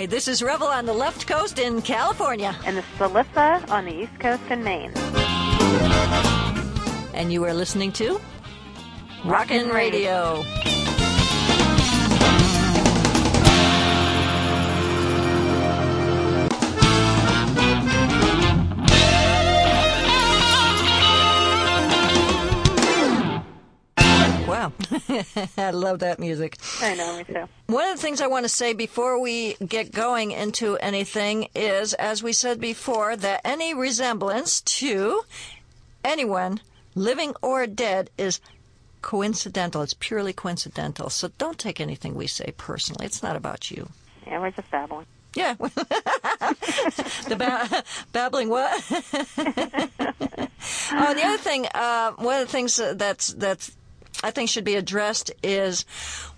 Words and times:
Hi, 0.00 0.06
this 0.06 0.28
is 0.28 0.42
Revel 0.42 0.68
on 0.68 0.86
the 0.86 0.94
left 0.94 1.26
coast 1.26 1.58
in 1.58 1.82
California. 1.82 2.56
And 2.64 2.74
this 2.74 2.86
is 2.86 3.00
Alyssa 3.00 3.68
on 3.68 3.84
the 3.84 3.92
East 3.92 4.18
Coast 4.18 4.42
in 4.48 4.64
Maine. 4.64 4.92
And 7.12 7.30
you 7.30 7.44
are 7.44 7.52
listening 7.52 7.92
to 7.92 8.18
Rawkin' 9.24 9.70
Radio. 9.70 10.42
I 25.56 25.70
love 25.70 26.00
that 26.00 26.18
music. 26.18 26.56
I 26.80 26.94
know, 26.94 27.18
me 27.18 27.24
too. 27.24 27.48
One 27.66 27.88
of 27.88 27.96
the 27.96 28.02
things 28.02 28.20
I 28.20 28.26
want 28.26 28.44
to 28.44 28.48
say 28.48 28.72
before 28.72 29.20
we 29.20 29.54
get 29.54 29.92
going 29.92 30.30
into 30.32 30.76
anything 30.76 31.48
is, 31.54 31.94
as 31.94 32.22
we 32.22 32.32
said 32.32 32.60
before, 32.60 33.16
that 33.16 33.40
any 33.44 33.74
resemblance 33.74 34.60
to 34.62 35.22
anyone, 36.04 36.60
living 36.94 37.34
or 37.42 37.66
dead, 37.66 38.10
is 38.16 38.40
coincidental. 39.02 39.82
It's 39.82 39.94
purely 39.94 40.32
coincidental. 40.32 41.10
So 41.10 41.30
don't 41.38 41.58
take 41.58 41.80
anything 41.80 42.14
we 42.14 42.26
say 42.26 42.52
personally. 42.56 43.06
It's 43.06 43.22
not 43.22 43.36
about 43.36 43.70
you. 43.70 43.88
Yeah, 44.26 44.40
we're 44.40 44.50
just 44.50 44.70
babbling. 44.70 45.06
Yeah. 45.34 45.54
the 47.28 47.36
ba- 47.38 47.84
babbling 48.12 48.48
what? 48.48 48.70
oh, 50.92 51.14
the 51.14 51.22
other 51.24 51.38
thing, 51.38 51.66
uh, 51.74 52.12
one 52.12 52.40
of 52.40 52.46
the 52.46 52.52
things 52.52 52.80
that's 52.94 53.32
that's 53.34 53.76
I 54.22 54.30
think 54.30 54.50
should 54.50 54.64
be 54.64 54.74
addressed 54.76 55.30
is 55.42 55.84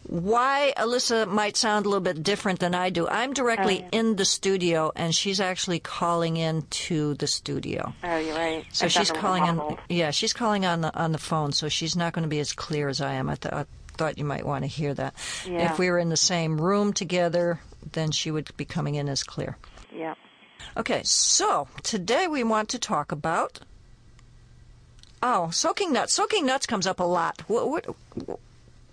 why 0.07 0.73
Alyssa 0.77 1.27
might 1.29 1.57
sound 1.57 1.87
a 1.87 1.89
little 1.89 2.03
bit 2.03 2.23
different 2.23 2.61
than 2.61 2.75
I 2.75 2.91
do. 2.91 3.09
I'm 3.09 3.33
directly 3.33 3.81
Oh, 3.83 3.89
yeah. 3.92 3.98
in 4.01 4.17
the 4.17 4.25
studio, 4.25 4.92
and 4.95 5.14
she's 5.14 5.41
actually 5.41 5.79
calling 5.81 6.37
in 6.37 6.62
to 6.62 7.14
the 7.14 7.27
studio. 7.27 7.92
Oh, 8.05 8.19
you're 8.19 8.34
right. 8.37 8.64
So 8.73 8.87
she's 8.89 9.09
thought 9.09 9.09
it 9.09 9.12
was 9.14 9.20
calling 9.20 9.42
on, 9.45 9.56
muffled. 9.56 9.79
yeah, 9.89 10.11
she's 10.11 10.33
calling 10.33 10.64
on 10.67 10.81
the 10.83 10.95
on 10.97 11.12
the 11.12 11.19
phone, 11.19 11.53
so 11.53 11.69
she's 11.69 11.97
not 11.97 12.12
going 12.12 12.23
to 12.25 12.29
be 12.29 12.41
as 12.41 12.53
clear 12.53 12.89
as 12.89 13.01
I 13.01 13.14
am. 13.14 13.29
I, 13.29 13.34
th- 13.37 13.53
I 13.53 13.64
thought 13.97 14.19
you 14.19 14.25
might 14.25 14.47
want 14.47 14.62
to 14.64 14.69
hear 14.69 14.95
that. 14.95 15.14
Yeah. 15.47 15.73
If 15.73 15.79
we 15.79 15.91
were 15.91 15.98
in 15.98 16.09
the 16.09 16.17
same 16.17 16.61
room 16.61 16.92
together, 16.92 17.61
then 17.92 18.11
she 18.12 18.31
would 18.31 18.57
be 18.57 18.64
coming 18.64 18.95
in 18.97 19.09
as 19.09 19.23
clear. 19.25 19.57
Yeah. 19.95 20.14
Okay, 20.77 21.03
so 21.05 21.67
today 21.83 22.29
we 22.29 22.45
want 22.45 22.69
to 22.70 22.79
talk 22.79 23.11
about. 23.12 23.59
Oh, 25.23 25.51
soaking 25.51 25.92
nuts. 25.92 26.12
Soaking 26.12 26.47
nuts 26.47 26.67
comes 26.67 26.87
up 26.87 27.01
a 27.01 27.05
lot. 27.05 27.42
What, 27.47 27.69
what, 27.69 28.39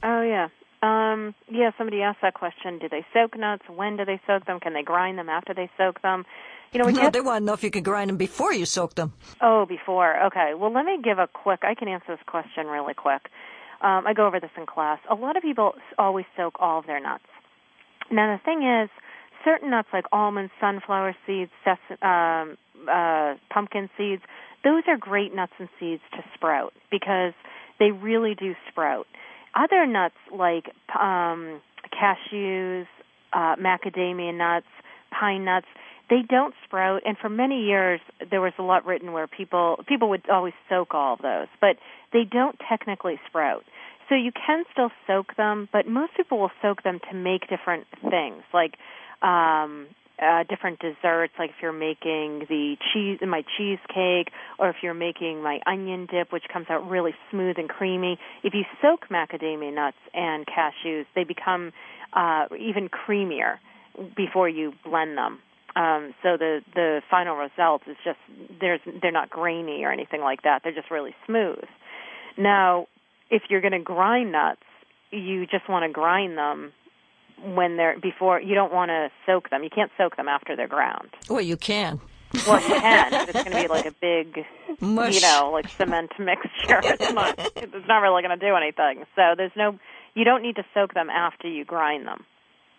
Oh, 0.03 0.21
yeah. 0.21 0.49
Um, 0.81 1.35
yeah, 1.51 1.71
somebody 1.77 2.01
asked 2.01 2.19
that 2.21 2.35
question. 2.35 2.79
Do 2.79 2.87
they 2.87 3.05
soak 3.13 3.37
nuts? 3.37 3.63
When 3.67 3.97
do 3.97 4.05
they 4.05 4.21
soak 4.25 4.45
them? 4.45 4.59
Can 4.59 4.73
they 4.73 4.83
grind 4.83 5.17
them 5.17 5.27
after 5.27 5.53
they 5.53 5.69
soak 5.77 6.01
them? 6.01 6.25
You 6.71 6.79
know, 6.79 6.85
we 6.85 6.93
no, 6.93 7.09
they 7.09 7.19
want 7.19 7.41
to 7.41 7.45
know 7.45 7.53
if 7.53 7.63
you 7.63 7.71
can 7.71 7.83
grind 7.83 8.09
them 8.09 8.17
before 8.17 8.53
you 8.53 8.65
soak 8.65 8.95
them. 8.95 9.11
Oh, 9.41 9.65
before. 9.65 10.25
Okay. 10.27 10.53
Well, 10.53 10.71
let 10.71 10.85
me 10.85 10.99
give 11.03 11.17
a 11.17 11.27
quick. 11.27 11.61
I 11.63 11.73
can 11.73 11.87
answer 11.87 12.15
this 12.15 12.19
question 12.27 12.67
really 12.67 12.93
quick. 12.93 13.29
Um, 13.81 14.05
I 14.05 14.13
go 14.13 14.27
over 14.27 14.39
this 14.39 14.51
in 14.55 14.65
class. 14.65 14.99
A 15.09 15.15
lot 15.15 15.35
of 15.35 15.41
people 15.41 15.73
always 15.97 16.25
soak 16.37 16.57
all 16.59 16.79
of 16.79 16.85
their 16.85 16.99
nuts. 17.01 17.23
Now, 18.11 18.37
the 18.37 18.43
thing 18.43 18.63
is, 18.63 18.89
certain 19.43 19.71
nuts 19.71 19.87
like 19.91 20.05
almonds, 20.11 20.51
sunflower 20.59 21.15
seeds, 21.25 21.51
ses- 21.63 21.97
um, 22.01 22.57
uh, 22.89 23.35
pumpkin 23.49 23.89
seeds, 23.97 24.21
those 24.63 24.83
are 24.87 24.97
great 24.97 25.33
nuts 25.33 25.53
and 25.59 25.69
seeds 25.79 26.01
to 26.13 26.23
sprout 26.33 26.73
because 26.91 27.33
they 27.79 27.91
really 27.91 28.35
do 28.35 28.55
sprout. 28.69 29.07
Other 29.55 29.85
nuts 29.85 30.15
like 30.31 30.65
um, 30.99 31.61
cashews, 31.91 32.85
uh, 33.33 33.55
macadamia 33.55 34.35
nuts, 34.35 34.67
pine 35.17 35.45
nuts, 35.45 35.67
they 36.09 36.21
don't 36.27 36.53
sprout 36.65 37.03
and 37.05 37.17
for 37.17 37.29
many 37.29 37.63
years 37.63 37.99
there 38.31 38.41
was 38.41 38.53
a 38.57 38.63
lot 38.63 38.85
written 38.85 39.13
where 39.13 39.27
people 39.27 39.77
people 39.87 40.09
would 40.09 40.27
always 40.29 40.53
soak 40.67 40.93
all 40.93 41.13
of 41.13 41.21
those 41.21 41.47
but 41.61 41.77
they 42.11 42.23
don't 42.23 42.57
technically 42.67 43.19
sprout 43.27 43.63
so 44.07 44.15
you 44.15 44.31
can 44.31 44.63
still 44.71 44.89
soak 45.05 45.35
them 45.37 45.69
but 45.71 45.87
most 45.87 46.13
people 46.17 46.39
will 46.39 46.51
soak 46.61 46.83
them 46.83 46.99
to 47.09 47.15
make 47.15 47.47
different 47.47 47.85
things 48.01 48.43
like 48.53 48.75
um 49.21 49.87
uh, 50.21 50.43
different 50.49 50.79
desserts, 50.79 51.33
like 51.39 51.51
if 51.51 51.55
you're 51.61 51.71
making 51.71 52.45
the 52.49 52.75
cheese, 52.93 53.19
my 53.21 53.43
cheesecake, 53.57 54.31
or 54.57 54.69
if 54.69 54.77
you're 54.81 54.93
making 54.93 55.41
my 55.41 55.59
onion 55.65 56.07
dip, 56.11 56.31
which 56.31 56.43
comes 56.51 56.67
out 56.69 56.89
really 56.89 57.13
smooth 57.31 57.57
and 57.57 57.69
creamy. 57.69 58.17
If 58.43 58.53
you 58.53 58.63
soak 58.81 59.07
macadamia 59.09 59.73
nuts 59.73 59.97
and 60.13 60.45
cashews, 60.45 61.05
they 61.15 61.23
become 61.23 61.71
uh, 62.13 62.45
even 62.59 62.89
creamier 62.89 63.57
before 64.15 64.49
you 64.49 64.73
blend 64.83 65.17
them. 65.17 65.39
Um, 65.75 66.13
so 66.23 66.35
the 66.37 66.61
the 66.73 67.01
final 67.09 67.35
result 67.35 67.83
is 67.87 67.95
just 68.03 68.17
there's 68.59 68.81
they're 69.01 69.11
not 69.11 69.29
grainy 69.29 69.83
or 69.83 69.91
anything 69.91 70.21
like 70.21 70.41
that. 70.41 70.61
They're 70.63 70.73
just 70.73 70.91
really 70.91 71.15
smooth. 71.25 71.63
Now, 72.37 72.87
if 73.29 73.43
you're 73.49 73.61
going 73.61 73.73
to 73.73 73.79
grind 73.79 74.31
nuts, 74.31 74.61
you 75.11 75.45
just 75.45 75.69
want 75.69 75.83
to 75.83 75.91
grind 75.91 76.37
them 76.37 76.73
when 77.43 77.77
they're 77.77 77.97
before 77.99 78.39
you 78.41 78.55
don't 78.55 78.73
want 78.73 78.89
to 78.89 79.09
soak 79.25 79.49
them. 79.49 79.63
You 79.63 79.69
can't 79.69 79.91
soak 79.97 80.15
them 80.17 80.27
after 80.27 80.55
they're 80.55 80.67
ground. 80.67 81.09
Well, 81.29 81.41
you 81.41 81.57
can. 81.57 81.99
Well, 82.47 82.61
you 82.61 82.75
can, 82.75 83.11
but 83.11 83.29
it's 83.29 83.43
going 83.43 83.55
to 83.55 83.61
be 83.63 83.67
like 83.67 83.85
a 83.87 83.91
big, 84.01 84.45
Mush. 84.79 85.15
you 85.15 85.21
know, 85.21 85.49
like 85.51 85.67
cement 85.69 86.11
mixture. 86.19 86.79
It's 86.83 87.11
not. 87.13 87.35
It's 87.55 87.87
not 87.87 87.99
really 87.99 88.21
going 88.21 88.37
to 88.39 88.45
do 88.45 88.55
anything. 88.55 89.05
So 89.15 89.33
there's 89.35 89.51
no. 89.55 89.79
You 90.13 90.25
don't 90.25 90.41
need 90.43 90.55
to 90.57 90.65
soak 90.73 90.93
them 90.93 91.09
after 91.09 91.47
you 91.47 91.65
grind 91.65 92.05
them. 92.07 92.25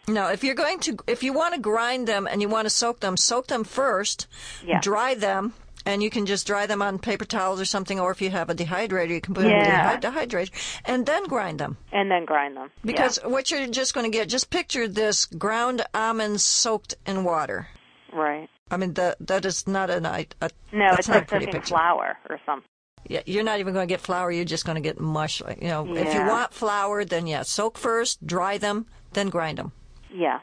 No, 0.09 0.29
if 0.29 0.43
you're 0.43 0.55
going 0.55 0.81
to, 0.81 0.97
if 1.07 1.23
you 1.23 1.33
want 1.33 1.55
to 1.55 1.61
grind 1.61 2.07
them 2.09 2.27
and 2.31 2.41
you 2.43 2.49
want 2.49 2.67
to 2.67 2.71
soak 2.71 3.01
them, 3.01 3.17
soak 3.17 3.47
them 3.49 3.65
first, 3.65 4.27
Yeah. 4.65 4.81
dry 4.81 5.15
them, 5.15 5.55
and 5.87 6.03
you 6.03 6.11
can 6.11 6.27
just 6.27 6.47
dry 6.47 6.67
them 6.67 6.83
on 6.83 6.99
paper 6.99 7.25
towels 7.25 7.61
or 7.61 7.65
something, 7.65 7.99
or 8.01 8.11
if 8.11 8.21
you 8.21 8.31
have 8.31 8.51
a 8.51 8.55
dehydrator, 8.55 9.09
you 9.09 9.21
can 9.21 9.35
put 9.35 9.47
Yeah. 9.47 9.99
them 9.99 9.99
in 9.99 10.05
a 10.05 10.11
dehydrator, 10.27 10.79
and 10.85 11.07
then 11.07 11.25
grind 11.25 11.59
them. 11.59 11.77
And 11.93 12.11
then 12.11 12.25
grind 12.25 12.57
them. 12.57 12.71
Yeah. 12.77 12.93
Because 12.93 13.19
what 13.25 13.51
you're 13.51 13.67
just 13.69 13.95
going 13.95 14.11
to 14.11 14.17
get, 14.17 14.29
just 14.29 14.51
picture 14.51 14.87
this 14.89 15.27
ground 15.27 15.83
almonds 15.95 16.45
soaked 16.45 16.95
in 17.07 17.25
water. 17.25 17.69
right. 18.13 18.49
I 18.73 18.77
mean, 18.77 18.95
that 18.95 19.17
that 19.27 19.45
is 19.45 19.67
not 19.67 19.91
an, 19.91 20.07
a, 20.07 20.27
a 20.41 20.51
No, 20.71 20.95
it's 20.97 21.09
like 21.09 21.27
pretty 21.27 21.47
picture. 21.47 21.61
flour 21.75 22.17
or 22.29 22.39
something. 22.47 22.69
Yeah, 23.09 23.23
you're 23.27 23.43
not 23.43 23.59
even 23.59 23.75
going 23.75 23.89
to 23.89 23.93
get 23.93 24.01
flour. 24.01 24.31
You're 24.31 24.45
just 24.45 24.65
going 24.65 24.77
to 24.77 24.81
get 24.81 25.01
mush. 25.01 25.41
You 25.61 25.67
know, 25.69 25.97
if 25.97 26.15
you 26.15 26.21
want 26.25 26.55
flour, 26.55 27.05
then 27.05 27.27
yeah, 27.27 27.43
soak 27.43 27.77
first, 27.79 28.25
dry 28.25 28.59
them, 28.59 28.87
then 29.15 29.29
grind 29.29 29.59
them. 29.59 29.73
Yeah. 30.15 30.39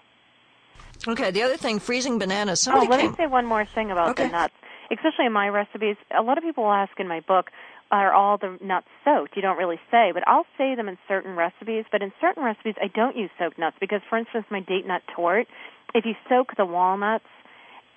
Okay. 1.07 1.31
The 1.31 1.43
other 1.43 1.55
thing, 1.55 1.79
freezing 1.79 2.19
bananas. 2.19 2.67
Oh, 2.67 2.71
Somebody 2.71 2.87
let 2.89 2.99
came. 2.99 3.11
me 3.11 3.15
say 3.17 3.27
one 3.27 3.45
more 3.45 3.65
thing 3.65 3.91
about 3.91 4.09
Okay. 4.09 4.25
the 4.25 4.31
nuts. 4.33 4.53
Especially 4.91 5.25
in 5.25 5.33
my 5.33 5.49
recipes, 5.49 5.97
a 6.17 6.21
lot 6.21 6.37
of 6.37 6.43
people 6.43 6.63
will 6.63 6.71
ask 6.71 6.99
in 6.99 7.07
my 7.07 7.19
book, 7.19 7.51
are 7.91 8.13
all 8.13 8.37
the 8.37 8.57
nuts 8.61 8.87
soaked? 9.05 9.35
You 9.35 9.41
don't 9.41 9.57
really 9.57 9.79
say, 9.91 10.11
but 10.13 10.27
I'll 10.27 10.45
say 10.57 10.75
them 10.75 10.89
in 10.89 10.97
certain 11.07 11.35
recipes. 11.35 11.85
But 11.91 12.01
in 12.01 12.11
certain 12.19 12.43
recipes, 12.43 12.75
I 12.81 12.87
don't 12.87 13.15
use 13.15 13.29
soaked 13.39 13.57
nuts 13.57 13.77
because, 13.79 14.01
for 14.09 14.17
instance, 14.17 14.45
my 14.51 14.59
date 14.59 14.85
nut 14.85 15.01
tort, 15.15 15.47
if 15.93 16.05
you 16.05 16.13
soak 16.29 16.55
the 16.57 16.65
walnuts, 16.65 17.25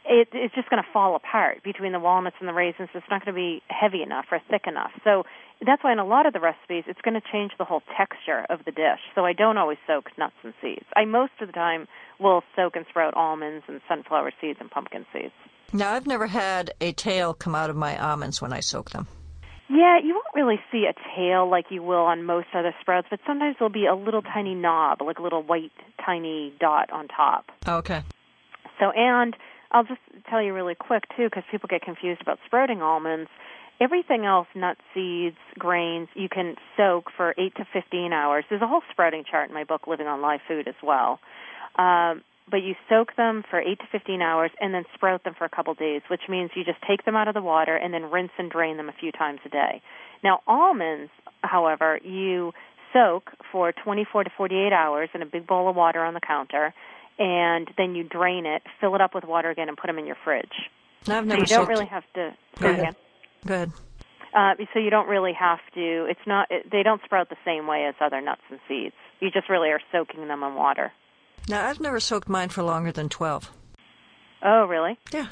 it, 0.04 0.28
it's 0.32 0.54
just 0.54 0.70
going 0.70 0.82
to 0.82 0.88
fall 0.92 1.14
apart 1.14 1.62
between 1.62 1.92
the 1.92 2.00
walnuts 2.00 2.36
and 2.40 2.48
the 2.48 2.52
raisins. 2.52 2.88
It's 2.94 3.06
not 3.10 3.24
going 3.24 3.34
to 3.34 3.38
be 3.38 3.62
heavy 3.68 4.02
enough 4.02 4.26
or 4.30 4.40
thick 4.50 4.62
enough. 4.66 4.92
So 5.04 5.24
that's 5.64 5.84
why 5.84 5.92
in 5.92 5.98
a 5.98 6.06
lot 6.06 6.26
of 6.26 6.32
the 6.32 6.40
recipes, 6.40 6.84
it's 6.86 7.00
going 7.02 7.20
to 7.20 7.26
change 7.32 7.52
the 7.58 7.64
whole 7.64 7.82
texture 7.96 8.46
of 8.48 8.60
the 8.64 8.72
dish. 8.72 9.00
So 9.14 9.24
I 9.24 9.32
don't 9.32 9.58
always 9.58 9.78
soak 9.86 10.06
nuts 10.16 10.34
and 10.42 10.54
seeds. 10.62 10.86
I 10.96 11.04
most 11.04 11.32
of 11.40 11.48
the 11.48 11.52
time 11.52 11.86
will 12.18 12.42
soak 12.56 12.76
and 12.76 12.86
sprout 12.88 13.14
almonds 13.14 13.64
and 13.68 13.80
sunflower 13.88 14.32
seeds 14.40 14.58
and 14.60 14.70
pumpkin 14.70 15.04
seeds. 15.12 15.34
Now, 15.72 15.92
I've 15.92 16.06
never 16.06 16.26
had 16.26 16.72
a 16.80 16.92
tail 16.92 17.32
come 17.32 17.54
out 17.54 17.70
of 17.70 17.76
my 17.76 17.96
almonds 17.96 18.42
when 18.42 18.52
I 18.52 18.60
soak 18.60 18.90
them. 18.90 19.06
Yeah, 19.68 20.00
you 20.02 20.14
won't 20.14 20.34
really 20.34 20.60
see 20.72 20.86
a 20.86 20.94
tail 21.16 21.48
like 21.48 21.66
you 21.70 21.80
will 21.82 22.04
on 22.06 22.24
most 22.24 22.48
other 22.54 22.74
sprouts, 22.80 23.06
but 23.08 23.20
sometimes 23.24 23.54
there'll 23.58 23.72
be 23.72 23.86
a 23.86 23.94
little 23.94 24.20
tiny 24.20 24.54
knob, 24.54 25.00
like 25.00 25.18
a 25.18 25.22
little 25.22 25.44
white 25.44 25.70
tiny 26.04 26.52
dot 26.58 26.90
on 26.90 27.06
top. 27.06 27.50
Okay. 27.68 28.02
So, 28.80 28.90
and 28.90 29.36
I'll 29.70 29.84
just 29.84 30.00
tell 30.28 30.42
you 30.42 30.52
really 30.52 30.74
quick 30.74 31.04
too, 31.16 31.26
because 31.26 31.44
people 31.52 31.68
get 31.68 31.82
confused 31.82 32.20
about 32.20 32.40
sprouting 32.46 32.82
almonds. 32.82 33.30
Everything 33.80 34.26
else, 34.26 34.48
nuts, 34.56 34.80
seeds, 34.92 35.38
grains, 35.56 36.08
you 36.14 36.28
can 36.28 36.56
soak 36.76 37.10
for 37.16 37.34
eight 37.38 37.54
to 37.54 37.64
fifteen 37.72 38.12
hours. 38.12 38.44
There's 38.50 38.60
a 38.60 38.66
whole 38.66 38.82
sprouting 38.90 39.22
chart 39.30 39.48
in 39.48 39.54
my 39.54 39.64
book, 39.64 39.86
Living 39.86 40.08
on 40.08 40.20
Live 40.20 40.40
Food, 40.48 40.66
as 40.66 40.74
well. 40.82 41.20
Um, 41.76 42.22
but 42.50 42.58
you 42.62 42.74
soak 42.88 43.16
them 43.16 43.44
for 43.48 43.60
eight 43.60 43.78
to 43.80 43.86
fifteen 43.90 44.20
hours 44.22 44.50
and 44.60 44.74
then 44.74 44.84
sprout 44.94 45.24
them 45.24 45.34
for 45.36 45.44
a 45.44 45.48
couple 45.48 45.72
days, 45.74 46.02
which 46.10 46.22
means 46.28 46.50
you 46.54 46.64
just 46.64 46.78
take 46.88 47.04
them 47.04 47.16
out 47.16 47.28
of 47.28 47.34
the 47.34 47.42
water 47.42 47.76
and 47.76 47.92
then 47.94 48.10
rinse 48.10 48.32
and 48.38 48.50
drain 48.50 48.76
them 48.76 48.88
a 48.88 48.92
few 48.92 49.12
times 49.12 49.40
a 49.44 49.48
day. 49.48 49.82
Now, 50.22 50.40
almonds, 50.46 51.10
however, 51.42 51.98
you 52.04 52.52
soak 52.92 53.30
for 53.52 53.72
24 53.72 54.24
to 54.24 54.30
48 54.36 54.72
hours 54.72 55.08
in 55.14 55.22
a 55.22 55.26
big 55.26 55.46
bowl 55.46 55.68
of 55.68 55.76
water 55.76 56.04
on 56.04 56.14
the 56.14 56.20
counter, 56.20 56.74
and 57.18 57.68
then 57.76 57.94
you 57.94 58.04
drain 58.04 58.46
it, 58.46 58.62
fill 58.80 58.94
it 58.94 59.00
up 59.00 59.14
with 59.14 59.24
water 59.24 59.50
again, 59.50 59.68
and 59.68 59.76
put 59.76 59.86
them 59.86 59.98
in 59.98 60.06
your 60.06 60.16
fridge. 60.24 60.68
I've 61.02 61.06
So 61.06 61.22
never 61.22 61.40
you 61.40 61.46
don't 61.46 61.68
really 61.68 61.86
have 61.86 62.04
to. 62.14 62.34
Go 62.58 62.66
say 62.66 62.70
ahead. 62.72 62.80
again. 62.80 62.96
Go 63.46 63.54
ahead. 63.54 63.72
Uh, 64.34 64.54
so 64.72 64.78
you 64.78 64.90
don't 64.90 65.08
really 65.08 65.32
have 65.32 65.58
to. 65.74 66.06
It's 66.08 66.20
not. 66.26 66.48
It, 66.50 66.70
they 66.70 66.82
don't 66.82 67.00
sprout 67.04 67.30
the 67.30 67.36
same 67.44 67.66
way 67.66 67.86
as 67.86 67.94
other 68.00 68.20
nuts 68.20 68.42
and 68.50 68.60
seeds. 68.68 68.94
You 69.20 69.30
just 69.30 69.48
really 69.48 69.70
are 69.70 69.80
soaking 69.90 70.28
them 70.28 70.42
in 70.42 70.54
water. 70.54 70.92
Now, 71.50 71.66
I've 71.68 71.80
never 71.80 71.98
soaked 71.98 72.28
mine 72.28 72.48
for 72.48 72.62
longer 72.62 72.92
than 72.92 73.08
12. 73.08 73.50
Oh, 74.42 74.66
really? 74.66 74.96
Yeah. 75.12 75.26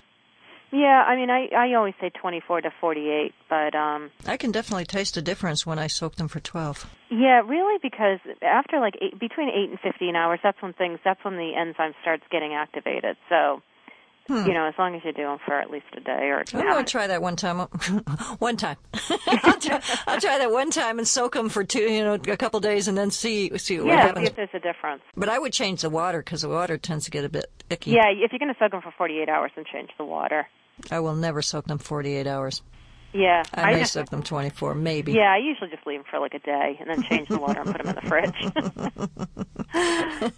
Yeah, 0.71 1.03
I 1.07 1.17
mean, 1.17 1.31
I 1.31 1.49
I 1.57 1.73
always 1.75 1.95
say 1.99 2.11
24 2.11 2.61
to 2.63 2.71
48, 2.79 3.33
but 3.49 3.75
um 3.75 4.11
I 4.27 4.37
can 4.37 4.51
definitely 4.51 4.85
taste 4.85 5.17
a 5.17 5.23
difference 5.23 5.65
when 5.65 5.79
I 5.79 5.87
soak 5.87 6.17
them 6.17 6.29
for 6.29 6.41
12. 6.41 6.85
yeah, 7.11 7.41
really 7.41 7.79
because 7.81 8.19
after 8.43 8.79
like 8.79 8.95
eight, 9.01 9.19
between 9.19 9.49
8 9.49 9.71
and 9.71 9.81
15 9.81 10.15
hours, 10.15 10.41
that's 10.43 10.61
when 10.61 10.75
things 10.75 10.99
that's 11.03 11.25
when 11.25 11.37
the 11.37 11.55
enzyme 11.57 11.95
starts 12.03 12.25
getting 12.31 12.53
activated. 12.53 13.17
So, 13.31 13.63
Hmm. 14.29 14.47
you 14.47 14.53
know, 14.53 14.67
as 14.67 14.75
long 14.79 14.95
as 14.95 15.03
you 15.07 15.13
do 15.13 15.23
them 15.23 15.39
for 15.47 15.59
at 15.59 15.71
least 15.71 15.87
a 15.97 16.01
day 16.01 16.29
or 16.29 16.45
two. 16.45 16.59
I'm 16.59 16.65
going 16.65 16.85
to 16.85 16.91
try 16.91 17.07
that 17.07 17.23
one 17.23 17.35
time. 17.35 17.61
one 18.39 18.59
time. 18.59 18.77
I'll, 19.27 19.59
try, 19.59 19.81
I'll 20.07 20.21
try 20.21 20.37
that 20.37 20.53
one 20.53 20.71
time 20.71 20.99
and 20.99 21.09
soak 21.09 21.33
them 21.33 21.49
for 21.49 21.65
two, 21.65 21.81
you 21.81 22.05
know, 22.05 22.13
a 22.15 22.37
couple 22.37 22.61
days 22.61 22.89
and 22.89 22.99
then 22.99 23.11
see 23.11 23.57
see 23.57 23.79
what 23.79 23.87
yeah, 23.87 24.03
happens. 24.09 24.29
if 24.29 24.37
there's 24.37 24.51
a 24.53 24.59
difference. 24.59 25.01
But 25.17 25.31
I 25.31 25.39
would 25.39 25.55
change 25.55 25.81
the 25.81 25.89
water 25.89 26.19
because 26.19 26.43
the 26.43 26.51
water 26.51 26.77
tends 26.77 27.07
to 27.07 27.11
get 27.11 27.25
a 27.25 27.31
bit 27.31 27.47
icky. 27.71 27.93
Yeah, 27.93 28.11
if 28.11 28.31
you're 28.31 28.39
going 28.39 28.53
to 28.53 28.59
soak 28.59 28.73
them 28.73 28.83
for 28.83 28.93
48 28.99 29.31
hours, 29.31 29.51
then 29.57 29.65
change 29.73 29.89
the 29.97 30.05
water. 30.05 30.47
I 30.91 31.01
will 31.01 31.15
never 31.15 31.41
soak 31.41 31.67
them 31.67 31.79
48 31.79 32.27
hours. 32.27 32.63
Yeah, 33.15 33.43
I 33.55 33.73
may 33.73 33.79
just, 33.81 33.95
soak 33.95 34.11
them 34.11 34.23
24, 34.23 34.75
maybe. 34.75 35.13
Yeah, 35.13 35.33
I 35.33 35.39
usually 35.39 35.71
just 35.71 35.87
leave 35.87 36.01
them 36.01 36.07
for 36.11 36.19
like 36.19 36.35
a 36.35 36.39
day 36.39 36.79
and 36.79 36.91
then 36.91 37.03
change 37.03 37.29
the 37.29 37.39
water 37.39 37.63
and 37.63 37.73
put 37.73 37.83
them 37.83 37.89
in 37.89 37.95
the 37.95 38.03
fridge. 38.03 39.57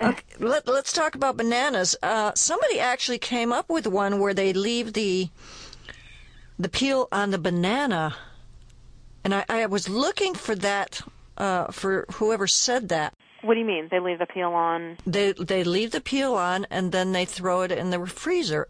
Okay, 0.00 0.22
let, 0.38 0.66
let's 0.66 0.92
talk 0.92 1.14
about 1.14 1.36
bananas. 1.36 1.96
Uh, 2.02 2.32
somebody 2.34 2.80
actually 2.80 3.18
came 3.18 3.52
up 3.52 3.68
with 3.68 3.86
one 3.86 4.18
where 4.18 4.34
they 4.34 4.52
leave 4.52 4.92
the 4.92 5.28
the 6.58 6.68
peel 6.68 7.08
on 7.10 7.30
the 7.30 7.38
banana, 7.38 8.16
and 9.24 9.34
I, 9.34 9.44
I 9.48 9.66
was 9.66 9.88
looking 9.88 10.34
for 10.34 10.54
that 10.56 11.00
uh, 11.36 11.66
for 11.70 12.06
whoever 12.14 12.46
said 12.46 12.88
that. 12.90 13.14
what 13.42 13.54
do 13.54 13.60
you 13.60 13.66
mean? 13.66 13.88
They 13.90 14.00
leave 14.00 14.18
the 14.18 14.26
peel 14.26 14.50
on? 14.52 14.96
They 15.06 15.32
they 15.32 15.64
leave 15.64 15.90
the 15.90 16.00
peel 16.00 16.34
on 16.34 16.66
and 16.70 16.92
then 16.92 17.12
they 17.12 17.24
throw 17.24 17.62
it 17.62 17.72
in 17.72 17.90
the 17.90 18.06
freezer. 18.06 18.68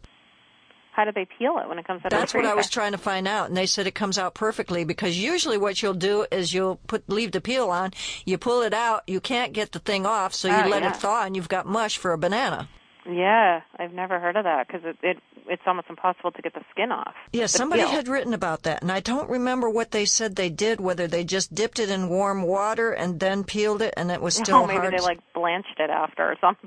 How 0.94 1.05
do 1.05 1.11
they 1.12 1.26
peel 1.38 1.58
it 1.58 1.69
when 1.69 1.79
it 1.79 1.87
comes 1.87 2.02
out 2.05 2.11
That's 2.12 2.32
what 2.35 2.46
I 2.46 2.55
was 2.55 2.70
trying 2.70 2.93
to 2.93 2.99
find 2.99 3.26
out, 3.26 3.49
and 3.49 3.56
they 3.56 3.67
said 3.67 3.88
it 3.88 3.96
comes 3.96 4.17
out 4.17 4.35
perfectly 4.35 4.85
because 4.85 5.19
usually 5.19 5.58
what 5.58 5.82
you'll 5.82 5.93
do 5.94 6.25
is 6.31 6.55
you'll 6.55 6.76
put 6.87 7.08
leave 7.08 7.32
the 7.32 7.41
peel 7.41 7.69
on, 7.70 7.91
you 8.25 8.38
pull 8.38 8.62
it 8.62 8.73
out, 8.73 9.02
you 9.08 9.20
can't 9.20 9.52
get 9.52 9.73
the 9.73 9.81
thing 9.81 10.06
off, 10.06 10.35
so 10.35 10.46
you 10.46 10.55
Oh, 10.55 10.69
let 10.69 10.82
yeah. 10.82 10.91
it 10.91 10.96
thaw, 10.96 11.25
and 11.25 11.35
you've 11.35 11.49
got 11.49 11.67
mush 11.67 11.99
for 11.99 12.12
a 12.12 12.19
banana. 12.19 12.69
Yeah, 13.06 13.61
I've 13.79 13.93
never 13.93 14.19
heard 14.19 14.37
of 14.37 14.45
that 14.45 14.67
because 14.67 14.83
it, 14.85 14.97
it 15.03 15.19
it's 15.47 15.62
almost 15.67 15.89
impossible 15.91 16.33
to 16.33 16.41
get 16.43 16.55
the 16.55 16.62
skin 16.71 16.91
off. 16.91 17.15
Yeah, 17.33 17.47
somebody 17.47 17.83
peel. 17.83 17.91
had 17.91 18.09
written 18.09 18.33
about 18.33 18.62
that, 18.62 18.81
and 18.81 18.91
I 18.91 19.01
don't 19.01 19.29
remember 19.29 19.69
what 19.69 19.91
they 19.91 20.06
said 20.06 20.37
they 20.37 20.49
did. 20.49 20.81
Whether 20.81 21.06
they 21.06 21.23
just 21.23 21.55
dipped 21.55 21.79
it 21.79 21.91
in 21.91 22.09
warm 22.09 22.43
water 22.43 22.93
and 22.93 23.21
then 23.21 23.45
peeled 23.45 23.83
it, 23.83 23.93
and 23.97 24.11
it 24.11 24.23
was 24.23 24.37
still 24.37 24.56
oh, 24.62 24.67
maybe 24.67 24.79
hard. 24.79 24.95
they 24.95 25.03
like 25.03 25.21
blanched 25.35 25.79
it 25.79 25.91
after 25.91 26.23
or 26.23 26.37
something. 26.41 26.67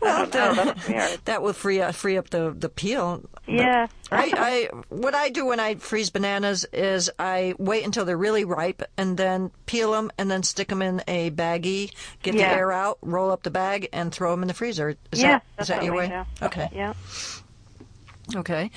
well, 0.00 0.22
I 0.22 0.26
don't 0.26 0.56
know, 0.56 0.64
that's 0.64 0.88
uh, 0.88 0.92
weird. 0.92 1.20
that 1.24 1.42
would 1.42 1.56
free 1.56 1.80
up, 1.80 1.94
free 1.94 2.18
up 2.18 2.28
the 2.30 2.54
the 2.56 2.68
peel. 2.68 3.22
Yeah. 3.46 3.86
I, 4.12 4.32
I 4.36 4.76
what 4.88 5.14
I 5.14 5.28
do 5.28 5.46
when 5.46 5.60
I 5.60 5.76
freeze 5.76 6.10
bananas 6.10 6.66
is 6.72 7.10
I 7.18 7.54
wait 7.58 7.84
until 7.84 8.04
they're 8.04 8.16
really 8.16 8.44
ripe 8.44 8.82
and 8.96 9.16
then 9.16 9.50
peel 9.66 9.92
them 9.92 10.10
and 10.18 10.30
then 10.30 10.42
stick 10.42 10.68
them 10.68 10.82
in 10.82 11.02
a 11.08 11.30
baggie, 11.30 11.92
get 12.22 12.32
the 12.34 12.44
air 12.44 12.72
out, 12.72 12.98
roll 13.02 13.30
up 13.30 13.42
the 13.42 13.50
bag, 13.50 13.88
and 13.92 14.12
throw 14.12 14.30
them 14.32 14.42
in 14.42 14.48
the 14.48 14.54
freezer. 14.54 14.96
Is 15.12 15.22
yeah, 15.22 15.40
that 15.56 15.62
is 15.62 15.68
that 15.68 15.84
your 15.84 15.94
way? 15.94 16.24
Okay, 16.42 16.68
Yeah. 16.72 16.94
okay. 18.34 18.70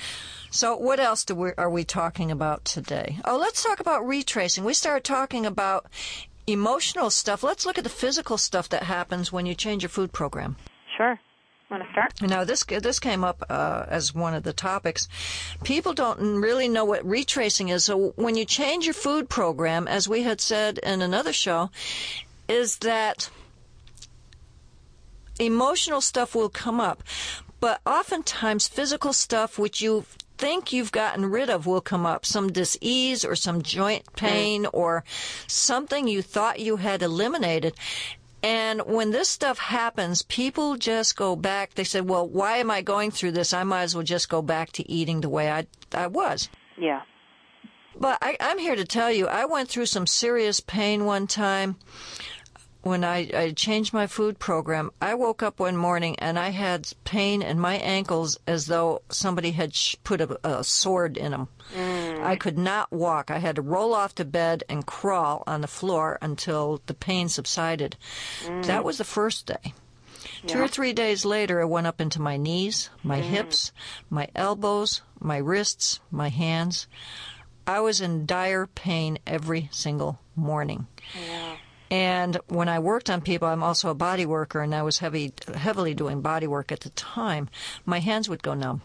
So 0.50 0.76
what 0.76 1.00
else 1.00 1.24
do 1.24 1.34
we, 1.34 1.50
are 1.58 1.68
we 1.68 1.82
talking 1.82 2.30
about 2.30 2.64
today? 2.64 3.18
Oh, 3.24 3.36
let's 3.38 3.64
talk 3.64 3.80
about 3.80 4.06
retracing. 4.06 4.62
We 4.62 4.72
started 4.72 5.02
talking 5.02 5.46
about 5.46 5.86
emotional 6.46 7.10
stuff. 7.10 7.42
Let's 7.42 7.66
look 7.66 7.76
at 7.76 7.82
the 7.82 7.90
physical 7.90 8.38
stuff 8.38 8.68
that 8.68 8.84
happens 8.84 9.32
when 9.32 9.46
you 9.46 9.56
change 9.56 9.82
your 9.82 9.90
food 9.90 10.12
program. 10.12 10.56
Sure. 10.96 11.18
Want 11.74 11.86
to 11.86 11.90
start? 11.90 12.22
Now 12.22 12.44
this 12.44 12.62
this 12.62 13.00
came 13.00 13.24
up 13.24 13.42
uh, 13.50 13.86
as 13.88 14.14
one 14.14 14.32
of 14.32 14.44
the 14.44 14.52
topics. 14.52 15.08
People 15.64 15.92
don't 15.92 16.40
really 16.40 16.68
know 16.68 16.84
what 16.84 17.04
retracing 17.04 17.68
is. 17.68 17.86
So 17.86 18.12
when 18.14 18.36
you 18.36 18.44
change 18.44 18.84
your 18.84 18.94
food 18.94 19.28
program, 19.28 19.88
as 19.88 20.08
we 20.08 20.22
had 20.22 20.40
said 20.40 20.78
in 20.78 21.02
another 21.02 21.32
show, 21.32 21.70
is 22.48 22.76
that 22.76 23.28
emotional 25.40 26.00
stuff 26.00 26.36
will 26.36 26.48
come 26.48 26.78
up, 26.78 27.02
but 27.58 27.80
oftentimes 27.84 28.68
physical 28.68 29.12
stuff 29.12 29.58
which 29.58 29.82
you 29.82 30.04
think 30.38 30.72
you've 30.72 30.92
gotten 30.92 31.26
rid 31.26 31.50
of 31.50 31.66
will 31.66 31.80
come 31.80 32.06
up. 32.06 32.24
Some 32.24 32.52
disease 32.52 33.24
or 33.24 33.34
some 33.34 33.62
joint 33.62 34.04
pain 34.14 34.64
or 34.66 35.02
something 35.48 36.06
you 36.06 36.22
thought 36.22 36.60
you 36.60 36.76
had 36.76 37.02
eliminated. 37.02 37.74
And 38.44 38.82
when 38.82 39.10
this 39.10 39.30
stuff 39.30 39.58
happens, 39.58 40.20
people 40.20 40.76
just 40.76 41.16
go 41.16 41.34
back. 41.34 41.72
They 41.72 41.84
say, 41.84 42.02
well, 42.02 42.28
why 42.28 42.58
am 42.58 42.70
I 42.70 42.82
going 42.82 43.10
through 43.10 43.32
this? 43.32 43.54
I 43.54 43.64
might 43.64 43.84
as 43.84 43.94
well 43.94 44.04
just 44.04 44.28
go 44.28 44.42
back 44.42 44.70
to 44.72 44.86
eating 44.86 45.22
the 45.22 45.30
way 45.30 45.50
I, 45.50 45.66
I 45.94 46.08
was. 46.08 46.50
Yeah. 46.76 47.00
But 47.98 48.18
I, 48.20 48.36
I'm 48.40 48.58
here 48.58 48.76
to 48.76 48.84
tell 48.84 49.10
you, 49.10 49.28
I 49.28 49.46
went 49.46 49.70
through 49.70 49.86
some 49.86 50.06
serious 50.06 50.60
pain 50.60 51.06
one 51.06 51.26
time 51.26 51.76
when 52.84 53.02
I, 53.02 53.30
I 53.34 53.50
changed 53.52 53.94
my 53.94 54.06
food 54.06 54.38
program. 54.38 54.90
I 55.00 55.14
woke 55.14 55.42
up 55.42 55.58
one 55.58 55.76
morning 55.76 56.16
and 56.18 56.38
I 56.38 56.50
had 56.50 56.92
pain 57.04 57.40
in 57.40 57.58
my 57.58 57.76
ankles 57.76 58.38
as 58.46 58.66
though 58.66 59.00
somebody 59.08 59.52
had 59.52 59.74
sh- 59.74 59.96
put 60.04 60.20
a, 60.20 60.38
a 60.46 60.62
sword 60.62 61.16
in 61.16 61.32
them. 61.32 61.48
Mm. 61.74 62.22
I 62.22 62.36
could 62.36 62.58
not 62.58 62.92
walk. 62.92 63.30
I 63.30 63.38
had 63.38 63.56
to 63.56 63.62
roll 63.62 63.94
off 63.94 64.14
to 64.16 64.24
bed 64.24 64.64
and 64.68 64.86
crawl 64.86 65.42
on 65.46 65.62
the 65.62 65.66
floor 65.66 66.18
until 66.20 66.82
the 66.84 66.94
pain 66.94 67.28
subsided. 67.30 67.96
Mm. 68.44 68.66
That 68.66 68.84
was 68.84 68.98
the 68.98 69.04
first 69.04 69.46
day. 69.46 69.72
Two 70.46 70.60
or 70.60 70.68
three 70.68 70.92
days 70.92 71.24
later, 71.24 71.60
it 71.60 71.68
went 71.68 71.86
up 71.86 72.02
into 72.02 72.20
my 72.20 72.36
knees, 72.36 72.90
my 73.02 73.20
mm. 73.20 73.24
hips, 73.24 73.72
my 74.10 74.28
elbows, 74.34 75.00
my 75.20 75.38
wrists, 75.38 76.00
my 76.10 76.28
hands. 76.28 76.86
I 77.66 77.80
was 77.80 78.02
in 78.02 78.26
dire 78.26 78.66
pain 78.66 79.18
every 79.26 79.70
single 79.72 80.20
morning. 80.36 80.86
Yeah. 81.18 81.56
And 81.94 82.38
when 82.48 82.68
I 82.68 82.78
worked 82.80 83.08
on 83.08 83.20
people, 83.20 83.46
I'm 83.46 83.62
also 83.62 83.88
a 83.88 83.94
body 83.94 84.26
worker, 84.26 84.60
and 84.62 84.74
I 84.74 84.82
was 84.82 84.98
heavy, 84.98 85.32
heavily 85.54 85.94
doing 85.94 86.22
body 86.22 86.48
work 86.48 86.72
at 86.72 86.80
the 86.80 86.90
time. 86.90 87.48
My 87.86 88.00
hands 88.00 88.28
would 88.28 88.42
go 88.42 88.54
numb. 88.54 88.82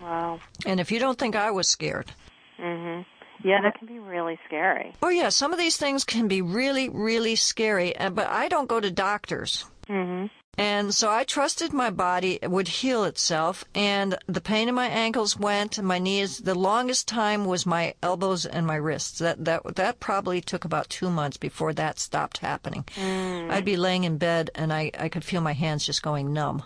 Wow. 0.00 0.40
And 0.66 0.80
if 0.80 0.90
you 0.90 0.98
don't 0.98 1.18
think 1.18 1.36
I 1.36 1.50
was 1.52 1.68
scared, 1.68 2.10
mm-hmm. 2.58 3.02
Yeah, 3.46 3.60
that 3.62 3.78
can 3.78 3.86
be 3.86 3.98
really 3.98 4.38
scary. 4.46 4.94
oh 5.02 5.10
yeah, 5.10 5.28
some 5.28 5.52
of 5.52 5.58
these 5.58 5.76
things 5.76 6.04
can 6.04 6.28
be 6.28 6.40
really, 6.40 6.88
really 6.88 7.36
scary. 7.36 7.92
But 7.98 8.26
I 8.28 8.48
don't 8.48 8.68
go 8.68 8.80
to 8.80 8.90
doctors. 8.90 9.64
Mhm. 9.88 10.30
And 10.56 10.94
so 10.94 11.10
I 11.10 11.24
trusted 11.24 11.72
my 11.72 11.90
body 11.90 12.38
would 12.42 12.68
heal 12.68 13.04
itself, 13.04 13.64
and 13.74 14.16
the 14.26 14.40
pain 14.40 14.68
in 14.68 14.74
my 14.74 14.86
ankles 14.86 15.36
went, 15.36 15.78
and 15.78 15.86
my 15.86 15.98
knees. 15.98 16.38
The 16.38 16.54
longest 16.54 17.08
time 17.08 17.44
was 17.44 17.66
my 17.66 17.94
elbows 18.02 18.46
and 18.46 18.66
my 18.66 18.76
wrists. 18.76 19.18
That 19.18 19.44
that 19.44 19.76
that 19.76 20.00
probably 20.00 20.40
took 20.40 20.64
about 20.64 20.88
two 20.88 21.10
months 21.10 21.36
before 21.36 21.72
that 21.74 21.98
stopped 21.98 22.38
happening. 22.38 22.84
Mm. 22.96 23.50
I'd 23.50 23.64
be 23.64 23.76
laying 23.76 24.04
in 24.04 24.18
bed, 24.18 24.50
and 24.54 24.72
I 24.72 24.90
I 24.98 25.08
could 25.08 25.24
feel 25.24 25.40
my 25.40 25.54
hands 25.54 25.86
just 25.86 26.02
going 26.02 26.32
numb. 26.32 26.62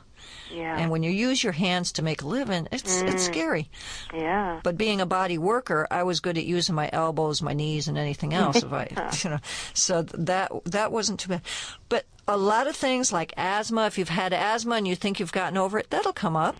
Yeah. 0.50 0.78
And 0.78 0.90
when 0.90 1.02
you 1.02 1.11
use 1.11 1.43
your 1.43 1.52
hands 1.52 1.93
to 1.93 2.02
make 2.02 2.23
a 2.23 2.26
living, 2.26 2.69
it's 2.73 3.02
it's 3.02 3.28
mm. 3.28 3.33
scary. 3.33 3.71
yeah. 4.14 4.61
But 4.62 4.76
being 4.76 5.00
a 5.00 5.07
body 5.07 5.38
worker, 5.38 5.87
I 5.90 6.02
was 6.02 6.21
good 6.21 6.38
at 6.38 6.45
using 6.45 6.75
my 6.75 6.90
elbows, 6.93 7.43
my 7.43 7.52
knees, 7.52 7.88
and 7.88 7.99
anything 7.99 8.35
else. 8.35 8.62
if 8.62 8.73
I, 8.73 8.88
you 9.25 9.31
know, 9.31 9.38
so 9.75 10.02
that 10.02 10.52
that 10.64 10.93
wasn't 10.93 11.21
too 11.21 11.28
bad. 11.31 11.43
But 11.88 12.07
a 12.26 12.37
lot 12.37 12.67
of 12.67 12.76
things 12.76 13.12
like 13.12 13.33
asthma, 13.37 13.87
if 13.87 13.99
you've 13.99 14.09
had 14.09 14.33
asthma 14.33 14.76
and 14.76 14.88
you 14.88 14.95
think 14.95 15.21
you've 15.21 15.33
gotten 15.33 15.57
over 15.57 15.78
it, 15.78 15.90
that'll 15.90 16.12
come 16.12 16.37
up. 16.37 16.57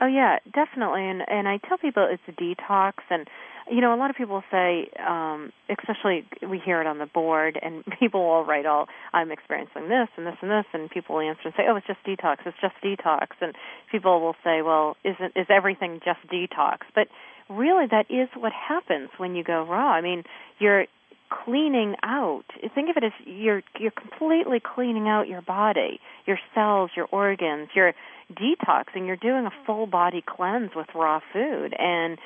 Oh 0.00 0.06
yeah, 0.06 0.38
definitely. 0.52 1.08
And 1.08 1.22
and 1.28 1.48
I 1.48 1.58
tell 1.68 1.78
people 1.78 2.06
it's 2.10 2.22
a 2.28 2.32
detox 2.32 2.94
and 3.10 3.28
you 3.70 3.80
know, 3.80 3.94
a 3.94 3.98
lot 3.98 4.10
of 4.10 4.16
people 4.16 4.42
say, 4.50 4.88
um, 5.04 5.52
especially 5.68 6.24
we 6.48 6.58
hear 6.58 6.80
it 6.80 6.86
on 6.86 6.98
the 6.98 7.06
board, 7.06 7.58
and 7.60 7.84
people 8.00 8.24
will 8.24 8.44
write 8.44 8.66
all, 8.66 8.88
I'm 9.12 9.30
experiencing 9.30 9.88
this 9.88 10.08
and 10.16 10.26
this 10.26 10.36
and 10.40 10.50
this, 10.50 10.64
and 10.72 10.90
people 10.90 11.16
will 11.16 11.28
answer 11.28 11.42
and 11.44 11.54
say, 11.56 11.64
oh, 11.68 11.76
it's 11.76 11.86
just 11.86 12.02
detox, 12.04 12.38
it's 12.46 12.56
just 12.60 12.74
detox, 12.82 13.28
and 13.40 13.54
people 13.90 14.20
will 14.20 14.36
say, 14.44 14.62
well, 14.62 14.96
isn't 15.04 15.32
is 15.36 15.46
everything 15.50 16.00
just 16.04 16.20
detox? 16.32 16.78
But 16.94 17.08
really, 17.48 17.86
that 17.90 18.06
is 18.10 18.28
what 18.34 18.52
happens 18.52 19.10
when 19.16 19.34
you 19.34 19.42
go 19.42 19.64
raw. 19.64 19.92
I 19.92 20.00
mean, 20.00 20.24
you're 20.58 20.86
cleaning 21.28 21.96
out. 22.02 22.44
Think 22.74 22.90
of 22.90 22.96
it 22.96 23.04
as 23.04 23.12
you're 23.24 23.62
you're 23.78 23.90
completely 23.90 24.60
cleaning 24.60 25.08
out 25.08 25.28
your 25.28 25.42
body, 25.42 26.00
your 26.26 26.38
cells, 26.54 26.90
your 26.96 27.06
organs. 27.10 27.68
You're 27.74 27.94
detoxing. 28.32 29.06
You're 29.06 29.16
doing 29.16 29.46
a 29.46 29.52
full 29.64 29.86
body 29.86 30.22
cleanse 30.24 30.70
with 30.74 30.86
raw 30.94 31.20
food, 31.32 31.74
and 31.78 32.18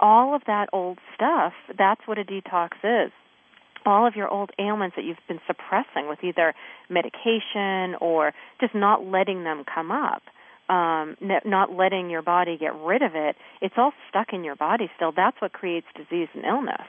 all 0.00 0.34
of 0.34 0.42
that 0.46 0.68
old 0.72 0.98
stuff. 1.14 1.52
That's 1.76 2.00
what 2.06 2.18
a 2.18 2.24
detox 2.24 2.70
is. 2.82 3.12
All 3.86 4.06
of 4.06 4.16
your 4.16 4.28
old 4.28 4.50
ailments 4.58 4.96
that 4.96 5.04
you've 5.04 5.16
been 5.28 5.40
suppressing 5.46 6.08
with 6.08 6.18
either 6.22 6.54
medication 6.88 7.94
or 8.00 8.32
just 8.60 8.74
not 8.74 9.06
letting 9.06 9.44
them 9.44 9.64
come 9.72 9.90
up. 9.90 10.22
Um, 10.68 11.16
not 11.44 11.72
letting 11.72 12.10
your 12.10 12.22
body 12.22 12.56
get 12.56 12.76
rid 12.76 13.02
of 13.02 13.16
it, 13.16 13.34
it's 13.60 13.74
all 13.76 13.92
stuck 14.08 14.28
in 14.32 14.44
your 14.44 14.54
body 14.54 14.88
still. 14.94 15.10
That's 15.10 15.36
what 15.42 15.52
creates 15.52 15.88
disease 15.96 16.28
and 16.32 16.44
illness. 16.44 16.86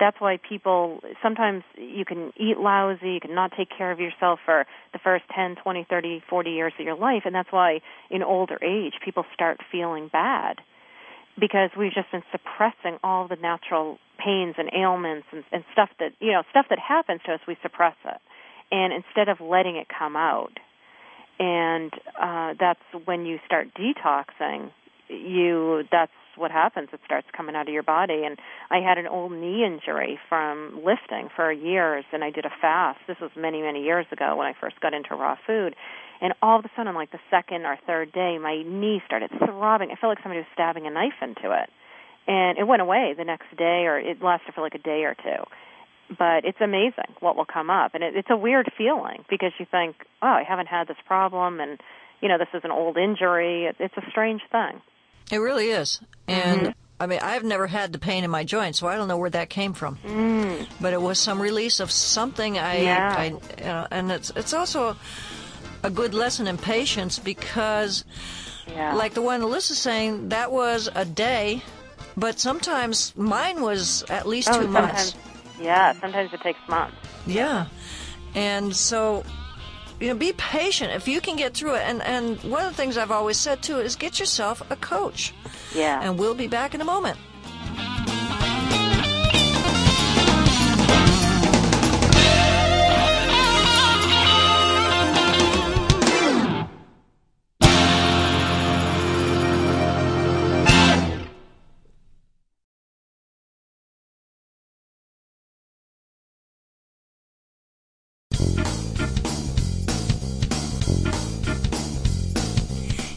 that's 0.00 0.20
why 0.20 0.38
people 0.38 1.00
sometimes 1.22 1.62
you 1.76 2.04
can 2.04 2.32
eat 2.36 2.58
lousy, 2.58 3.12
you 3.12 3.20
can 3.20 3.34
not 3.34 3.52
take 3.56 3.68
care 3.76 3.92
of 3.92 4.00
yourself 4.00 4.40
for 4.44 4.66
the 4.92 4.98
first 4.98 5.24
10, 5.34 5.56
20, 5.62 5.86
30, 5.88 6.22
40 6.28 6.50
years 6.50 6.72
of 6.78 6.84
your 6.84 6.96
life, 6.96 7.22
and 7.24 7.34
that's 7.34 7.52
why 7.52 7.80
in 8.10 8.22
older 8.22 8.58
age 8.62 8.94
people 9.04 9.24
start 9.34 9.60
feeling 9.70 10.08
bad 10.12 10.56
because 11.38 11.70
we've 11.78 11.92
just 11.92 12.10
been 12.10 12.22
suppressing 12.32 12.98
all 13.02 13.28
the 13.28 13.36
natural 13.36 13.98
pains 14.18 14.54
and 14.58 14.70
ailments 14.74 15.26
and, 15.32 15.44
and 15.52 15.64
stuff 15.72 15.90
that 15.98 16.12
you 16.20 16.32
know 16.32 16.42
stuff 16.50 16.66
that 16.70 16.78
happens 16.78 17.20
to 17.26 17.32
us 17.32 17.40
we 17.46 17.56
suppress 17.62 17.96
it. 18.04 18.20
And 18.72 18.92
instead 18.92 19.28
of 19.28 19.40
letting 19.40 19.76
it 19.76 19.86
come 19.88 20.16
out 20.16 20.58
and 21.38 21.92
uh 22.20 22.54
that's 22.58 22.80
when 23.04 23.26
you 23.26 23.38
start 23.46 23.68
detoxing 23.74 24.70
you 25.08 25.84
that's 25.92 26.12
what 26.36 26.50
happens. 26.50 26.90
It 26.92 27.00
starts 27.06 27.26
coming 27.34 27.56
out 27.56 27.66
of 27.66 27.72
your 27.72 27.82
body. 27.82 28.22
And 28.24 28.38
i 28.70 28.78
had 28.78 28.98
an 28.98 29.06
old 29.06 29.32
knee 29.32 29.64
injury 29.64 30.18
from 30.28 30.80
lifting 30.84 31.28
for 31.34 31.52
years 31.52 32.04
and 32.12 32.24
i 32.24 32.30
did 32.30 32.46
a 32.46 32.52
fast. 32.60 33.00
This 33.06 33.18
was 33.20 33.30
many 33.36 33.60
many 33.60 33.82
years 33.82 34.06
ago 34.10 34.36
when 34.36 34.46
i 34.46 34.54
first 34.58 34.80
got 34.80 34.94
into 34.94 35.14
raw 35.14 35.36
food 35.46 35.74
and 36.20 36.32
all 36.42 36.58
of 36.58 36.64
a 36.64 36.70
sudden 36.76 36.88
on 36.88 36.94
like 36.94 37.12
the 37.12 37.20
second 37.30 37.64
or 37.66 37.78
third 37.86 38.12
day 38.12 38.38
my 38.38 38.62
knee 38.62 39.02
started 39.06 39.30
throbbing 39.38 39.90
i 39.90 39.94
felt 39.96 40.10
like 40.10 40.22
somebody 40.22 40.40
was 40.40 40.48
stabbing 40.52 40.86
a 40.86 40.90
knife 40.90 41.20
into 41.22 41.52
it 41.52 41.70
and 42.26 42.58
it 42.58 42.66
went 42.66 42.82
away 42.82 43.14
the 43.16 43.24
next 43.24 43.54
day 43.56 43.84
or 43.86 43.98
it 43.98 44.22
lasted 44.22 44.54
for 44.54 44.60
like 44.60 44.74
a 44.74 44.78
day 44.78 45.04
or 45.04 45.14
two 45.14 45.44
but 46.18 46.44
it's 46.44 46.60
amazing 46.60 47.12
what 47.20 47.36
will 47.36 47.46
come 47.46 47.70
up 47.70 47.94
and 47.94 48.02
it, 48.02 48.16
it's 48.16 48.30
a 48.30 48.36
weird 48.36 48.70
feeling 48.76 49.24
because 49.28 49.52
you 49.58 49.66
think 49.70 49.96
oh 50.22 50.26
i 50.26 50.42
haven't 50.46 50.68
had 50.68 50.88
this 50.88 50.96
problem 51.06 51.60
and 51.60 51.80
you 52.20 52.28
know 52.28 52.38
this 52.38 52.48
is 52.54 52.62
an 52.64 52.70
old 52.70 52.96
injury 52.96 53.64
it, 53.64 53.76
it's 53.78 53.96
a 53.96 54.10
strange 54.10 54.42
thing 54.50 54.80
it 55.30 55.38
really 55.38 55.70
is 55.70 56.00
and 56.28 56.60
mm-hmm. 56.60 56.70
I 56.98 57.06
mean, 57.06 57.20
I've 57.22 57.44
never 57.44 57.66
had 57.66 57.92
the 57.92 57.98
pain 57.98 58.24
in 58.24 58.30
my 58.30 58.42
joints, 58.44 58.78
so 58.78 58.86
I 58.86 58.96
don't 58.96 59.06
know 59.06 59.18
where 59.18 59.30
that 59.30 59.50
came 59.50 59.74
from. 59.74 59.96
Mm. 59.96 60.66
But 60.80 60.94
it 60.94 61.02
was 61.02 61.18
some 61.18 61.40
release 61.40 61.78
of 61.80 61.90
something. 61.90 62.58
I, 62.58 62.80
yeah. 62.80 63.14
I 63.16 63.24
you 63.26 63.64
know, 63.64 63.86
and 63.90 64.10
it's 64.10 64.32
it's 64.34 64.54
also 64.54 64.96
a 65.82 65.90
good 65.90 66.14
lesson 66.14 66.46
in 66.46 66.58
patience 66.58 67.18
because, 67.18 68.04
yeah. 68.66 68.94
like 68.94 69.14
the 69.14 69.22
one 69.22 69.40
Alyssa's 69.40 69.78
saying, 69.78 70.30
that 70.30 70.52
was 70.52 70.88
a 70.94 71.04
day 71.04 71.62
but 72.16 72.40
sometimes 72.40 73.14
mine 73.16 73.60
was 73.60 74.02
at 74.08 74.26
least 74.26 74.48
oh, 74.50 74.62
two 74.62 74.68
months. 74.68 75.14
Yeah, 75.60 75.92
sometimes 76.00 76.32
it 76.32 76.40
takes 76.40 76.58
months. 76.68 76.96
Yeah. 77.26 77.66
And 78.34 78.74
so, 78.74 79.24
you 80.00 80.08
know, 80.08 80.14
be 80.14 80.32
patient 80.32 80.92
if 80.92 81.06
you 81.08 81.20
can 81.20 81.36
get 81.36 81.54
through 81.54 81.74
it. 81.74 81.82
And, 81.82 82.02
and 82.02 82.38
one 82.44 82.64
of 82.64 82.72
the 82.72 82.76
things 82.76 82.96
I've 82.96 83.10
always 83.10 83.38
said 83.38 83.62
too 83.62 83.78
is 83.78 83.96
get 83.96 84.18
yourself 84.18 84.62
a 84.70 84.76
coach. 84.76 85.34
Yeah. 85.74 86.00
And 86.02 86.18
we'll 86.18 86.34
be 86.34 86.48
back 86.48 86.74
in 86.74 86.80
a 86.80 86.84
moment. 86.84 87.18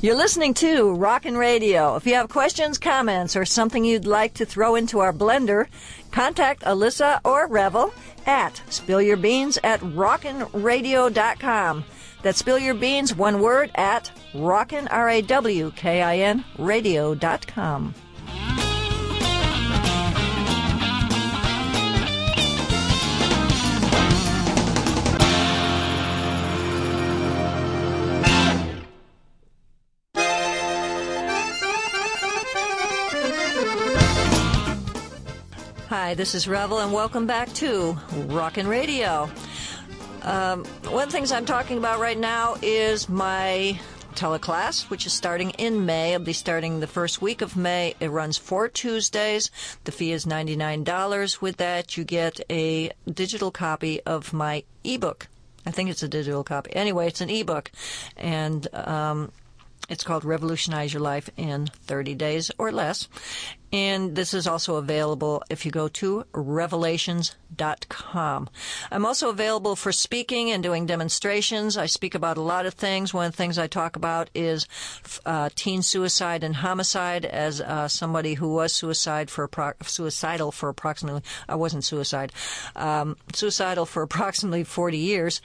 You're 0.09 0.17
listening 0.17 0.55
to 0.55 0.97
Rawkin' 0.97 1.37
Radio. 1.37 1.95
If 1.95 2.07
you 2.07 2.15
have 2.15 2.29
questions, 2.29 2.79
comments, 2.79 3.35
or 3.35 3.45
something 3.45 3.85
you'd 3.85 4.07
like 4.07 4.33
to 4.33 4.43
throw 4.43 4.73
into 4.73 5.01
our 5.01 5.13
blender, 5.13 5.67
contact 6.09 6.63
Alyssa 6.63 7.19
or 7.23 7.45
Revel 7.45 7.93
at 8.25 8.59
spillyourbeans 8.69 9.59
at 9.63 9.81
rawkinradio.com. 9.81 11.85
That's 12.23 12.39
spill 12.39 12.57
your 12.57 12.73
beans, 12.73 13.15
one 13.15 13.39
word, 13.39 13.69
at 13.75 14.11
rawkin, 14.33 14.87
R-A-W-K-I-N, 14.89 16.43
radio.com. 16.57 17.93
Hi, 36.09 36.15
this 36.15 36.33
is 36.33 36.47
Revel, 36.47 36.79
and 36.79 36.91
welcome 36.91 37.27
back 37.27 37.53
to 37.53 37.93
Rawkin' 38.09 38.67
Radio. 38.67 39.29
Um, 40.23 40.65
one 40.85 41.03
of 41.03 41.09
the 41.09 41.11
things 41.11 41.31
I'm 41.31 41.45
talking 41.45 41.77
about 41.77 41.99
right 41.99 42.17
now 42.17 42.55
is 42.63 43.07
my 43.07 43.79
teleclass, 44.15 44.89
which 44.89 45.05
is 45.05 45.13
starting 45.13 45.51
in 45.51 45.85
May. 45.85 46.13
I'll 46.13 46.19
be 46.19 46.33
starting 46.33 46.79
the 46.79 46.87
first 46.87 47.21
week 47.21 47.43
of 47.43 47.55
May. 47.55 47.93
It 47.99 48.09
runs 48.09 48.39
four 48.39 48.67
Tuesdays. 48.69 49.51
The 49.83 49.91
fee 49.91 50.11
is 50.11 50.25
$99. 50.25 51.41
With 51.41 51.57
that, 51.57 51.95
you 51.95 52.03
get 52.03 52.41
a 52.49 52.89
digital 53.07 53.51
copy 53.51 54.01
of 54.01 54.33
my 54.33 54.63
ebook. 54.83 55.27
I 55.67 55.69
think 55.69 55.91
it's 55.91 56.01
a 56.01 56.07
digital 56.07 56.43
copy. 56.43 56.75
Anyway, 56.75 57.05
it's 57.05 57.21
an 57.21 57.29
ebook. 57.29 57.69
And, 58.17 58.67
um, 58.73 59.31
it's 59.89 60.03
called 60.03 60.23
Revolutionize 60.23 60.93
Your 60.93 61.01
Life 61.01 61.29
in 61.35 61.67
30 61.67 62.15
Days 62.15 62.51
or 62.57 62.71
Less. 62.71 63.09
And 63.71 64.15
this 64.15 64.33
is 64.33 64.47
also 64.47 64.77
available 64.77 65.43
if 65.49 65.63
you 65.63 65.71
go 65.71 65.87
to 65.89 66.25
revelations.com. 66.31 68.49
I'm 68.91 69.05
also 69.05 69.29
available 69.29 69.75
for 69.75 69.91
speaking 69.91 70.49
and 70.49 70.63
doing 70.63 70.87
demonstrations. 70.87 71.77
I 71.77 71.85
speak 71.85 72.15
about 72.15 72.37
a 72.37 72.41
lot 72.41 72.65
of 72.65 72.73
things. 72.73 73.13
One 73.13 73.27
of 73.27 73.33
the 73.33 73.37
things 73.37 73.59
I 73.59 73.67
talk 73.67 73.95
about 73.95 74.31
is 74.33 74.65
uh, 75.23 75.49
teen 75.55 75.83
suicide 75.83 76.43
and 76.43 76.55
homicide 76.55 77.25
as 77.25 77.61
uh, 77.61 77.87
somebody 77.87 78.33
who 78.33 78.51
was 78.51 78.73
suicide 78.73 79.29
for 79.29 79.47
suicidal 79.83 80.51
for 80.51 80.69
approximately, 80.69 81.21
I 81.47 81.53
wasn't 81.55 81.83
suicide, 81.83 82.31
um, 82.75 83.17
suicidal 83.33 83.85
for 83.85 84.01
approximately 84.01 84.63
40 84.63 84.97
years. 84.97 85.41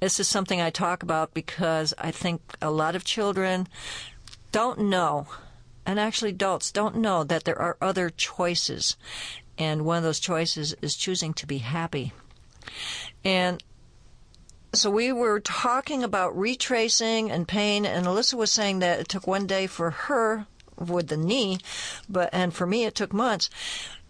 This 0.00 0.20
is 0.20 0.28
something 0.28 0.60
I 0.60 0.70
talk 0.70 1.02
about 1.02 1.32
because 1.32 1.94
I 1.98 2.10
think 2.10 2.40
a 2.60 2.70
lot 2.70 2.94
of 2.94 3.04
children 3.04 3.66
don't 4.52 4.78
know 4.80 5.26
and 5.86 6.00
actually 6.00 6.30
adults 6.30 6.72
don't 6.72 6.96
know 6.96 7.22
that 7.24 7.44
there 7.44 7.58
are 7.58 7.76
other 7.80 8.10
choices. 8.10 8.96
And 9.56 9.84
one 9.84 9.98
of 9.98 10.02
those 10.02 10.20
choices 10.20 10.74
is 10.82 10.96
choosing 10.96 11.32
to 11.34 11.46
be 11.46 11.58
happy. 11.58 12.12
And 13.24 13.62
so 14.74 14.90
we 14.90 15.12
were 15.12 15.40
talking 15.40 16.02
about 16.02 16.36
retracing 16.36 17.30
and 17.30 17.48
pain, 17.48 17.86
and 17.86 18.04
Alyssa 18.04 18.34
was 18.34 18.52
saying 18.52 18.80
that 18.80 19.00
it 19.00 19.08
took 19.08 19.26
one 19.26 19.46
day 19.46 19.66
for 19.66 19.90
her 19.90 20.46
with 20.76 21.08
the 21.08 21.16
knee, 21.16 21.58
but 22.08 22.28
and 22.32 22.52
for 22.52 22.66
me 22.66 22.84
it 22.84 22.94
took 22.94 23.12
months. 23.12 23.48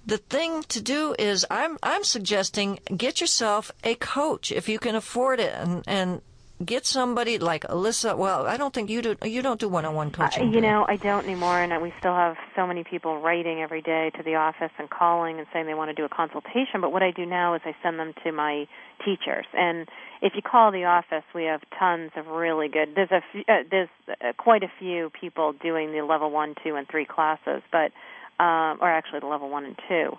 The 0.06 0.18
thing 0.18 0.62
to 0.68 0.80
do 0.80 1.16
is 1.18 1.44
I'm 1.50 1.78
I'm 1.82 2.04
suggesting 2.04 2.78
get 2.96 3.20
yourself 3.20 3.72
a 3.82 3.96
coach 3.96 4.52
if 4.52 4.68
you 4.68 4.78
can 4.78 4.94
afford 4.94 5.40
it 5.40 5.52
and 5.52 5.82
and 5.86 6.22
get 6.64 6.86
somebody 6.86 7.38
like 7.38 7.64
Alyssa. 7.64 8.16
Well, 8.16 8.46
I 8.46 8.56
don't 8.56 8.72
think 8.72 8.88
you 8.88 9.02
do. 9.02 9.16
You 9.24 9.42
don't 9.42 9.60
do 9.60 9.68
one-on-one 9.68 10.10
coaching. 10.12 10.48
Uh, 10.48 10.52
you 10.52 10.60
know, 10.60 10.86
I 10.88 10.96
don't 10.96 11.24
anymore, 11.24 11.60
and 11.60 11.82
we 11.82 11.92
still 11.98 12.14
have 12.14 12.36
so 12.54 12.66
many 12.66 12.84
people 12.84 13.20
writing 13.20 13.60
every 13.60 13.82
day 13.82 14.10
to 14.16 14.22
the 14.22 14.36
office 14.36 14.70
and 14.78 14.88
calling 14.88 15.38
and 15.38 15.46
saying 15.52 15.66
they 15.66 15.74
want 15.74 15.90
to 15.90 15.94
do 15.94 16.04
a 16.04 16.08
consultation. 16.08 16.80
But 16.80 16.92
what 16.92 17.02
I 17.02 17.10
do 17.10 17.26
now 17.26 17.54
is 17.54 17.62
I 17.64 17.74
send 17.82 17.98
them 17.98 18.14
to 18.24 18.32
my 18.32 18.66
teachers, 19.04 19.46
and 19.52 19.88
if 20.22 20.32
you 20.34 20.40
call 20.40 20.72
the 20.72 20.84
office, 20.84 21.24
we 21.34 21.44
have 21.44 21.60
tons 21.78 22.12
of 22.16 22.26
really 22.28 22.68
good. 22.68 22.94
There's 22.94 23.10
a 23.10 23.22
few, 23.32 23.42
uh, 23.48 23.64
there's 23.70 23.90
uh, 24.08 24.32
quite 24.38 24.62
a 24.62 24.70
few 24.78 25.10
people 25.10 25.52
doing 25.52 25.92
the 25.92 26.02
level 26.02 26.30
one, 26.30 26.54
two, 26.64 26.76
and 26.76 26.88
three 26.88 27.04
classes, 27.04 27.62
but 27.70 27.92
um, 28.38 28.78
or 28.80 28.90
actually 28.90 29.20
the 29.20 29.26
level 29.26 29.48
one 29.48 29.64
and 29.64 29.78
two 29.88 30.16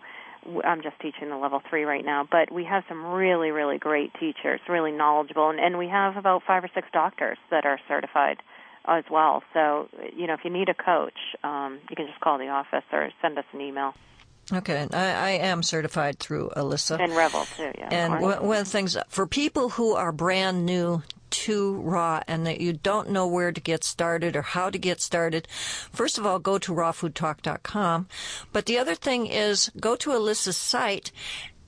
I'm 0.64 0.82
just 0.82 1.00
teaching 1.02 1.30
the 1.30 1.38
level 1.38 1.62
three 1.70 1.84
right 1.84 2.06
now, 2.06 2.28
but 2.30 2.52
we 2.52 2.64
have 2.64 2.84
some 2.88 3.06
really, 3.06 3.52
really 3.52 3.78
great 3.78 4.14
teachers, 4.14 4.62
really 4.70 4.92
knowledgeable, 4.92 5.50
and, 5.50 5.60
and 5.60 5.78
we 5.78 5.88
have 5.88 6.16
about 6.16 6.44
five 6.48 6.64
or 6.64 6.70
six 6.74 6.88
doctors 6.94 7.38
that 7.52 7.66
are 7.66 7.80
certified 7.88 8.38
as 8.86 9.04
well. 9.12 9.44
So, 9.54 9.90
you 10.16 10.28
know, 10.28 10.34
if 10.34 10.42
you 10.46 10.50
need 10.50 10.70
a 10.70 10.74
coach, 10.74 11.18
um, 11.44 11.80
you 11.90 11.96
can 11.96 12.08
just 12.08 12.20
call 12.22 12.38
the 12.38 12.48
office 12.48 12.86
or 12.94 13.10
send 13.22 13.38
us 13.38 13.46
an 13.52 13.62
email. 13.62 13.94
Okay, 14.54 14.88
I, 14.94 15.06
I 15.12 15.30
am 15.32 15.62
certified 15.62 16.20
through 16.20 16.52
Alyssa 16.56 17.02
and 17.02 17.14
Revel 17.14 17.46
too. 17.58 17.70
Yeah, 17.78 17.90
and 17.92 18.22
one 18.22 18.32
of 18.32 18.66
the 18.66 18.72
things 18.72 18.96
for 19.10 19.28
people 19.28 19.68
who 19.68 19.94
are 19.94 20.14
brand 20.14 20.66
new 20.66 21.04
too 21.30 21.76
raw 21.82 22.22
and 22.28 22.46
that 22.46 22.62
you 22.62 22.74
don't 22.74 23.10
know 23.10 23.28
where 23.28 23.52
to 23.52 23.62
get 23.62 23.84
started 23.84 24.36
or 24.36 24.42
how 24.42 24.70
to 24.70 24.78
get 24.78 25.02
started, 25.02 25.48
first 25.92 26.18
of 26.18 26.26
all, 26.26 26.40
go 26.40 26.58
to 26.58 26.74
rawfoodtalk.com. 26.74 28.08
But 28.54 28.66
the 28.66 28.78
other 28.78 28.96
thing 28.96 29.28
is 29.28 29.72
go 29.80 29.96
to 29.98 30.12
Alyssa's 30.12 30.58
site 30.58 31.12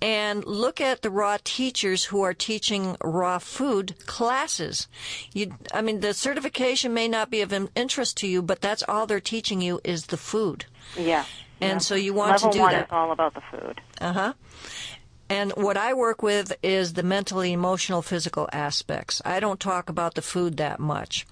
and 0.02 0.46
look 0.46 0.80
at 0.80 1.02
the 1.02 1.10
raw 1.10 1.38
teachers 1.44 2.06
who 2.06 2.22
are 2.22 2.34
teaching 2.34 2.96
raw 3.04 3.38
food 3.38 3.96
classes. 4.06 4.88
You, 5.34 5.54
I 5.74 5.82
mean, 5.82 6.00
the 6.00 6.14
certification 6.14 6.94
may 6.94 7.08
not 7.08 7.30
be 7.30 7.42
of 7.42 7.54
interest 7.76 8.18
to 8.18 8.28
you, 8.28 8.42
but 8.42 8.62
that's 8.62 8.84
all 8.88 9.06
they're 9.08 9.20
teaching 9.20 9.62
you 9.62 9.82
is 9.84 10.08
the 10.08 10.18
food. 10.18 10.66
Yeah. 10.98 11.26
And 11.62 11.74
yeah. 11.74 11.78
so 11.80 11.96
you 11.96 12.14
want 12.14 12.32
Level 12.32 12.50
to 12.52 12.58
do 12.58 12.62
one 12.62 12.72
that. 12.72 12.86
is 12.86 12.92
all 12.92 13.12
about 13.12 13.34
the 13.34 13.42
food. 13.52 13.82
Uh 14.00 14.14
huh. 14.14 14.34
And 15.30 15.52
what 15.52 15.78
I 15.78 15.94
work 15.94 16.24
with 16.24 16.54
is 16.64 16.94
the 16.94 17.04
mental, 17.04 17.42
emotional, 17.42 18.02
physical 18.02 18.50
aspects. 18.52 19.22
I 19.24 19.40
don't 19.40 19.60
talk 19.60 19.88
about 19.90 20.16
the 20.16 20.24
food 20.24 20.58
that 20.58 20.80
much. 20.80 21.28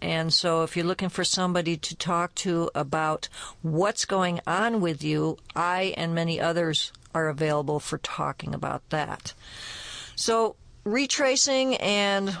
And 0.00 0.32
so 0.32 0.62
if 0.62 0.76
you're 0.76 0.86
looking 0.86 1.08
for 1.08 1.24
somebody 1.24 1.76
to 1.76 1.96
talk 1.96 2.34
to 2.36 2.70
about 2.74 3.28
what's 3.62 4.04
going 4.04 4.40
on 4.46 4.80
with 4.80 5.02
you, 5.02 5.38
I 5.56 5.94
and 5.96 6.14
many 6.14 6.40
others 6.40 6.92
are 7.14 7.28
available 7.28 7.80
for 7.80 7.98
talking 7.98 8.54
about 8.54 8.88
that. 8.90 9.34
So 10.14 10.56
retracing 10.84 11.76
and 11.76 12.36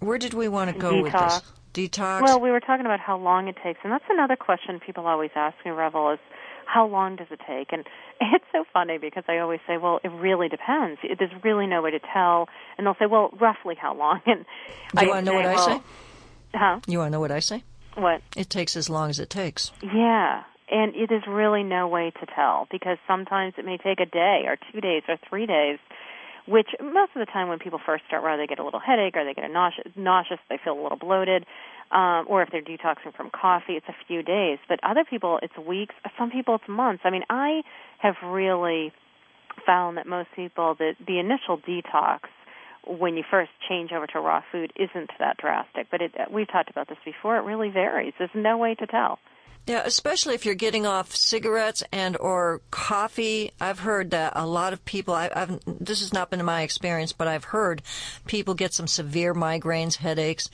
where 0.00 0.18
did 0.18 0.34
we 0.34 0.48
want 0.48 0.72
to 0.72 0.78
go 0.78 1.02
with 1.02 1.12
this? 1.12 1.42
Detox. 1.74 2.22
Well, 2.22 2.40
we 2.40 2.50
were 2.50 2.60
talking 2.60 2.86
about 2.86 3.00
how 3.00 3.18
long 3.18 3.46
it 3.46 3.56
takes, 3.62 3.80
and 3.84 3.92
that's 3.92 4.04
another 4.08 4.36
question 4.36 4.80
people 4.80 5.06
always 5.06 5.30
ask 5.34 5.56
me, 5.64 5.70
Revel, 5.70 6.12
is 6.12 6.18
how 6.64 6.86
long 6.86 7.16
does 7.16 7.28
it 7.30 7.40
take? 7.46 7.72
And 7.72 7.84
it's 8.34 8.44
so 8.52 8.64
funny 8.72 8.98
because 8.98 9.24
I 9.28 9.38
always 9.38 9.60
say, 9.66 9.76
well, 9.76 10.00
it 10.02 10.08
really 10.08 10.48
depends. 10.48 11.00
There's 11.18 11.30
really 11.44 11.66
no 11.66 11.82
way 11.82 11.90
to 11.92 12.00
tell. 12.12 12.48
And 12.76 12.86
they'll 12.86 12.96
say, 12.98 13.06
well, 13.06 13.30
roughly 13.40 13.74
how 13.74 13.94
long? 13.94 14.20
And 14.26 14.44
Do 14.96 15.04
you 15.04 15.10
I 15.10 15.14
want 15.14 15.26
to 15.26 15.32
know 15.32 15.40
say, 15.40 15.46
what 15.46 15.58
I 15.58 15.64
say? 15.74 15.82
Huh? 16.54 16.80
You 16.86 16.98
want 16.98 17.08
to 17.08 17.12
know 17.12 17.20
what 17.20 17.30
I 17.30 17.40
say? 17.40 17.62
What? 17.94 18.22
It 18.36 18.48
takes 18.48 18.76
as 18.76 18.88
long 18.88 19.10
as 19.10 19.18
it 19.18 19.28
takes. 19.30 19.72
Yeah. 19.82 20.44
And 20.70 20.94
it 20.94 21.10
is 21.10 21.22
really 21.26 21.62
no 21.62 21.88
way 21.88 22.12
to 22.20 22.26
tell 22.26 22.68
because 22.70 22.98
sometimes 23.06 23.54
it 23.58 23.64
may 23.64 23.78
take 23.78 24.00
a 24.00 24.06
day 24.06 24.42
or 24.46 24.56
two 24.72 24.80
days 24.80 25.02
or 25.08 25.16
three 25.28 25.46
days, 25.46 25.78
which 26.46 26.68
most 26.80 27.12
of 27.14 27.20
the 27.20 27.30
time 27.32 27.48
when 27.48 27.58
people 27.58 27.80
first 27.84 28.04
start, 28.06 28.22
rather 28.22 28.42
they 28.42 28.46
get 28.46 28.58
a 28.58 28.64
little 28.64 28.80
headache 28.80 29.16
or 29.16 29.24
they 29.24 29.34
get 29.34 29.44
a 29.44 29.52
nauseous, 29.52 29.92
nauseous 29.96 30.38
they 30.48 30.58
feel 30.62 30.78
a 30.78 30.82
little 30.82 30.98
bloated, 30.98 31.44
um, 31.90 32.26
or 32.28 32.42
if 32.42 32.50
they're 32.50 32.62
detoxing 32.62 33.14
from 33.16 33.30
coffee, 33.30 33.74
it's 33.74 33.88
a 33.88 33.96
few 34.06 34.22
days. 34.22 34.58
But 34.68 34.80
other 34.82 35.04
people, 35.08 35.38
it's 35.42 35.56
weeks. 35.56 35.94
Some 36.18 36.30
people, 36.30 36.56
it's 36.56 36.68
months. 36.68 37.02
I 37.04 37.10
mean, 37.10 37.24
I 37.30 37.62
have 37.98 38.16
really 38.24 38.92
found 39.66 39.96
that 39.96 40.06
most 40.06 40.28
people, 40.36 40.76
that 40.78 40.94
the 41.06 41.18
initial 41.18 41.58
detox 41.58 42.20
when 42.86 43.16
you 43.16 43.24
first 43.30 43.50
change 43.68 43.90
over 43.92 44.06
to 44.06 44.20
raw 44.20 44.42
food 44.50 44.72
isn't 44.76 45.10
that 45.18 45.36
drastic. 45.36 45.88
But 45.90 46.00
it, 46.00 46.12
we've 46.32 46.50
talked 46.50 46.70
about 46.70 46.88
this 46.88 46.98
before. 47.04 47.36
It 47.36 47.42
really 47.42 47.70
varies. 47.70 48.14
There's 48.18 48.30
no 48.34 48.56
way 48.56 48.74
to 48.76 48.86
tell. 48.86 49.18
Yeah, 49.68 49.82
especially 49.84 50.34
if 50.34 50.46
you're 50.46 50.54
getting 50.54 50.86
off 50.86 51.14
cigarettes 51.14 51.82
and 51.92 52.16
or 52.16 52.62
coffee. 52.70 53.52
I've 53.60 53.80
heard 53.80 54.12
that 54.12 54.32
a 54.34 54.46
lot 54.46 54.72
of 54.72 54.82
people. 54.86 55.12
I, 55.12 55.30
have 55.34 55.60
this 55.66 56.00
has 56.00 56.12
not 56.12 56.30
been 56.30 56.42
my 56.42 56.62
experience, 56.62 57.12
but 57.12 57.28
I've 57.28 57.44
heard 57.44 57.82
people 58.26 58.54
get 58.54 58.72
some 58.72 58.86
severe 58.86 59.34
migraines, 59.34 59.96
headaches. 59.96 60.48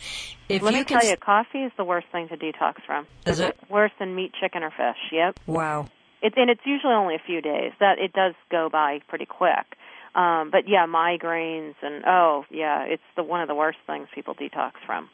If 0.49 0.63
Let 0.63 0.75
you 0.75 0.81
me 0.81 0.85
can, 0.85 1.01
tell 1.01 1.09
you, 1.09 1.17
coffee 1.17 1.63
is 1.63 1.71
the 1.77 1.85
worst 1.85 2.09
thing 2.11 2.29
to 2.29 2.37
detox 2.37 2.85
from. 2.85 3.07
Is 3.25 3.39
it? 3.39 3.57
worse 3.71 3.93
than 4.01 4.17
meat, 4.17 4.33
chicken, 4.41 4.65
or 4.65 4.71
fish? 4.71 4.99
Yep. 5.13 5.39
Wow. 5.47 5.89
It, 6.21 6.35
and 6.37 6.51
it's 6.51 6.63
usually 6.65 6.95
only 6.95 7.15
a 7.15 7.23
few 7.25 7.41
days. 7.41 7.71
That 7.79 8.01
it 8.01 8.13
does 8.13 8.35
go 8.51 8.69
by 8.69 8.99
pretty 9.09 9.27
quick. 9.27 9.77
Um, 10.17 10.51
but 10.51 10.69
yeah, 10.69 10.87
migraines 10.87 11.75
and 11.83 12.05
oh 12.05 12.45
yeah, 12.51 12.83
it's 12.83 13.03
the 13.17 13.23
one 13.23 13.43
of 13.43 13.49
the 13.49 13.55
worst 13.55 13.79
things 13.87 14.09
people 14.13 14.35
detox 14.35 14.73
from. 14.85 15.09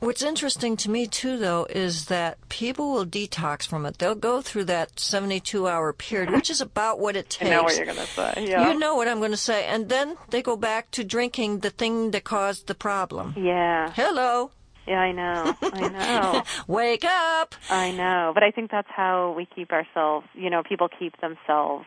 What's 0.00 0.22
interesting 0.22 0.76
to 0.78 0.90
me 0.90 1.06
too, 1.08 1.36
though, 1.38 1.66
is 1.68 2.06
that 2.06 2.38
people 2.48 2.92
will 2.92 3.04
detox 3.06 3.66
from 3.66 3.84
it. 3.84 3.98
They'll 3.98 4.14
go 4.14 4.40
through 4.40 4.64
that 4.66 4.94
72-hour 4.96 5.92
period, 5.94 6.30
which 6.30 6.50
is 6.50 6.60
about 6.60 7.00
what 7.00 7.16
it 7.16 7.28
takes. 7.30 7.50
I 7.50 7.54
know 7.54 7.62
what 7.64 7.76
you're 7.76 7.84
going 7.86 7.98
to 7.98 8.06
say. 8.06 8.46
Yeah. 8.48 8.70
You 8.72 8.78
know 8.78 8.94
what 8.94 9.08
I'm 9.08 9.18
going 9.18 9.32
to 9.32 9.36
say, 9.36 9.64
and 9.66 9.88
then 9.88 10.16
they 10.30 10.40
go 10.40 10.56
back 10.56 10.90
to 10.92 11.02
drinking 11.04 11.60
the 11.60 11.70
thing 11.70 12.12
that 12.12 12.22
caused 12.22 12.68
the 12.68 12.76
problem. 12.76 13.34
Yeah. 13.36 13.90
Hello. 13.94 14.52
Yeah, 14.86 15.00
I 15.00 15.12
know. 15.12 15.54
I 15.62 15.88
know. 15.88 16.42
Wake 16.68 17.04
up. 17.04 17.54
I 17.68 17.90
know. 17.90 18.30
But 18.32 18.42
I 18.44 18.52
think 18.52 18.70
that's 18.70 18.88
how 18.90 19.34
we 19.36 19.46
keep 19.46 19.72
ourselves. 19.72 20.26
You 20.34 20.48
know, 20.48 20.62
people 20.62 20.88
keep 20.96 21.20
themselves 21.20 21.84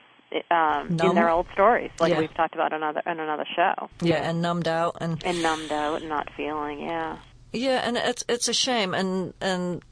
um, 0.52 0.88
in 1.00 1.16
their 1.16 1.30
old 1.30 1.48
stories, 1.54 1.92
like 2.00 2.12
Yeah. 2.12 2.20
we've 2.20 2.34
talked 2.36 2.54
about 2.56 2.74
on 2.74 2.84
another 2.84 3.02
on 3.06 3.20
another 3.20 3.46
show, 3.56 3.90
Yeah, 4.02 4.18
and 4.30 4.42
numbed 4.42 4.68
out 4.68 4.98
and 5.02 5.22
and 5.26 5.42
numbed 5.42 5.72
out 5.72 6.02
and 6.02 6.10
not 6.10 6.30
feeling. 6.38 6.80
Yeah. 6.82 7.18
Yeah, 7.54 7.82
and 7.84 7.98
it's 7.98 8.24
it's 8.30 8.48
a 8.48 8.54
shame, 8.54 8.94
and 8.94 9.34
and 9.42 9.84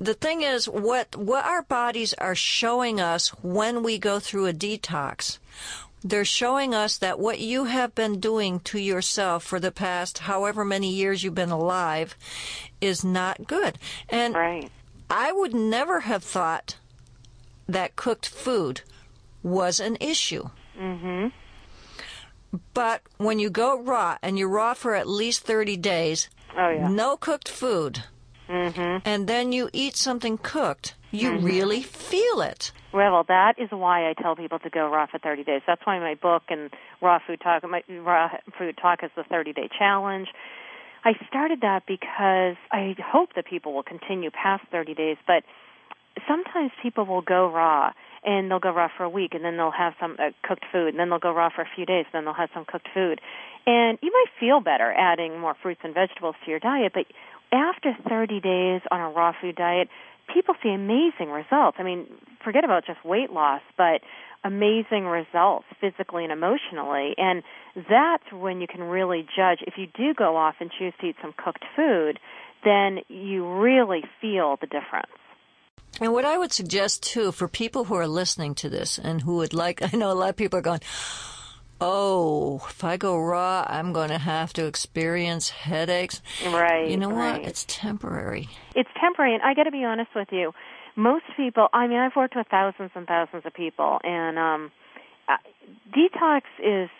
the 0.00 0.14
thing 0.14 0.42
is, 0.42 0.68
what 0.68 1.16
what 1.16 1.44
our 1.44 1.62
bodies 1.62 2.14
are 2.14 2.34
showing 2.34 3.00
us 3.00 3.28
when 3.42 3.82
we 3.82 3.98
go 3.98 4.20
through 4.20 4.46
a 4.46 4.52
detox, 4.52 5.38
they're 6.02 6.24
showing 6.24 6.74
us 6.74 6.98
that 6.98 7.18
what 7.18 7.40
you 7.40 7.64
have 7.64 7.94
been 7.94 8.20
doing 8.20 8.60
to 8.60 8.78
yourself 8.78 9.42
for 9.42 9.58
the 9.58 9.72
past 9.72 10.18
however 10.18 10.64
many 10.64 10.92
years 10.92 11.24
you've 11.24 11.34
been 11.34 11.50
alive 11.50 12.16
is 12.80 13.02
not 13.02 13.46
good. 13.46 13.78
And 14.08 14.34
Right. 14.34 14.70
I 15.08 15.32
would 15.32 15.54
never 15.54 16.00
have 16.00 16.22
thought 16.22 16.76
that 17.66 17.96
cooked 17.96 18.28
food 18.28 18.82
was 19.42 19.80
an 19.80 19.96
issue. 20.00 20.50
Mm-hmm. 20.78 21.28
But 22.72 23.02
when 23.16 23.38
you 23.38 23.50
go 23.50 23.80
raw 23.80 24.18
and 24.22 24.38
you're 24.38 24.48
raw 24.48 24.74
for 24.74 24.94
at 24.94 25.08
least 25.08 25.42
30 25.42 25.76
days, 25.78 26.28
Oh 26.56 26.70
yeah. 26.70 26.88
no 26.88 27.16
cooked 27.16 27.48
food, 27.48 28.04
Mhm. 28.48 29.02
and 29.04 29.26
then 29.26 29.52
you 29.52 29.70
eat 29.72 29.96
something 29.96 30.38
cooked, 30.38 30.94
you 31.10 31.32
really 31.38 31.82
feel 31.82 32.40
it. 32.40 32.72
Well, 32.92 33.24
that 33.24 33.58
is 33.58 33.70
why 33.72 34.08
I 34.08 34.12
tell 34.14 34.36
people 34.36 34.60
to 34.60 34.70
go 34.70 34.88
raw 34.88 35.06
for 35.06 35.18
30 35.18 35.42
days. 35.42 35.62
That's 35.66 35.84
why 35.84 35.98
my 35.98 36.14
book 36.14 36.44
and 36.48 36.70
Raw 37.00 37.18
Food 37.26 37.40
Talk, 37.40 37.68
my 37.68 37.82
Raw 37.88 38.30
Food 38.56 38.76
Talk 38.76 39.02
is 39.02 39.10
the 39.16 39.24
30 39.24 39.52
day 39.52 39.68
challenge. 39.76 40.28
I 41.04 41.14
started 41.28 41.60
that 41.62 41.86
because 41.86 42.56
I 42.70 42.94
hope 43.04 43.34
that 43.34 43.46
people 43.46 43.74
will 43.74 43.82
continue 43.82 44.30
past 44.30 44.64
30 44.70 44.94
days, 44.94 45.16
but 45.26 45.42
sometimes 46.26 46.70
people 46.82 47.04
will 47.04 47.20
go 47.20 47.50
raw 47.50 47.92
and 48.24 48.50
they'll 48.50 48.60
go 48.60 48.72
raw 48.72 48.88
for 48.96 49.04
a 49.04 49.08
week 49.08 49.34
and 49.34 49.44
then 49.44 49.56
they'll 49.56 49.70
have 49.70 49.94
some 50.00 50.16
uh, 50.18 50.30
cooked 50.42 50.64
food 50.72 50.88
and 50.88 50.98
then 50.98 51.10
they'll 51.10 51.18
go 51.18 51.32
raw 51.32 51.50
for 51.54 51.62
a 51.62 51.68
few 51.74 51.84
days 51.84 52.06
and 52.06 52.14
then 52.14 52.24
they'll 52.24 52.34
have 52.34 52.50
some 52.54 52.64
cooked 52.64 52.88
food. 52.94 53.20
And 53.66 53.98
you 54.02 54.10
might 54.12 54.30
feel 54.38 54.60
better 54.60 54.92
adding 54.92 55.38
more 55.38 55.54
fruits 55.62 55.80
and 55.84 55.94
vegetables 55.94 56.34
to 56.44 56.50
your 56.50 56.60
diet, 56.60 56.92
but 56.94 57.06
after 57.52 57.96
30 58.08 58.40
days 58.40 58.80
on 58.90 59.00
a 59.00 59.08
raw 59.10 59.32
food 59.40 59.56
diet, 59.56 59.88
people 60.32 60.54
see 60.62 60.70
amazing 60.70 61.28
results. 61.30 61.76
I 61.78 61.82
mean, 61.82 62.06
forget 62.42 62.64
about 62.64 62.86
just 62.86 63.04
weight 63.04 63.30
loss, 63.30 63.62
but 63.76 64.00
amazing 64.42 65.04
results 65.04 65.64
physically 65.80 66.24
and 66.24 66.32
emotionally. 66.32 67.14
And 67.16 67.42
that's 67.88 68.24
when 68.32 68.60
you 68.60 68.66
can 68.66 68.82
really 68.82 69.26
judge 69.36 69.58
if 69.66 69.74
you 69.76 69.86
do 69.86 70.14
go 70.14 70.36
off 70.36 70.56
and 70.60 70.70
choose 70.78 70.92
to 71.00 71.08
eat 71.08 71.16
some 71.22 71.34
cooked 71.36 71.64
food, 71.74 72.18
then 72.64 73.00
you 73.08 73.46
really 73.60 74.02
feel 74.20 74.56
the 74.60 74.66
difference. 74.66 75.12
And 76.00 76.12
what 76.12 76.24
I 76.24 76.38
would 76.38 76.52
suggest 76.52 77.02
too 77.02 77.32
for 77.32 77.48
people 77.48 77.84
who 77.84 77.94
are 77.94 78.08
listening 78.08 78.54
to 78.56 78.68
this 78.68 78.98
and 78.98 79.22
who 79.22 79.36
would 79.36 79.54
like, 79.54 79.82
I 79.94 79.96
know 79.96 80.10
a 80.10 80.14
lot 80.14 80.30
of 80.30 80.36
people 80.36 80.58
are 80.58 80.62
going, 80.62 80.80
oh, 81.80 82.64
if 82.68 82.84
I 82.84 82.96
go 82.96 83.18
raw, 83.18 83.64
I'm 83.68 83.92
going 83.92 84.10
to 84.10 84.18
have 84.18 84.52
to 84.54 84.66
experience 84.66 85.50
headaches. 85.50 86.22
Right. 86.44 86.90
You 86.90 86.96
know 86.96 87.10
right. 87.10 87.40
what? 87.40 87.48
It's 87.48 87.64
temporary. 87.68 88.48
it's 88.74 88.88
temporary 89.00 89.34
and 89.34 89.42
i 89.42 89.54
got 89.54 89.64
to 89.64 89.70
be 89.70 89.84
honest 89.84 90.10
with 90.14 90.28
you 90.32 90.52
most 90.96 91.24
people 91.36 91.68
i 91.72 91.86
mean 91.86 91.98
i've 91.98 92.16
worked 92.16 92.36
with 92.36 92.46
thousands 92.50 92.90
and 92.94 93.06
thousands 93.06 93.44
of 93.44 93.54
people 93.54 93.98
and 94.04 94.38
um 94.38 94.70
uh, 95.28 95.36
detox 95.96 96.42
is 96.62 96.90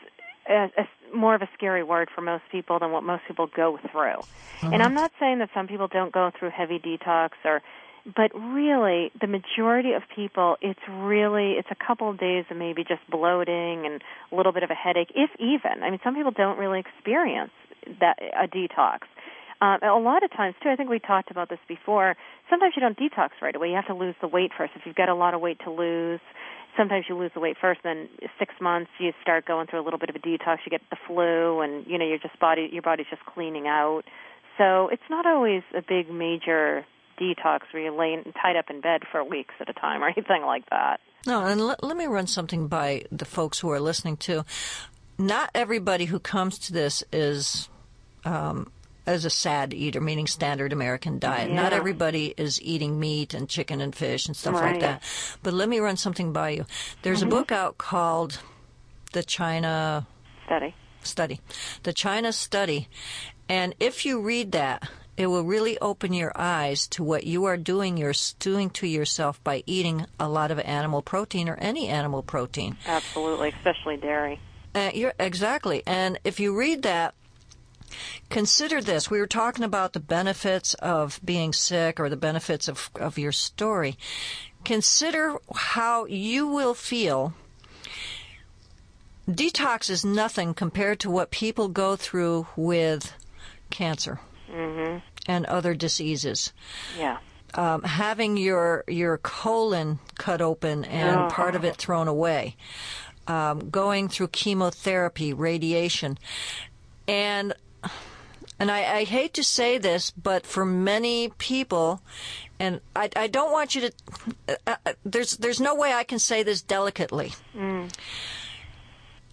a, 0.49 0.71
a, 0.79 1.17
more 1.17 1.35
of 1.35 1.43
a 1.43 1.49
scary 1.55 1.83
word 1.83 2.09
for 2.15 2.21
most 2.21 2.45
people 2.51 2.79
than 2.79 2.91
what 2.93 3.03
most 3.03 3.23
people 3.27 3.49
go 3.55 3.79
through 3.91 4.21
and 4.63 4.83
i'm 4.83 4.95
not 4.95 5.13
saying 5.21 5.39
that 5.39 5.51
some 5.55 5.67
people 5.67 5.89
don't 5.89 6.13
go 6.13 6.31
through 6.39 6.51
heavy 6.51 6.79
detox 6.79 7.31
or 7.45 7.61
but 8.05 8.31
really 8.35 9.11
the 9.21 9.27
majority 9.27 9.93
of 9.93 10.03
people 10.15 10.57
it's 10.61 10.81
really 10.89 11.53
it's 11.53 11.69
a 11.71 11.87
couple 11.87 12.11
of 12.11 12.19
days 12.19 12.45
of 12.51 12.57
maybe 12.57 12.85
just 12.85 13.01
bloating 13.11 13.87
and 13.87 14.03
a 14.31 14.37
little 14.37 14.53
bit 14.53 14.63
of 14.63 14.71
a 14.71 14.75
headache 14.75 15.11
if 15.15 15.31
even 15.39 15.83
i 15.83 15.91
mean 15.91 16.01
some 16.05 16.15
people 16.15 16.33
don't 16.33 16.59
really 16.59 16.81
experience 16.81 17.53
that 18.01 18.19
a 18.21 18.47
detox 18.47 19.01
um, 19.61 19.79
a 19.83 19.99
lot 19.99 20.23
of 20.23 20.31
times 20.33 20.55
too, 20.63 20.69
I 20.69 20.77
think 20.77 20.91
we 20.91 20.99
talked 20.99 21.31
about 21.31 21.49
this 21.49 21.61
before. 21.69 22.17
Sometimes 22.51 22.75
you 22.77 22.83
don't 22.83 22.99
detox 22.99 23.31
right 23.41 23.55
away. 23.55 23.69
You 23.69 23.77
have 23.77 23.87
to 23.87 23.95
lose 23.95 24.15
the 24.21 24.29
weight 24.29 24.51
first. 24.57 24.73
If 24.77 24.83
you've 24.85 24.97
got 24.97 25.09
a 25.09 25.15
lot 25.15 25.33
of 25.33 25.41
weight 25.41 25.59
to 25.65 25.71
lose, 25.71 26.21
sometimes 26.77 27.07
you 27.09 27.17
lose 27.17 27.31
the 27.35 27.41
weight 27.41 27.57
first. 27.61 27.81
Then 27.83 28.09
six 28.39 28.53
months 28.61 28.91
you 28.99 29.13
start 29.23 29.47
going 29.47 29.67
through 29.69 29.81
a 29.81 29.85
little 29.85 29.99
bit 29.99 30.11
of 30.11 30.17
a 30.17 30.19
detox. 30.19 30.59
You 30.67 30.71
get 30.71 30.83
the 30.91 30.97
flu, 31.07 31.61
and 31.61 31.87
you 31.87 31.99
know 31.99 32.05
your 32.05 32.19
just 32.19 32.39
body 32.39 32.69
your 32.73 32.83
body's 32.83 33.07
just 33.09 33.25
cleaning 33.25 33.67
out. 33.67 34.03
So 34.59 34.89
it's 34.89 35.03
not 35.09 35.27
always 35.27 35.63
a 35.75 35.83
big 35.83 36.11
major 36.11 36.85
detox 37.21 37.61
where 37.73 37.83
you're 37.85 37.93
laying 37.99 38.33
tied 38.41 38.57
up 38.57 38.71
in 38.71 38.81
bed 38.81 39.03
for 39.11 39.23
weeks 39.25 39.55
at 39.61 39.69
a 39.69 39.73
time 39.75 40.03
or 40.03 40.09
anything 40.17 40.43
like 40.43 40.69
that. 40.71 41.01
No, 41.27 41.45
and 41.47 41.61
let, 41.67 41.83
let 41.83 41.97
me 41.97 42.07
run 42.07 42.27
something 42.27 42.69
by 42.69 43.05
the 43.11 43.25
folks 43.25 43.59
who 43.61 43.71
are 43.71 43.81
listening 43.81 44.17
too. 44.17 44.45
Not 45.19 45.51
everybody 45.55 46.05
who 46.07 46.19
comes 46.19 46.59
to 46.61 46.73
this 46.73 47.03
is 47.13 47.69
um, 48.25 48.71
as 49.07 49.25
a 49.25 49.31
sad 49.31 49.73
eater, 49.73 50.01
meaning 50.01 50.27
standard 50.27 50.73
American 50.73 51.19
diet. 51.19 51.51
Not 51.51 51.73
everybody 51.73 52.35
is 52.37 52.61
eating 52.61 52.99
meat 52.99 53.33
and 53.33 53.49
chicken 53.49 53.81
and 53.81 53.95
fish 53.95 54.27
and 54.27 54.37
stuff 54.37 54.55
Right. 54.55 54.73
like 54.73 54.81
that. 54.81 55.03
But 55.43 55.55
let 55.55 55.69
me 55.69 55.79
run 55.79 55.97
something 55.97 56.33
by 56.33 56.51
you. 56.51 56.67
There's 57.03 57.23
a 57.23 57.27
book 57.27 57.53
out 57.53 57.79
called 57.79 58.41
The 59.13 59.23
China 59.23 60.07
Study. 60.47 60.75
Study. 61.03 61.41
The 61.85 61.93
China 61.93 62.33
Study. 62.33 62.89
And 63.49 63.75
if 63.79 64.05
you 64.07 64.21
read 64.21 64.53
that 64.53 64.89
it 65.17 65.27
will 65.27 65.45
really 65.45 65.79
open 65.79 66.13
your 66.13 66.33
eyes 66.35 66.87
to 66.89 67.05
what 67.05 67.25
you 67.25 67.45
are 67.45 67.57
doing 67.57 67.97
you're 67.97 68.15
doing 68.39 68.71
to 68.71 68.87
yourself 68.87 69.43
by 69.45 69.63
eating 69.67 70.07
a 70.19 70.29
lot 70.29 70.51
of 70.51 70.59
animal 70.61 71.03
protein 71.03 71.49
or 71.49 71.55
any 71.57 71.89
animal 71.89 72.23
protein. 72.23 72.77
Absolutely, 72.87 73.51
especially 73.51 73.97
dairy. 73.97 74.41
Uh, 74.75 74.91
you're, 74.93 75.15
exactly. 75.21 75.83
And 75.87 76.19
if 76.25 76.41
you 76.41 76.57
read 76.57 76.83
that, 76.83 77.15
consider 78.29 78.81
this. 78.81 79.09
We 79.09 79.21
were 79.21 79.27
talking 79.27 79.65
about 79.65 79.93
the 79.93 80.01
benefits 80.01 80.75
of 80.75 81.21
being 81.25 81.53
sick 81.53 82.01
or 82.01 82.09
the 82.09 82.17
benefits 82.17 82.67
of, 82.67 82.91
of 82.97 83.17
your 83.17 83.33
story. 83.33 83.97
Consider 84.65 85.37
how 85.55 86.07
you 86.07 86.49
will 86.49 86.75
feel. 86.75 87.35
Detox 89.29 89.89
is 89.89 90.05
nothing 90.05 90.55
compared 90.55 90.99
to 91.01 91.11
what 91.11 91.31
people 91.31 91.69
go 91.69 91.95
through 91.95 92.49
with 92.57 93.15
cancer 93.71 94.19
hmm 94.55 94.97
and 95.27 95.47
other 95.47 95.75
diseases. 95.75 96.53
Yeah. 96.99 97.17
Um, 97.55 97.83
having 97.83 98.37
your 98.37 98.85
your 98.89 99.19
colon 99.19 99.99
cut 100.19 100.41
open 100.43 100.85
and 100.85 101.21
Oh. 101.21 101.29
part 101.31 101.55
of 101.55 101.65
it 101.65 101.77
thrown 101.77 102.09
away, 102.09 102.57
um, 103.27 103.71
going 103.71 104.09
through 104.09 104.29
chemotherapy, 104.29 105.33
radiation, 105.33 106.19
and 107.09 107.55
and 108.61 108.71
I, 108.71 108.99
I 108.99 109.05
hate 109.05 109.35
to 109.35 109.45
say 109.45 109.79
this, 109.79 110.11
but 110.13 110.45
for 110.47 110.65
many 110.65 111.31
people, 111.39 112.01
and 112.61 112.81
I, 112.95 113.09
I 113.17 113.27
don't 113.29 113.51
want 113.53 113.75
you 113.75 113.81
to. 113.83 113.93
Uh, 114.67 114.77
uh, 114.87 114.93
there's 115.05 115.37
there's 115.39 115.61
no 115.61 115.75
way 115.75 115.93
I 115.93 116.05
can 116.05 116.19
say 116.19 116.43
this 116.43 116.61
delicately. 116.63 117.33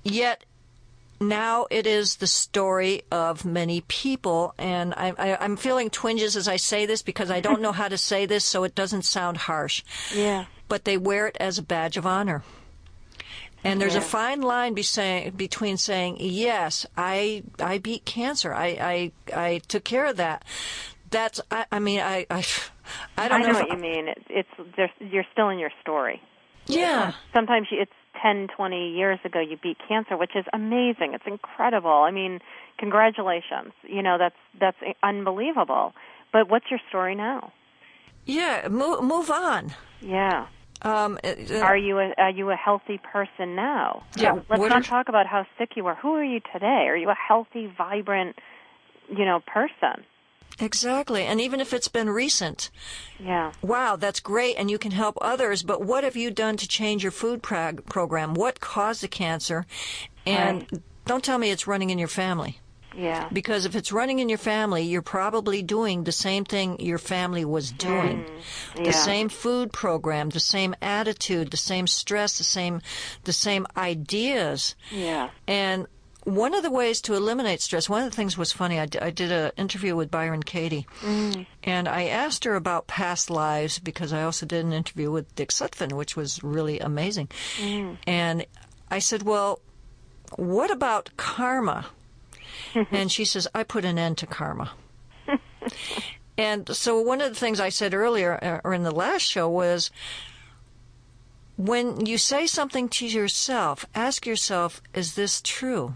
Yet 0.03 0.43
now 1.21 1.67
it 1.69 1.87
is 1.87 2.17
the 2.17 2.27
story 2.27 3.03
of 3.11 3.45
many 3.45 3.81
people, 3.81 4.53
and 4.57 4.93
I, 4.95 5.13
I, 5.17 5.37
I'm 5.39 5.55
feeling 5.55 5.89
twinges 5.89 6.35
as 6.35 6.47
I 6.47 6.57
say 6.57 6.85
this 6.85 7.01
because 7.01 7.31
I 7.31 7.39
don't 7.39 7.61
know 7.61 7.71
how 7.71 7.87
to 7.87 7.97
say 7.97 8.25
this 8.25 8.43
so 8.43 8.63
it 8.63 8.75
doesn't 8.75 9.03
sound 9.03 9.37
harsh. 9.37 9.83
Yeah. 10.13 10.45
But 10.67 10.85
they 10.85 10.97
wear 10.97 11.27
it 11.27 11.37
as 11.39 11.57
a 11.57 11.63
badge 11.63 11.95
of 11.97 12.05
honor. 12.05 12.43
And 13.63 13.79
there's 13.79 13.95
a 13.95 14.01
fine 14.01 14.41
line 14.41 14.73
be 14.73 14.83
between 15.35 15.77
saying, 15.77 16.17
yes, 16.19 16.87
I, 16.97 17.43
I 17.59 17.77
beat 17.77 18.05
cancer. 18.05 18.53
I, 18.53 19.11
I, 19.35 19.35
I 19.35 19.61
took 19.67 19.83
care 19.83 20.07
of 20.07 20.17
that. 20.17 20.43
That's, 21.11 21.39
I, 21.51 21.65
I 21.71 21.79
mean, 21.79 21.99
I, 21.99 22.25
I, 22.31 22.43
I 23.17 23.27
don't 23.27 23.43
I 23.43 23.45
know. 23.45 23.51
know 23.51 23.59
what 23.59 23.69
you 23.69 23.77
mean. 23.77 24.07
It's, 24.29 24.49
it's 24.57 24.93
you're 24.99 25.25
still 25.31 25.49
in 25.49 25.59
your 25.59 25.71
story. 25.81 26.21
Yeah. 26.65 27.13
Sometimes 27.33 27.67
it's 27.71 27.91
10, 28.21 28.47
20 28.55 28.91
years 28.91 29.19
ago 29.25 29.39
you 29.39 29.57
beat 29.61 29.77
cancer, 29.87 30.17
which 30.17 30.35
is 30.35 30.45
amazing. 30.53 31.13
It's 31.13 31.23
incredible. 31.27 31.89
I 31.91 32.11
mean, 32.11 32.39
congratulations. 32.77 33.73
You 33.83 34.01
know, 34.01 34.17
that's 34.17 34.35
that's 34.59 34.77
unbelievable. 35.03 35.93
But 36.33 36.49
what's 36.49 36.65
your 36.69 36.79
story 36.89 37.15
now? 37.15 37.51
Yeah. 38.25 38.67
Move, 38.69 39.03
move 39.03 39.29
on. 39.31 39.73
Yeah. 40.01 40.47
Um, 40.83 41.19
uh, 41.23 41.59
Are 41.59 41.77
you 41.77 41.99
a 41.99 42.13
are 42.17 42.31
you 42.31 42.49
a 42.49 42.55
healthy 42.55 42.99
person 42.99 43.55
now? 43.55 44.03
Yeah, 44.15 44.39
Let's 44.49 44.61
not 44.61 44.71
are- 44.71 44.81
talk 44.81 45.09
about 45.09 45.27
how 45.27 45.45
sick 45.57 45.71
you 45.75 45.83
were. 45.83 45.95
Who 45.95 46.15
are 46.15 46.23
you 46.23 46.39
today? 46.51 46.85
Are 46.87 46.95
you 46.97 47.09
a 47.09 47.15
healthy, 47.15 47.71
vibrant, 47.77 48.35
you 49.09 49.25
know, 49.25 49.41
person? 49.45 50.03
Exactly. 50.61 51.23
And 51.23 51.41
even 51.41 51.59
if 51.59 51.73
it's 51.73 51.87
been 51.87 52.09
recent, 52.09 52.69
Yeah. 53.19 53.51
wow, 53.61 53.95
that's 53.95 54.19
great, 54.19 54.55
and 54.57 54.69
you 54.71 54.77
can 54.77 54.91
help 54.91 55.17
others. 55.21 55.63
But 55.63 55.83
what 55.83 56.03
have 56.03 56.15
you 56.15 56.31
done 56.31 56.57
to 56.57 56.67
change 56.67 57.03
your 57.03 57.11
food 57.11 57.41
prog- 57.43 57.85
program? 57.85 58.33
What 58.33 58.59
caused 58.59 59.01
the 59.03 59.07
cancer? 59.07 59.65
And 60.25 60.83
don't 61.05 61.23
tell 61.23 61.37
me 61.37 61.49
it's 61.51 61.67
running 61.67 61.89
in 61.89 61.97
your 61.99 62.07
family. 62.07 62.59
Yeah. 62.95 63.29
Because 63.31 63.65
if 63.65 63.73
it's 63.73 63.93
running 63.93 64.19
in 64.19 64.27
your 64.27 64.37
family, 64.37 64.81
you're 64.83 65.01
probably 65.01 65.63
doing 65.63 66.03
the 66.03 66.11
same 66.11 66.43
thing 66.43 66.77
your 66.79 66.97
family 66.97 67.45
was 67.45 67.71
mm, 67.71 67.77
doing. 67.77 68.25
yeah. 68.75 68.83
The 68.83 68.91
same 68.91 69.29
food 69.29 69.71
program, 69.71 70.29
the 70.29 70.41
same 70.41 70.75
attitude, 70.81 71.51
the 71.51 71.57
same 71.57 71.87
stress, 71.87 72.37
the 72.37 72.43
same 72.43 72.81
the 73.23 73.31
same 73.33 73.65
ideas. 73.77 74.75
Yeah. 74.91 75.29
And 75.47 75.87
one 76.23 76.53
of 76.53 76.61
the 76.61 76.69
ways 76.69 77.01
to 77.01 77.15
eliminate 77.15 77.61
stress, 77.61 77.89
one 77.89 78.03
of 78.03 78.09
the 78.09 78.15
things 78.15 78.37
was 78.37 78.51
funny. 78.51 78.79
I, 78.79 78.85
d- 78.85 78.99
I 78.99 79.09
did 79.09 79.31
an 79.31 79.51
interview 79.57 79.95
with 79.95 80.11
Byron 80.11 80.43
Katie, 80.43 80.85
and 81.63 81.87
I 81.87 82.03
asked 82.05 82.43
her 82.43 82.55
about 82.55 82.87
past 82.87 83.29
lives 83.29 83.79
because 83.79 84.13
I 84.13 84.21
also 84.23 84.45
did 84.45 84.63
an 84.63 84.71
interview 84.73 85.09
with 85.09 85.33
Dick 85.35 85.49
Sutphin, 85.49 85.93
which 85.93 86.15
was 86.15 86.43
really 86.43 86.79
amazing. 86.79 87.29
And 88.05 88.45
I 88.91 88.99
said, 88.99 89.23
Well, 89.23 89.61
what 90.35 90.69
about 90.69 91.09
karma? 91.17 91.87
and 92.91 93.11
she 93.11 93.25
says, 93.25 93.47
I 93.55 93.63
put 93.63 93.83
an 93.85 93.97
end 93.97 94.17
to 94.19 94.27
karma. 94.27 94.71
and 96.37 96.69
so 96.75 96.99
one 97.01 97.21
of 97.21 97.29
the 97.29 97.39
things 97.39 97.59
I 97.59 97.69
said 97.69 97.93
earlier, 97.93 98.37
uh, 98.43 98.61
or 98.63 98.73
in 98.73 98.83
the 98.83 98.91
last 98.91 99.23
show, 99.23 99.49
was 99.49 99.89
when 101.57 102.05
you 102.05 102.17
say 102.17 102.47
something 102.47 102.89
to 102.89 103.07
yourself, 103.07 103.85
ask 103.95 104.25
yourself, 104.25 104.81
is 104.93 105.15
this 105.15 105.41
true? 105.41 105.95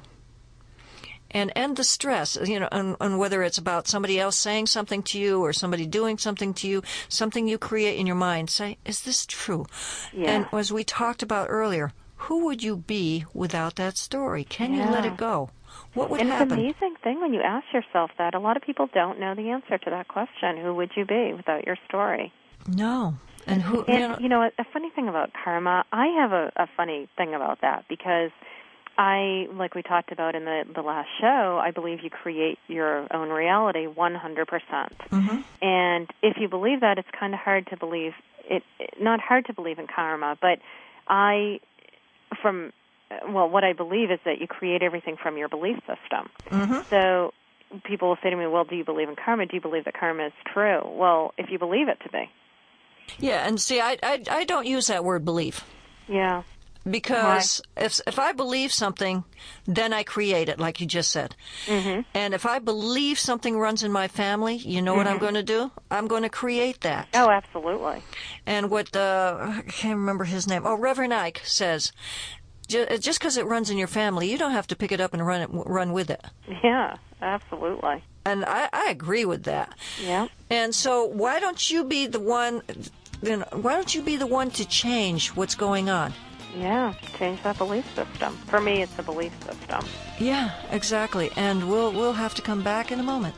And 1.36 1.52
end 1.54 1.76
the 1.76 1.84
stress, 1.84 2.38
you 2.41 2.62
know, 2.62 2.69
on, 2.71 2.95
on 3.02 3.17
whether 3.17 3.43
it's 3.43 3.58
about 3.58 3.89
somebody 3.89 4.17
else 4.17 4.38
saying 4.38 4.67
something 4.67 5.04
to 5.04 5.19
you 5.19 5.41
or 5.43 5.52
somebody 5.52 5.86
doing 5.86 6.17
something 6.17 6.54
to 6.56 6.67
you, 6.67 6.82
something 7.10 7.45
you 7.45 7.58
create 7.58 8.00
in 8.00 8.08
your 8.08 8.15
mind. 8.15 8.50
Say, 8.50 8.78
is 8.86 9.02
this 9.02 9.26
true? 9.26 9.65
Yeah. 10.13 10.32
And 10.32 10.48
as 10.54 10.71
we 10.71 10.86
talked 10.86 11.21
about 11.21 11.48
earlier, 11.50 11.91
who 12.15 12.45
would 12.45 12.63
you 12.63 12.78
be 12.78 13.26
without 13.34 13.76
that 13.76 13.98
story? 13.98 14.45
Can 14.45 14.74
you 14.74 14.84
let 14.86 15.04
it 15.04 15.17
go? 15.17 15.50
What 15.93 16.10
would 16.10 16.21
And 16.21 16.30
it's 16.30 16.41
an 16.41 16.52
amazing 16.54 16.95
thing 17.04 17.19
when 17.19 17.34
you 17.34 17.41
ask 17.41 17.65
yourself 17.74 18.12
that. 18.17 18.34
A 18.34 18.39
lot 18.39 18.56
of 18.56 18.63
people 18.63 18.88
don't 18.93 19.19
know 19.19 19.36
the 19.36 19.50
answer 19.50 19.78
to 19.78 19.89
that 19.89 20.08
question. 20.08 20.56
Who 20.58 20.74
would 20.76 20.91
you 20.95 21.06
be 21.06 21.34
without 21.36 21.65
your 21.65 21.76
story? 21.89 22.32
No. 22.65 23.17
And 23.45 23.62
who, 23.62 23.84
And 23.84 24.00
you 24.00 24.08
know, 24.08 24.17
you 24.21 24.30
know, 24.30 24.41
a, 24.41 24.52
a 24.58 24.65
funny 24.71 24.89
thing 24.89 25.10
about 25.10 25.32
karma, 25.43 25.84
I 25.91 26.08
have 26.19 26.32
a, 26.32 26.52
a 26.56 26.67
funny 26.78 27.10
thing 27.17 27.36
about 27.36 27.60
that 27.60 27.86
because 27.89 28.32
I, 28.98 29.48
like 29.54 29.76
we 29.76 29.82
talked 29.82 30.12
about 30.12 30.36
in 30.36 30.46
the 30.46 30.64
the 30.74 30.82
last 30.82 31.10
show, 31.20 31.60
I 31.62 31.72
believe 31.72 32.00
you 32.04 32.10
create 32.10 32.58
your 32.68 33.08
own 33.14 33.30
reality 33.30 33.86
100%. 33.88 34.48
percent 34.48 35.02
hmm 35.10 35.42
And 35.62 36.10
if 36.22 36.38
you 36.40 36.48
believe 36.48 36.80
that, 36.82 36.98
it's 36.98 37.08
kind 37.20 37.34
of 37.34 37.40
hard 37.40 37.68
to 37.68 37.78
believe 37.78 38.14
it. 38.50 38.64
Not 39.00 39.20
hard 39.20 39.46
to 39.48 39.54
believe 39.54 39.80
in 39.80 39.88
karma, 39.88 40.38
but 40.42 40.60
I, 41.08 41.60
from 42.42 42.72
well, 43.30 43.50
what 43.50 43.64
I 43.64 43.74
believe 43.74 44.12
is 44.12 44.20
that 44.26 44.40
you 44.40 44.48
create 44.48 44.82
everything 44.82 45.16
from 45.22 45.38
your 45.38 45.50
belief 45.50 45.78
system. 45.80 46.30
hmm 46.50 46.80
So 46.90 47.34
people 47.84 48.08
will 48.10 48.18
say 48.24 48.30
to 48.30 48.36
me, 48.36 48.48
"Well, 48.48 48.64
do 48.64 48.76
you 48.76 48.86
believe 48.86 49.10
in 49.10 49.16
karma? 49.16 49.46
Do 49.46 49.56
you 49.56 49.62
believe 49.62 49.86
that 49.86 49.94
karma 50.00 50.28
is 50.28 50.34
true?" 50.54 50.82
Well, 50.86 51.34
if 51.38 51.50
you 51.52 51.60
believe 51.60 51.88
it 51.90 52.00
to 52.04 52.10
be, 52.10 52.30
Yeah, 53.20 53.48
and 53.48 53.60
see, 53.60 53.80
I, 53.82 53.98
I, 54.04 54.22
I 54.30 54.44
don't 54.46 54.66
use 54.66 54.88
that 54.88 55.04
word 55.04 55.26
belief. 55.26 55.64
yeah, 56.08 56.44
because 56.89 57.62
if 57.76 58.00
if 58.08 58.19
I 58.19 58.32
believe 58.32 58.71
something, 58.71 59.24
then 59.65 59.91
I 59.93 60.04
create 60.04 60.50
it, 60.50 60.60
like 60.60 60.80
you 60.80 60.86
just 60.88 61.12
said. 61.12 61.36
hmm 61.67 62.02
And 62.13 62.34
if 62.34 62.45
I 62.45 62.60
believe 62.60 63.17
something 63.19 63.58
runs 63.58 63.84
in 63.84 63.91
my 63.91 64.08
family, 64.08 64.56
you 64.56 64.82
know 64.82 64.93
what 64.95 65.08
I'm 65.08 65.17
going 65.19 65.34
to 65.34 65.43
do? 65.43 65.71
I'm 65.91 66.08
going 66.08 66.24
to 66.24 66.30
create 66.30 66.82
that. 66.82 67.08
oh, 67.13 67.30
absolutely, 67.30 68.04
And 68.45 68.69
what 68.69 68.95
uh, 68.95 69.38
I 69.39 69.62
can't 69.67 69.98
remember 69.98 70.24
his 70.26 70.48
name. 70.48 70.63
Oh, 70.65 70.76
Reverend 70.76 71.13
Ike 71.13 71.41
says, 71.43 71.91
ju- 72.67 72.86
just 73.00 73.19
because 73.19 73.38
it 73.38 73.45
runs 73.45 73.69
in 73.69 73.78
your 73.78 73.88
family, 73.88 74.30
you 74.32 74.38
don't 74.38 74.52
have 74.52 74.67
to 74.67 74.76
pick 74.76 74.91
it 74.91 75.02
up 75.02 75.13
and 75.13 75.26
run 75.26 75.41
it 75.41 75.50
run 75.52 75.91
with 75.91 76.10
it. 76.10 76.24
yeah, 76.63 76.98
absolutely, 77.21 78.04
And 78.26 78.45
I, 78.45 78.69
I 78.71 78.89
agree 78.89 79.26
with 79.26 79.43
that. 79.43 79.74
yeah, 80.04 80.28
And 80.50 80.74
so 80.76 81.06
why 81.06 81.39
don't 81.39 81.69
you 81.71 81.84
be 81.84 82.08
the 82.08 82.19
one? 82.19 82.62
You 83.21 83.38
know, 83.38 83.45
why 83.54 83.74
don't 83.74 83.93
you 83.95 84.02
be 84.02 84.17
the 84.17 84.28
one 84.28 84.52
to 84.52 84.65
change 84.65 85.30
what's 85.36 85.56
going 85.56 85.89
on? 85.89 86.13
Yeah. 86.56 86.94
Change 87.18 87.41
that 87.44 87.58
belief 87.58 87.86
system. 87.96 88.36
For 88.48 88.60
me, 88.60 88.82
it's 88.82 88.98
a 89.00 89.04
belief 89.04 89.34
system. 89.44 89.82
Yeah, 90.20 90.52
exactly. 90.72 91.30
And 91.36 91.70
we'll 91.70 91.91
we'll 91.91 92.13
have 92.13 92.36
to 92.36 92.41
come 92.41 92.63
back 92.63 92.91
in 92.91 93.00
a 93.00 93.04
moment. 93.04 93.36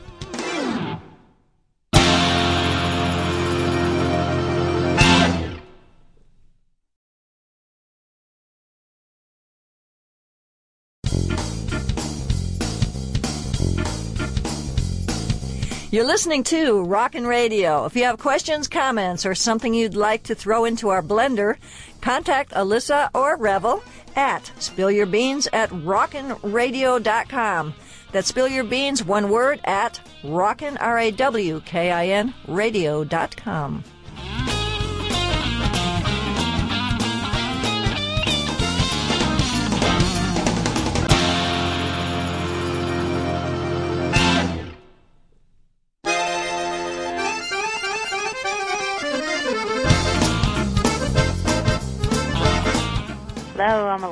You're 15.98 16.06
listening 16.06 16.44
to 16.44 16.86
Rawkin' 16.86 17.26
Radio. 17.26 17.84
If 17.84 17.96
you 17.96 18.04
have 18.04 18.20
questions, 18.20 18.68
comments, 18.68 19.26
or 19.26 19.34
something 19.34 19.74
you'd 19.74 19.96
like 19.96 20.22
to 20.22 20.36
throw 20.36 20.64
into 20.64 20.90
our 20.90 21.02
blender, 21.02 21.56
contact 22.00 22.52
Alyssa 22.52 23.10
or 23.12 23.36
Revel 23.36 23.82
at 24.14 24.44
spillyourbeans 24.60 25.48
at 25.52 25.70
rawkinradio.com. 25.70 27.74
That's 28.12 28.28
spill 28.28 28.46
your 28.46 28.62
beans, 28.62 29.04
one 29.04 29.28
word, 29.28 29.58
at 29.64 30.00
rawkin, 30.22 30.80
R-A-W-K-I-N, 30.80 32.34
radio.com. 32.46 33.84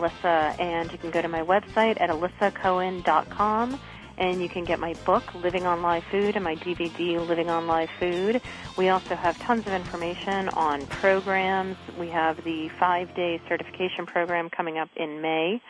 and 0.04 0.92
you 0.92 0.98
can 0.98 1.10
go 1.10 1.22
to 1.22 1.28
my 1.28 1.42
website 1.42 2.00
at 2.00 2.10
alyssacohen.com 2.10 3.80
and 4.18 4.40
you 4.40 4.48
can 4.48 4.64
get 4.64 4.78
my 4.78 4.94
book, 5.04 5.34
Living 5.34 5.66
on 5.66 5.82
Live 5.82 6.04
Food, 6.10 6.36
and 6.36 6.44
my 6.44 6.54
DVD, 6.56 7.26
Living 7.26 7.50
on 7.50 7.66
Live 7.66 7.90
Food. 8.00 8.40
We 8.76 8.88
also 8.88 9.14
have 9.14 9.38
tons 9.38 9.66
of 9.66 9.72
information 9.72 10.48
on 10.50 10.86
programs. 10.86 11.76
We 11.98 12.08
have 12.08 12.42
the 12.44 12.70
five 12.80 13.14
day 13.14 13.40
certification 13.48 14.06
program 14.06 14.48
coming 14.48 14.78
up 14.78 14.88
in 14.96 15.20
May 15.20 15.60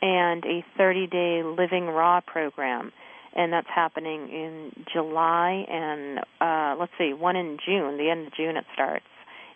and 0.00 0.44
a 0.44 0.64
30 0.76 1.06
day 1.08 1.42
Living 1.42 1.86
Raw 1.86 2.20
program. 2.20 2.92
And 3.34 3.52
that's 3.52 3.68
happening 3.74 4.28
in 4.28 4.84
July 4.92 5.64
and, 5.68 6.20
uh, 6.40 6.76
let's 6.78 6.92
see, 6.98 7.14
one 7.14 7.34
in 7.34 7.58
June, 7.64 7.96
the 7.96 8.10
end 8.10 8.26
of 8.26 8.34
June 8.34 8.56
it 8.56 8.66
starts 8.74 9.06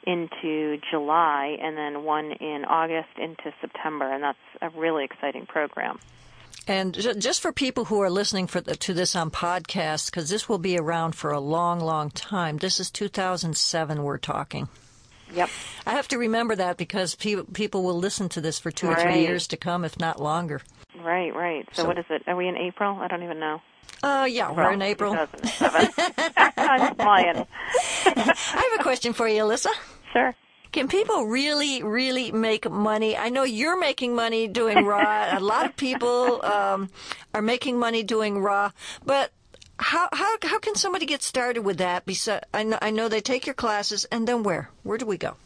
into 0.07 0.79
July, 0.91 1.57
and 1.61 1.77
then 1.77 2.05
one 2.05 2.33
in 2.33 2.65
August 2.65 3.09
into 3.19 3.53
September, 3.61 4.13
and 4.13 4.23
that's 4.23 4.39
a 4.63 4.71
really 4.71 5.05
exciting 5.05 5.47
program. 5.47 5.99
And 6.69 6.95
just 6.95 7.43
for 7.43 7.53
people 7.53 7.85
who 7.85 8.01
are 8.01 8.11
listening 8.11 8.47
the, 8.47 8.77
to 8.77 8.95
this 8.95 9.15
on 9.15 9.31
podcast, 9.31 10.07
because 10.07 10.29
this 10.29 10.49
will 10.49 10.59
be 10.59 10.77
around 10.77 11.15
for 11.15 11.31
a 11.31 11.39
long, 11.39 11.79
long 11.79 12.11
time. 12.11 12.57
This 12.59 12.81
is 12.81 12.91
2007. 12.91 14.03
We're 14.03 14.19
talking. 14.19 14.69
Yep. 15.33 15.49
I 15.87 15.93
have 15.93 16.09
to 16.09 16.19
remember 16.19 16.57
that 16.57 16.77
because 16.77 17.15
pe- 17.15 17.43
people 17.53 17.85
will 17.85 17.99
listen 17.99 18.29
to 18.31 18.41
this 18.41 18.59
for 18.59 18.71
two 18.71 18.89
right. 18.89 18.99
or 18.99 19.03
three 19.03 19.21
years 19.21 19.47
to 19.49 19.57
come, 19.57 19.85
if 19.85 19.99
not 19.99 20.21
longer. 20.21 20.61
Right, 21.01 21.35
right. 21.35 21.69
So, 21.73 21.83
so, 21.83 21.89
what 21.89 21.99
is 21.99 22.05
it? 22.11 22.23
Are 22.27 22.37
we 22.37 22.49
in 22.49 22.57
April? 22.57 22.99
I 23.01 23.09
don't 23.09 23.23
even 23.23 23.39
know. 23.39 23.61
Uh, 24.03 24.27
yeah, 24.29 24.51
we're 24.51 24.73
in 24.73 24.83
April. 24.83 25.13
I'm 25.61 26.95
flying. 26.97 27.47
I 28.07 28.71
have 28.73 28.81
a 28.81 28.83
question 28.83 29.13
for 29.13 29.29
you, 29.29 29.43
Alyssa. 29.43 29.71
Sure. 30.13 30.35
Can 30.73 30.89
people 30.89 31.27
really, 31.27 31.83
really 31.83 32.33
make 32.33 32.71
money? 32.71 33.17
I 33.17 33.29
know 33.31 33.45
you're 33.45 33.79
making 33.79 34.15
money 34.15 34.47
doing 34.47 34.85
raw. 34.85 35.37
a 35.37 35.41
lot 35.41 35.65
of 35.65 35.77
people 35.77 36.45
um, 36.45 36.91
are 37.33 37.43
making 37.43 37.79
money 37.79 38.03
doing 38.03 38.41
raw, 38.41 38.73
but 39.05 39.31
how 39.79 40.09
how 40.13 40.37
how 40.43 40.59
can 40.59 40.75
somebody 40.75 41.07
get 41.07 41.23
started 41.23 41.61
with 41.61 41.79
that? 41.79 42.05
Besides, 42.07 42.45
I 42.53 42.63
know 42.63 42.79
I 42.83 42.91
know 42.91 43.09
they 43.09 43.21
take 43.21 43.47
your 43.47 43.55
classes, 43.55 44.05
and 44.07 44.27
then 44.27 44.43
where? 44.43 44.71
Where 44.83 44.99
do 44.99 45.07
we 45.07 45.17
go? 45.17 45.37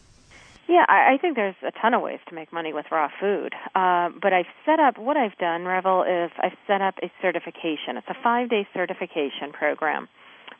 Yeah, 0.68 0.84
I, 0.88 1.14
I 1.14 1.18
think 1.20 1.34
there's 1.34 1.56
a 1.66 1.72
ton 1.82 1.94
of 1.94 2.02
ways 2.02 2.20
to 2.28 2.34
make 2.34 2.52
money 2.52 2.72
with 2.72 2.86
raw 2.92 3.08
food. 3.20 3.54
Uh, 3.74 4.10
but 4.22 4.32
I've 4.32 4.46
set 4.64 4.78
up 4.78 4.98
what 4.98 5.16
I've 5.16 5.36
done, 5.38 5.64
Revel, 5.64 6.04
is 6.04 6.30
I've 6.38 6.56
set 6.68 6.80
up 6.80 6.94
a 7.02 7.10
certification. 7.20 7.96
It's 7.96 8.06
a 8.08 8.16
five 8.22 8.48
day 8.48 8.68
certification 8.72 9.50
program 9.52 10.08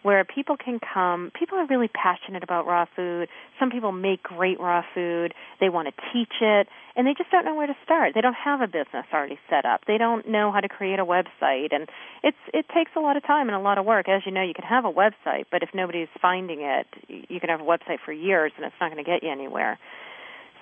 where 0.03 0.24
people 0.24 0.57
can 0.57 0.81
come. 0.81 1.31
People 1.38 1.59
are 1.59 1.66
really 1.66 1.88
passionate 1.88 2.42
about 2.42 2.66
raw 2.66 2.87
food. 2.96 3.29
Some 3.59 3.70
people 3.70 3.92
make 3.92 4.22
great 4.22 4.59
raw 4.59 4.83
food. 4.94 5.35
They 5.61 5.68
want 5.68 5.88
to 5.88 5.94
teach 6.12 6.40
it, 6.40 6.68
and 6.96 7.07
they 7.07 7.14
just 7.16 7.31
don't 7.31 7.44
know 7.44 7.55
where 7.55 7.66
to 7.66 7.76
start. 7.85 8.12
They 8.14 8.20
don't 8.20 8.35
have 8.35 8.61
a 8.61 8.66
business 8.66 9.07
already 9.12 9.38
set 9.48 9.64
up. 9.64 9.83
They 9.87 9.98
don't 9.98 10.29
know 10.29 10.53
how 10.53 10.61
to 10.61 10.68
create 10.68 10.98
a 10.98 11.05
website, 11.05 11.72
and 11.72 11.88
it's 12.22 12.38
it 12.53 12.66
takes 12.74 12.92
a 12.96 13.00
lot 13.00 13.16
of 13.16 13.26
time 13.26 13.48
and 13.48 13.57
a 13.57 13.61
lot 13.61 13.79
of 13.79 13.85
work. 13.85 14.09
As 14.09 14.22
you 14.24 14.33
know, 14.33 14.42
you 14.42 14.55
can 14.55 14.64
have 14.64 14.85
a 14.85 14.92
website, 14.92 15.46
but 15.50 15.62
if 15.62 15.70
nobody's 15.74 16.09
finding 16.20 16.62
it, 16.62 16.87
you 17.09 17.40
can 17.40 17.50
have 17.50 17.61
a 17.61 17.64
website 17.64 17.98
for 18.05 18.12
years, 18.12 18.53
and 18.57 18.64
it's 18.64 18.74
not 18.81 18.90
going 18.90 19.03
to 19.03 19.09
get 19.09 19.22
you 19.22 19.31
anywhere. 19.31 19.79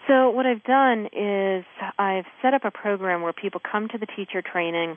So 0.08 0.30
what 0.30 0.46
I've 0.46 0.64
done 0.64 1.08
is 1.12 1.66
I've 1.98 2.24
set 2.40 2.54
up 2.54 2.64
a 2.64 2.70
program 2.70 3.20
where 3.20 3.34
people 3.34 3.60
come 3.60 3.88
to 3.88 3.98
the 3.98 4.06
teacher 4.06 4.40
training 4.40 4.96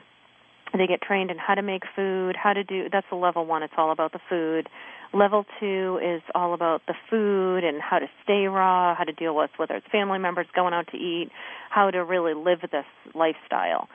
they 0.80 0.86
get 0.86 1.02
trained 1.02 1.30
in 1.30 1.38
how 1.38 1.54
to 1.54 1.62
make 1.62 1.82
food, 1.94 2.36
how 2.36 2.52
to 2.52 2.64
do 2.64 2.88
that's 2.90 3.06
the 3.10 3.16
level 3.16 3.44
one, 3.46 3.62
it's 3.62 3.74
all 3.76 3.92
about 3.92 4.12
the 4.12 4.20
food. 4.28 4.68
Level 5.12 5.44
two 5.60 6.00
is 6.02 6.22
all 6.34 6.54
about 6.54 6.82
the 6.86 6.94
food 7.10 7.64
and 7.64 7.82
how 7.82 7.98
to 7.98 8.06
stay 8.24 8.46
raw, 8.46 8.94
how 8.94 9.04
to 9.04 9.12
deal 9.12 9.36
with 9.36 9.50
whether 9.58 9.74
it's 9.76 9.86
family 9.92 10.18
members 10.18 10.46
going 10.54 10.72
out 10.72 10.88
to 10.90 10.96
eat, 10.96 11.30
how 11.68 11.90
to 11.90 12.02
really 12.02 12.32
live 12.32 12.60
this 12.62 12.86
lifestyle. 13.14 13.88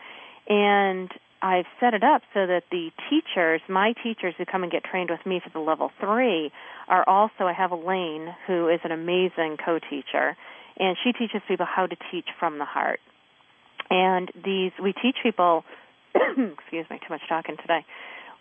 And 0.48 1.10
I've 1.42 1.66
set 1.80 1.94
it 1.94 2.04
up 2.04 2.22
so 2.34 2.46
that 2.48 2.64
the 2.72 2.92
teachers, 3.10 3.62
my 3.68 3.94
teachers 4.04 4.34
who 4.38 4.46
come 4.46 4.64
and 4.64 4.72
get 4.72 4.84
trained 4.84 5.10
with 5.10 5.26
me 5.26 5.42
for 5.44 5.50
the 5.50 5.60
level 5.60 5.92
three, 6.00 6.52
are 6.88 7.04
also, 7.08 7.46
I 7.46 7.54
have 7.54 7.72
Elaine, 7.72 8.34
who 8.46 8.70
is 8.70 8.80
an 8.84 8.92
amazing 8.92 9.58
co 9.64 9.80
teacher, 9.80 10.36
and 10.80 10.98
she 11.04 11.12
teaches 11.14 11.42
people 11.48 11.66
how 11.66 11.86
to 11.88 11.96
teach 12.12 12.28
from 12.40 12.60
the 12.60 12.66
heart. 12.66 13.00
And 13.90 14.32
these, 14.36 14.72
we 14.82 14.94
teach 14.94 15.18
people 15.24 15.64
excuse 16.16 16.86
me, 16.90 17.00
too 17.00 17.10
much 17.10 17.22
talking 17.28 17.58
today. 17.58 17.86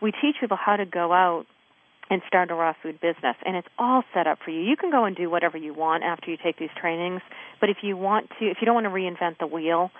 We 0.00 0.12
teach 0.12 0.36
people 0.40 0.56
how 0.56 0.76
to 0.76 0.84
go 0.84 1.12
out 1.12 1.46
and 2.10 2.22
start 2.26 2.50
a 2.50 2.54
raw 2.54 2.72
food 2.82 3.00
business 3.00 3.36
and 3.44 3.56
it's 3.56 3.68
all 3.78 4.02
set 4.14 4.26
up 4.26 4.38
for 4.44 4.50
you. 4.50 4.60
You 4.60 4.76
can 4.76 4.90
go 4.90 5.04
and 5.04 5.16
do 5.16 5.28
whatever 5.28 5.56
you 5.56 5.74
want 5.74 6.04
after 6.04 6.30
you 6.30 6.36
take 6.42 6.58
these 6.58 6.70
trainings, 6.80 7.20
but 7.60 7.68
if 7.68 7.78
you 7.82 7.96
want 7.96 8.30
to 8.38 8.46
if 8.46 8.58
you 8.60 8.66
don't 8.66 8.74
want 8.74 8.86
to 8.86 8.90
reinvent 8.90 9.38
the 9.38 9.46
wheel, 9.46 9.90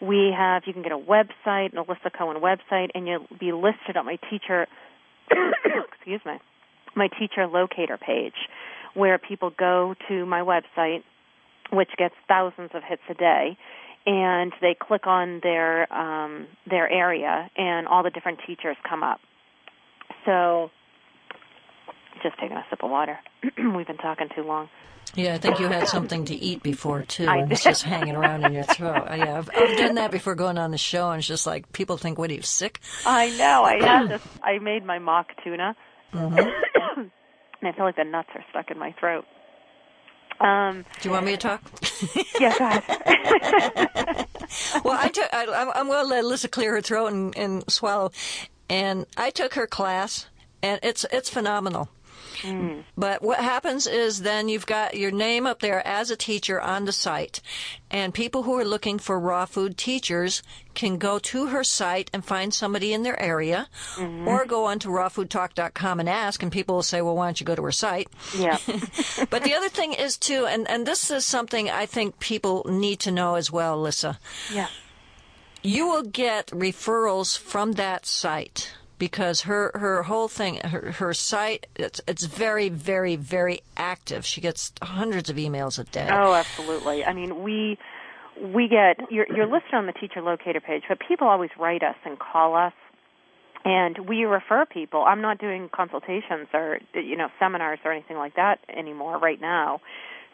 we 0.00 0.32
have 0.36 0.62
you 0.66 0.72
can 0.72 0.82
get 0.82 0.92
a 0.92 0.98
website, 0.98 1.76
an 1.76 1.84
Alyssa 1.84 2.12
Cohen 2.16 2.40
website 2.40 2.90
and 2.94 3.08
you'll 3.08 3.26
be 3.38 3.52
listed 3.52 3.96
on 3.96 4.06
my 4.06 4.18
teacher 4.30 4.66
excuse 5.30 6.20
me, 6.24 6.34
my 6.94 7.08
teacher 7.18 7.46
locator 7.46 7.98
page 7.98 8.48
where 8.94 9.18
people 9.18 9.50
go 9.50 9.94
to 10.08 10.24
my 10.26 10.40
website 10.40 11.02
which 11.72 11.90
gets 11.98 12.14
thousands 12.28 12.70
of 12.74 12.82
hits 12.84 13.02
a 13.10 13.14
day 13.14 13.58
and 14.06 14.52
they 14.60 14.76
click 14.78 15.06
on 15.06 15.40
their 15.42 15.92
um, 15.92 16.46
their 16.68 16.88
area, 16.88 17.50
and 17.56 17.88
all 17.88 18.02
the 18.02 18.10
different 18.10 18.38
teachers 18.46 18.76
come 18.88 19.02
up. 19.02 19.20
So, 20.24 20.70
just 22.22 22.38
taking 22.40 22.56
a 22.56 22.64
sip 22.70 22.82
of 22.82 22.90
water. 22.90 23.18
We've 23.58 23.86
been 23.86 23.98
talking 23.98 24.28
too 24.34 24.42
long. 24.42 24.68
Yeah, 25.14 25.34
I 25.34 25.38
think 25.38 25.60
you 25.60 25.68
had 25.68 25.88
something 25.88 26.24
to 26.26 26.34
eat 26.34 26.62
before 26.62 27.02
too, 27.02 27.26
and 27.28 27.50
it's 27.50 27.64
just 27.64 27.82
hanging 27.82 28.16
around 28.16 28.44
in 28.44 28.52
your 28.52 28.64
throat. 28.64 29.06
Yeah, 29.16 29.38
I've, 29.38 29.50
I've, 29.56 29.78
done 29.78 29.94
that 29.94 30.10
before 30.10 30.34
going 30.34 30.58
on 30.58 30.70
the 30.72 30.78
show, 30.78 31.10
and 31.10 31.18
it's 31.18 31.28
just 31.28 31.46
like 31.46 31.72
people 31.72 31.96
think, 31.96 32.18
"What 32.18 32.30
are 32.30 32.34
you 32.34 32.42
sick?" 32.42 32.80
I 33.04 33.30
know. 33.30 33.64
I 33.64 33.82
had 33.82 34.08
this. 34.10 34.22
I 34.42 34.58
made 34.58 34.84
my 34.84 34.98
mock 34.98 35.28
tuna, 35.42 35.74
mm-hmm. 36.12 36.38
and 37.00 37.10
I 37.62 37.72
feel 37.72 37.84
like 37.84 37.96
the 37.96 38.04
nuts 38.04 38.28
are 38.34 38.44
stuck 38.50 38.70
in 38.70 38.78
my 38.78 38.94
throat. 39.00 39.24
Um, 40.40 40.84
Do 41.00 41.08
you 41.08 41.12
want 41.12 41.24
me 41.24 41.32
to 41.32 41.38
talk? 41.38 41.62
Go 42.38 42.46
ahead. 42.46 42.82
well, 44.84 44.98
I 44.98 45.08
took. 45.12 45.28
I, 45.32 45.72
I'm 45.74 45.86
going 45.86 46.04
to 46.04 46.08
let 46.08 46.24
Alyssa 46.24 46.50
clear 46.50 46.72
her 46.72 46.80
throat 46.80 47.08
and, 47.12 47.36
and 47.36 47.64
swallow. 47.70 48.12
And 48.68 49.06
I 49.16 49.30
took 49.30 49.54
her 49.54 49.66
class, 49.66 50.26
and 50.62 50.80
it's 50.82 51.04
it's 51.12 51.30
phenomenal. 51.30 51.88
Mm. 52.42 52.84
But 52.96 53.22
what 53.22 53.38
happens 53.38 53.86
is 53.86 54.22
then 54.22 54.48
you've 54.48 54.66
got 54.66 54.96
your 54.96 55.10
name 55.10 55.46
up 55.46 55.60
there 55.60 55.86
as 55.86 56.10
a 56.10 56.16
teacher 56.16 56.60
on 56.60 56.84
the 56.84 56.92
site, 56.92 57.40
and 57.90 58.12
people 58.14 58.42
who 58.42 58.58
are 58.58 58.64
looking 58.64 58.98
for 58.98 59.18
raw 59.18 59.46
food 59.46 59.76
teachers 59.76 60.42
can 60.74 60.98
go 60.98 61.18
to 61.18 61.46
her 61.46 61.64
site 61.64 62.10
and 62.12 62.24
find 62.24 62.52
somebody 62.52 62.92
in 62.92 63.02
their 63.02 63.20
area, 63.20 63.68
mm-hmm. 63.94 64.28
or 64.28 64.44
go 64.44 64.66
on 64.66 64.78
to 64.80 64.88
rawfoodtalk.com 64.88 66.00
and 66.00 66.08
ask, 66.08 66.42
and 66.42 66.52
people 66.52 66.76
will 66.76 66.82
say, 66.82 67.00
"Well, 67.02 67.16
why 67.16 67.26
don't 67.26 67.40
you 67.40 67.46
go 67.46 67.54
to 67.54 67.62
her 67.64 67.72
site?" 67.72 68.08
Yeah. 68.36 68.58
but 69.30 69.42
the 69.42 69.54
other 69.54 69.68
thing 69.68 69.92
is 69.92 70.16
too, 70.16 70.46
and 70.46 70.68
and 70.68 70.86
this 70.86 71.10
is 71.10 71.24
something 71.24 71.70
I 71.70 71.86
think 71.86 72.18
people 72.20 72.64
need 72.68 73.00
to 73.00 73.10
know 73.10 73.34
as 73.34 73.50
well, 73.50 73.80
Lissa. 73.80 74.18
Yeah. 74.52 74.68
You 75.62 75.88
will 75.88 76.04
get 76.04 76.48
referrals 76.48 77.36
from 77.36 77.72
that 77.72 78.06
site 78.06 78.72
because 78.98 79.42
her 79.42 79.70
her 79.74 80.04
whole 80.04 80.28
thing 80.28 80.56
her 80.64 80.92
her 80.92 81.14
site 81.14 81.66
it's 81.76 82.00
it's 82.06 82.24
very 82.24 82.68
very 82.68 83.16
very 83.16 83.60
active. 83.76 84.24
She 84.24 84.40
gets 84.40 84.72
hundreds 84.82 85.30
of 85.30 85.36
emails 85.36 85.78
a 85.78 85.84
day. 85.84 86.08
Oh, 86.10 86.34
absolutely. 86.34 87.04
I 87.04 87.12
mean, 87.12 87.42
we 87.42 87.78
we 88.40 88.68
get 88.68 89.10
you're 89.10 89.26
you're 89.34 89.46
listed 89.46 89.74
on 89.74 89.86
the 89.86 89.92
teacher 89.92 90.22
locator 90.22 90.60
page, 90.60 90.82
but 90.88 90.98
people 91.06 91.26
always 91.26 91.50
write 91.58 91.82
us 91.82 91.96
and 92.04 92.18
call 92.18 92.54
us 92.54 92.72
and 93.66 93.98
we 94.08 94.24
refer 94.24 94.64
people. 94.64 95.02
I'm 95.02 95.20
not 95.20 95.38
doing 95.38 95.68
consultations 95.74 96.46
or 96.54 96.78
you 96.94 97.16
know 97.16 97.28
seminars 97.38 97.80
or 97.84 97.92
anything 97.92 98.16
like 98.16 98.36
that 98.36 98.60
anymore 98.74 99.18
right 99.18 99.40
now. 99.40 99.80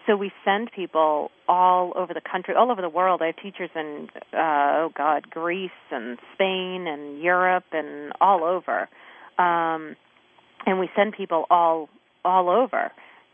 So 0.06 0.16
we 0.16 0.32
send 0.44 0.70
people 0.74 1.30
all 1.48 1.92
over 1.94 2.12
the 2.12 2.20
country, 2.20 2.54
all 2.54 2.72
over 2.72 2.82
the 2.82 2.88
world. 2.88 3.22
I 3.22 3.26
have 3.26 3.36
teachers 3.36 3.70
in, 3.74 4.08
uh, 4.32 4.36
oh 4.36 4.92
God, 4.96 5.30
Greece 5.30 5.70
and 5.90 6.18
Spain 6.34 6.86
and 6.88 7.20
Europe 7.22 7.64
and 7.72 8.12
all 8.20 8.42
over. 8.42 8.88
Um, 9.38 9.96
and 10.66 10.78
we 10.78 10.88
send 10.96 11.14
people 11.14 11.44
all 11.50 11.88
all 12.24 12.48
over 12.50 12.92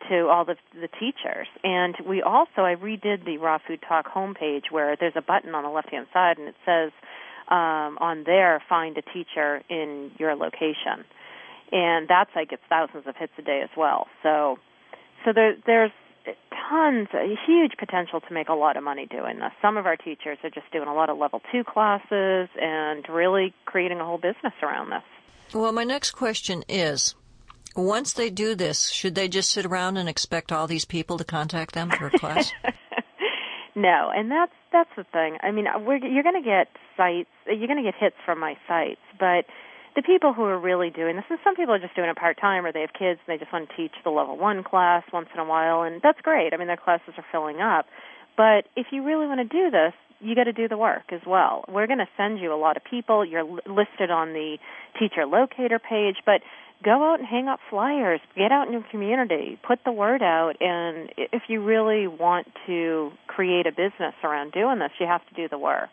to 0.08 0.26
all 0.28 0.44
the 0.44 0.56
the 0.74 0.88
teachers. 0.88 1.48
And 1.64 1.94
we 2.06 2.22
also 2.22 2.62
I 2.62 2.74
redid 2.74 3.24
the 3.24 3.38
Raw 3.38 3.58
Food 3.66 3.80
Talk 3.86 4.06
homepage 4.06 4.70
where 4.70 4.96
there's 4.98 5.14
a 5.16 5.22
button 5.22 5.54
on 5.54 5.64
the 5.64 5.70
left 5.70 5.90
hand 5.90 6.06
side 6.12 6.38
and 6.38 6.48
it 6.48 6.54
says 6.64 6.92
um, 7.50 7.98
on 8.00 8.24
there 8.24 8.62
find 8.68 8.96
a 8.98 9.02
teacher 9.02 9.62
in 9.68 10.10
your 10.18 10.36
location. 10.36 11.04
And 11.70 12.08
that 12.08 12.26
site 12.32 12.50
gets 12.50 12.62
thousands 12.68 13.06
of 13.06 13.16
hits 13.16 13.32
a 13.38 13.42
day 13.42 13.60
as 13.62 13.70
well. 13.76 14.06
So 14.22 14.58
so 15.24 15.32
there 15.34 15.56
there's 15.66 15.92
tons, 16.68 17.08
a 17.14 17.34
huge 17.46 17.72
potential 17.78 18.20
to 18.20 18.32
make 18.32 18.48
a 18.48 18.54
lot 18.54 18.76
of 18.76 18.84
money 18.84 19.06
doing 19.06 19.38
this. 19.38 19.52
Some 19.62 19.76
of 19.76 19.86
our 19.86 19.96
teachers 19.96 20.38
are 20.44 20.50
just 20.50 20.70
doing 20.72 20.88
a 20.88 20.94
lot 20.94 21.10
of 21.10 21.18
level 21.18 21.40
two 21.52 21.64
classes 21.64 22.48
and 22.60 23.08
really 23.08 23.54
creating 23.64 24.00
a 24.00 24.04
whole 24.04 24.18
business 24.18 24.52
around 24.62 24.90
this. 24.90 25.02
Well, 25.54 25.72
my 25.72 25.84
next 25.84 26.12
question 26.12 26.64
is 26.68 27.14
once 27.76 28.12
they 28.12 28.30
do 28.30 28.54
this, 28.54 28.88
should 28.88 29.14
they 29.14 29.28
just 29.28 29.50
sit 29.50 29.64
around 29.64 29.96
and 29.96 30.08
expect 30.08 30.52
all 30.52 30.66
these 30.66 30.84
people 30.84 31.16
to 31.18 31.24
contact 31.24 31.74
them 31.74 31.90
for 31.90 32.08
a 32.08 32.18
class? 32.18 32.52
No, 33.78 34.10
and 34.12 34.28
that's 34.28 34.52
that's 34.72 34.90
the 34.96 35.04
thing. 35.04 35.38
I 35.40 35.52
mean, 35.52 35.66
we're, 35.86 35.98
you're 35.98 36.24
going 36.24 36.42
to 36.42 36.44
get 36.44 36.66
sites, 36.96 37.28
you're 37.46 37.68
going 37.68 37.82
to 37.82 37.88
get 37.88 37.94
hits 37.94 38.16
from 38.24 38.40
my 38.40 38.56
sites, 38.66 39.00
but 39.20 39.44
the 39.96 40.02
people 40.02 40.32
who 40.32 40.44
are 40.44 40.58
really 40.58 40.90
doing 40.90 41.16
this, 41.16 41.24
and 41.28 41.38
some 41.42 41.56
people 41.56 41.74
are 41.74 41.78
just 41.78 41.94
doing 41.96 42.08
it 42.08 42.16
part 42.16 42.40
time, 42.40 42.64
or 42.64 42.72
they 42.72 42.80
have 42.82 42.92
kids 42.92 43.20
and 43.26 43.34
they 43.34 43.38
just 43.38 43.52
want 43.52 43.68
to 43.68 43.76
teach 43.76 43.92
the 44.04 44.10
level 44.10 44.36
one 44.36 44.62
class 44.62 45.02
once 45.12 45.28
in 45.34 45.40
a 45.40 45.44
while, 45.44 45.82
and 45.82 46.00
that's 46.02 46.20
great. 46.20 46.54
I 46.54 46.56
mean, 46.56 46.66
their 46.68 46.76
classes 46.76 47.14
are 47.16 47.24
filling 47.32 47.60
up. 47.60 47.86
But 48.36 48.66
if 48.76 48.86
you 48.92 49.02
really 49.04 49.26
want 49.26 49.40
to 49.40 49.44
do 49.44 49.70
this, 49.70 49.92
you 50.20 50.34
got 50.34 50.44
to 50.44 50.52
do 50.52 50.68
the 50.68 50.76
work 50.76 51.12
as 51.12 51.20
well. 51.26 51.64
We're 51.68 51.86
going 51.86 51.98
to 51.98 52.08
send 52.16 52.40
you 52.40 52.52
a 52.52 52.58
lot 52.58 52.76
of 52.76 52.84
people. 52.84 53.24
You're 53.24 53.44
listed 53.44 54.10
on 54.10 54.32
the 54.32 54.58
teacher 54.98 55.26
locator 55.26 55.78
page, 55.78 56.16
but 56.24 56.42
go 56.84 57.12
out 57.12 57.18
and 57.18 57.28
hang 57.28 57.48
up 57.48 57.60
flyers, 57.70 58.20
get 58.36 58.52
out 58.52 58.66
in 58.66 58.72
your 58.72 58.84
community, 58.90 59.58
put 59.66 59.80
the 59.84 59.92
word 59.92 60.22
out, 60.22 60.54
and 60.60 61.10
if 61.16 61.42
you 61.48 61.62
really 61.62 62.06
want 62.06 62.46
to 62.66 63.10
create 63.26 63.66
a 63.66 63.72
business 63.72 64.14
around 64.22 64.52
doing 64.52 64.78
this, 64.78 64.90
you 65.00 65.06
have 65.06 65.26
to 65.28 65.34
do 65.34 65.48
the 65.48 65.58
work. 65.58 65.90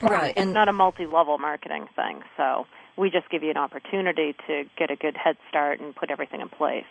Right. 0.00 0.30
It's 0.30 0.40
and 0.40 0.52
not 0.52 0.68
a 0.68 0.72
multi-level 0.72 1.38
marketing 1.38 1.88
thing, 1.96 2.22
so 2.36 2.66
we 3.00 3.10
just 3.10 3.28
give 3.30 3.42
you 3.42 3.50
an 3.50 3.56
opportunity 3.56 4.36
to 4.46 4.64
get 4.78 4.90
a 4.90 4.96
good 4.96 5.16
head 5.16 5.36
start 5.48 5.80
and 5.80 5.96
put 5.96 6.10
everything 6.10 6.40
in 6.40 6.48
place. 6.48 6.84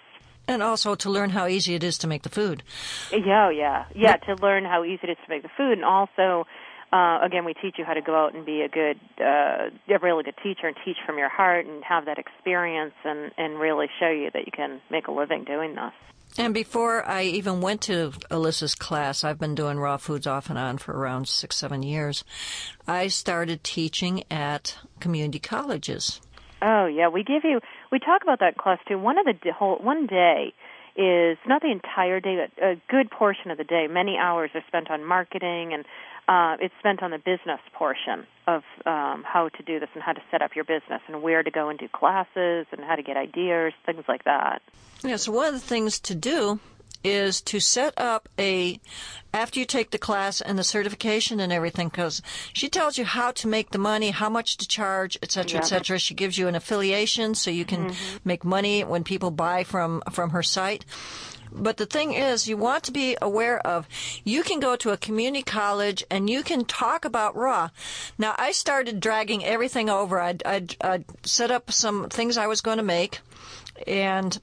and 0.48 0.64
also 0.64 0.96
to 0.96 1.10
learn 1.12 1.30
how 1.30 1.46
easy 1.46 1.76
it 1.76 1.84
is 1.84 1.96
to 2.00 2.08
make 2.08 2.24
the 2.24 2.30
food. 2.30 2.64
Yeah, 3.12 3.46
oh, 3.46 3.50
yeah, 3.50 3.86
yeah. 3.96 4.16
To 4.18 4.36
learn 4.42 4.66
how 4.66 4.84
easy 4.84 5.02
it 5.04 5.12
is 5.12 5.18
to 5.24 5.30
make 5.30 5.44
the 5.44 5.50
food, 5.56 5.74
and 5.74 5.86
also, 5.86 6.48
uh, 6.92 7.20
again, 7.24 7.46
we 7.46 7.54
teach 7.54 7.76
you 7.78 7.86
how 7.86 7.94
to 7.94 8.02
go 8.02 8.16
out 8.16 8.34
and 8.34 8.46
be 8.46 8.62
a 8.62 8.70
good, 8.70 9.00
uh, 9.20 9.70
a 9.90 10.00
really 10.02 10.24
good 10.24 10.38
teacher, 10.42 10.68
and 10.68 10.76
teach 10.84 10.98
from 11.06 11.18
your 11.18 11.30
heart, 11.30 11.66
and 11.66 11.84
have 11.84 12.06
that 12.06 12.18
experience, 12.18 12.96
and 13.04 13.32
and 13.38 13.60
really 13.60 13.88
show 14.00 14.10
you 14.10 14.30
that 14.34 14.46
you 14.46 14.52
can 14.52 14.82
make 14.90 15.08
a 15.08 15.12
living 15.12 15.44
doing 15.44 15.76
this. 15.76 15.94
And 16.38 16.54
before 16.54 17.08
I 17.08 17.24
even 17.24 17.60
went 17.60 17.82
to 17.82 18.12
Alyssa's 18.30 18.76
class, 18.76 19.24
I've 19.24 19.40
been 19.40 19.56
doing 19.56 19.80
raw 19.80 19.98
foods 19.98 20.28
off 20.28 20.50
and 20.50 20.60
on 20.60 20.78
for 20.78 20.94
around 20.94 21.28
six, 21.28 21.58
seven 21.58 21.84
years. 21.84 22.24
I 22.88 23.08
started 23.08 23.64
teaching 23.64 24.24
at 24.30 24.78
community 25.00 25.40
colleges. 25.40 26.22
Oh 26.62 26.88
yeah, 26.88 27.08
we 27.08 27.24
give 27.24 27.44
you. 27.44 27.60
We 27.92 28.00
talk 28.00 28.22
about 28.22 28.40
that 28.40 28.58
class 28.58 28.80
too. 28.88 29.00
One 29.00 29.18
of 29.18 29.26
the 29.26 29.54
whole 29.54 29.78
one 29.78 30.08
day 30.08 30.54
is 31.00 31.38
not 31.48 31.62
the 31.62 31.72
entire 31.72 32.20
day, 32.20 32.36
but 32.36 32.64
a 32.64 32.76
good 32.90 33.10
portion 33.10 33.52
of 33.52 33.58
the 33.58 33.64
day. 33.64 33.88
Many 33.90 34.18
hours 34.18 34.52
are 34.54 34.64
spent 34.68 34.92
on 34.92 35.06
marketing, 35.06 35.74
and 35.74 35.86
uh, 36.28 36.58
it's 36.60 36.74
spent 36.80 37.02
on 37.02 37.12
the 37.12 37.18
business 37.18 37.62
portion 37.74 38.28
of 38.48 38.64
um, 38.86 39.24
how 39.26 39.50
to 39.56 39.64
do 39.64 39.80
this 39.80 39.88
and 39.94 40.04
how 40.04 40.12
to 40.12 40.22
set 40.30 40.42
up 40.42 40.56
your 40.56 40.66
business 40.66 41.02
and 41.08 41.22
where 41.22 41.42
to 41.42 41.50
go 41.50 41.70
and 41.70 41.80
do 41.80 41.88
classes 41.88 42.68
and 42.74 42.82
how 42.82 42.96
to 42.96 43.02
get 43.02 43.16
ideas, 43.16 43.72
things 43.86 44.04
like 44.10 44.26
that. 44.26 44.62
Yeah, 45.02 45.16
so 45.16 45.32
one 45.32 45.48
of 45.48 45.54
the 45.54 45.60
things 45.66 46.02
to 46.02 46.16
do 46.16 46.60
is 47.04 47.42
to 47.42 47.60
set 47.60 47.94
up 47.98 48.28
a 48.38 48.80
after 49.34 49.60
you 49.60 49.66
take 49.66 49.92
the 49.92 49.98
class 49.98 50.42
and 50.42 50.58
the 50.58 50.64
certification 50.64 51.40
and 51.40 51.54
everything 51.54 51.88
because 51.88 52.22
she 52.52 52.68
tells 52.68 52.98
you 52.98 53.06
how 53.06 53.32
to 53.32 53.48
make 53.48 53.72
the 53.72 53.78
money 53.78 54.10
how 54.10 54.30
much 54.30 54.58
to 54.58 54.68
charge 54.68 55.18
etc 55.22 55.54
Yeah. 55.54 55.60
etc 55.60 56.00
she 56.00 56.14
gives 56.14 56.38
you 56.38 56.48
an 56.48 56.56
affiliation 56.56 57.36
so 57.36 57.52
you 57.52 57.66
can 57.66 57.90
mm-hmm. 57.90 58.18
make 58.26 58.44
money 58.44 58.84
when 58.84 59.04
people 59.04 59.32
buy 59.32 59.64
from 59.64 60.02
from 60.12 60.32
her 60.32 60.44
site 60.44 60.86
but 61.52 61.78
the 61.78 61.86
thing 61.86 62.14
is, 62.14 62.48
you 62.48 62.58
want 62.58 62.84
to 62.84 62.92
be 62.92 63.18
aware 63.22 63.60
of, 63.66 63.88
you 64.24 64.44
can 64.44 64.60
go 64.60 64.76
to 64.76 64.92
a 64.92 64.98
community 64.98 65.44
college 65.44 66.04
and 66.10 66.30
you 66.30 66.44
can 66.44 66.66
talk 66.66 67.06
about 67.06 67.36
raw. 67.36 67.70
Now, 68.18 68.36
I 68.38 68.52
started 68.52 69.00
dragging 69.00 69.44
everything 69.44 69.90
over. 69.90 70.20
I'd, 70.20 70.46
I'd, 70.46 70.76
I'd 70.82 71.06
set 71.24 71.52
up 71.52 71.72
some 71.72 72.10
things 72.10 72.38
I 72.38 72.48
was 72.48 72.62
going 72.62 72.78
to 72.78 72.84
make 72.84 73.20
and 73.88 74.40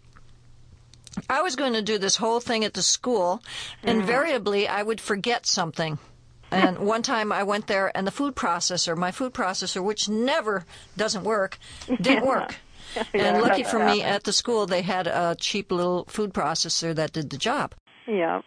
I 1.29 1.43
was 1.43 1.57
going 1.57 1.73
to 1.75 1.83
do 1.83 1.99
this 1.99 2.17
whole 2.17 2.41
thing 2.41 2.65
at 2.65 2.75
the 2.75 2.83
school. 2.83 3.43
Invariably, 3.83 4.65
mm. 4.65 4.71
I 4.71 4.83
would 4.83 5.01
forget 5.01 5.47
something. 5.47 5.99
And 6.51 6.79
one 6.87 7.03
time 7.03 7.33
I 7.33 7.43
went 7.43 7.67
there 7.67 7.97
and 7.97 8.07
the 8.07 8.11
food 8.11 8.35
processor, 8.35 8.97
my 8.97 9.11
food 9.11 9.33
processor, 9.33 9.83
which 9.83 10.09
never 10.09 10.65
doesn't 10.97 11.25
work, 11.25 11.59
didn't 12.01 12.27
work. 12.27 12.57
And 13.13 13.43
lucky 13.43 13.63
for 13.63 13.85
me, 13.85 14.03
at 14.03 14.25
the 14.25 14.33
school, 14.33 14.65
they 14.65 14.81
had 14.81 15.07
a 15.07 15.37
cheap 15.39 15.71
little 15.71 16.07
food 16.07 16.33
processor 16.33 16.95
that 16.95 17.13
did 17.13 17.29
the 17.29 17.37
job. 17.37 17.75
Yeah. 18.07 18.41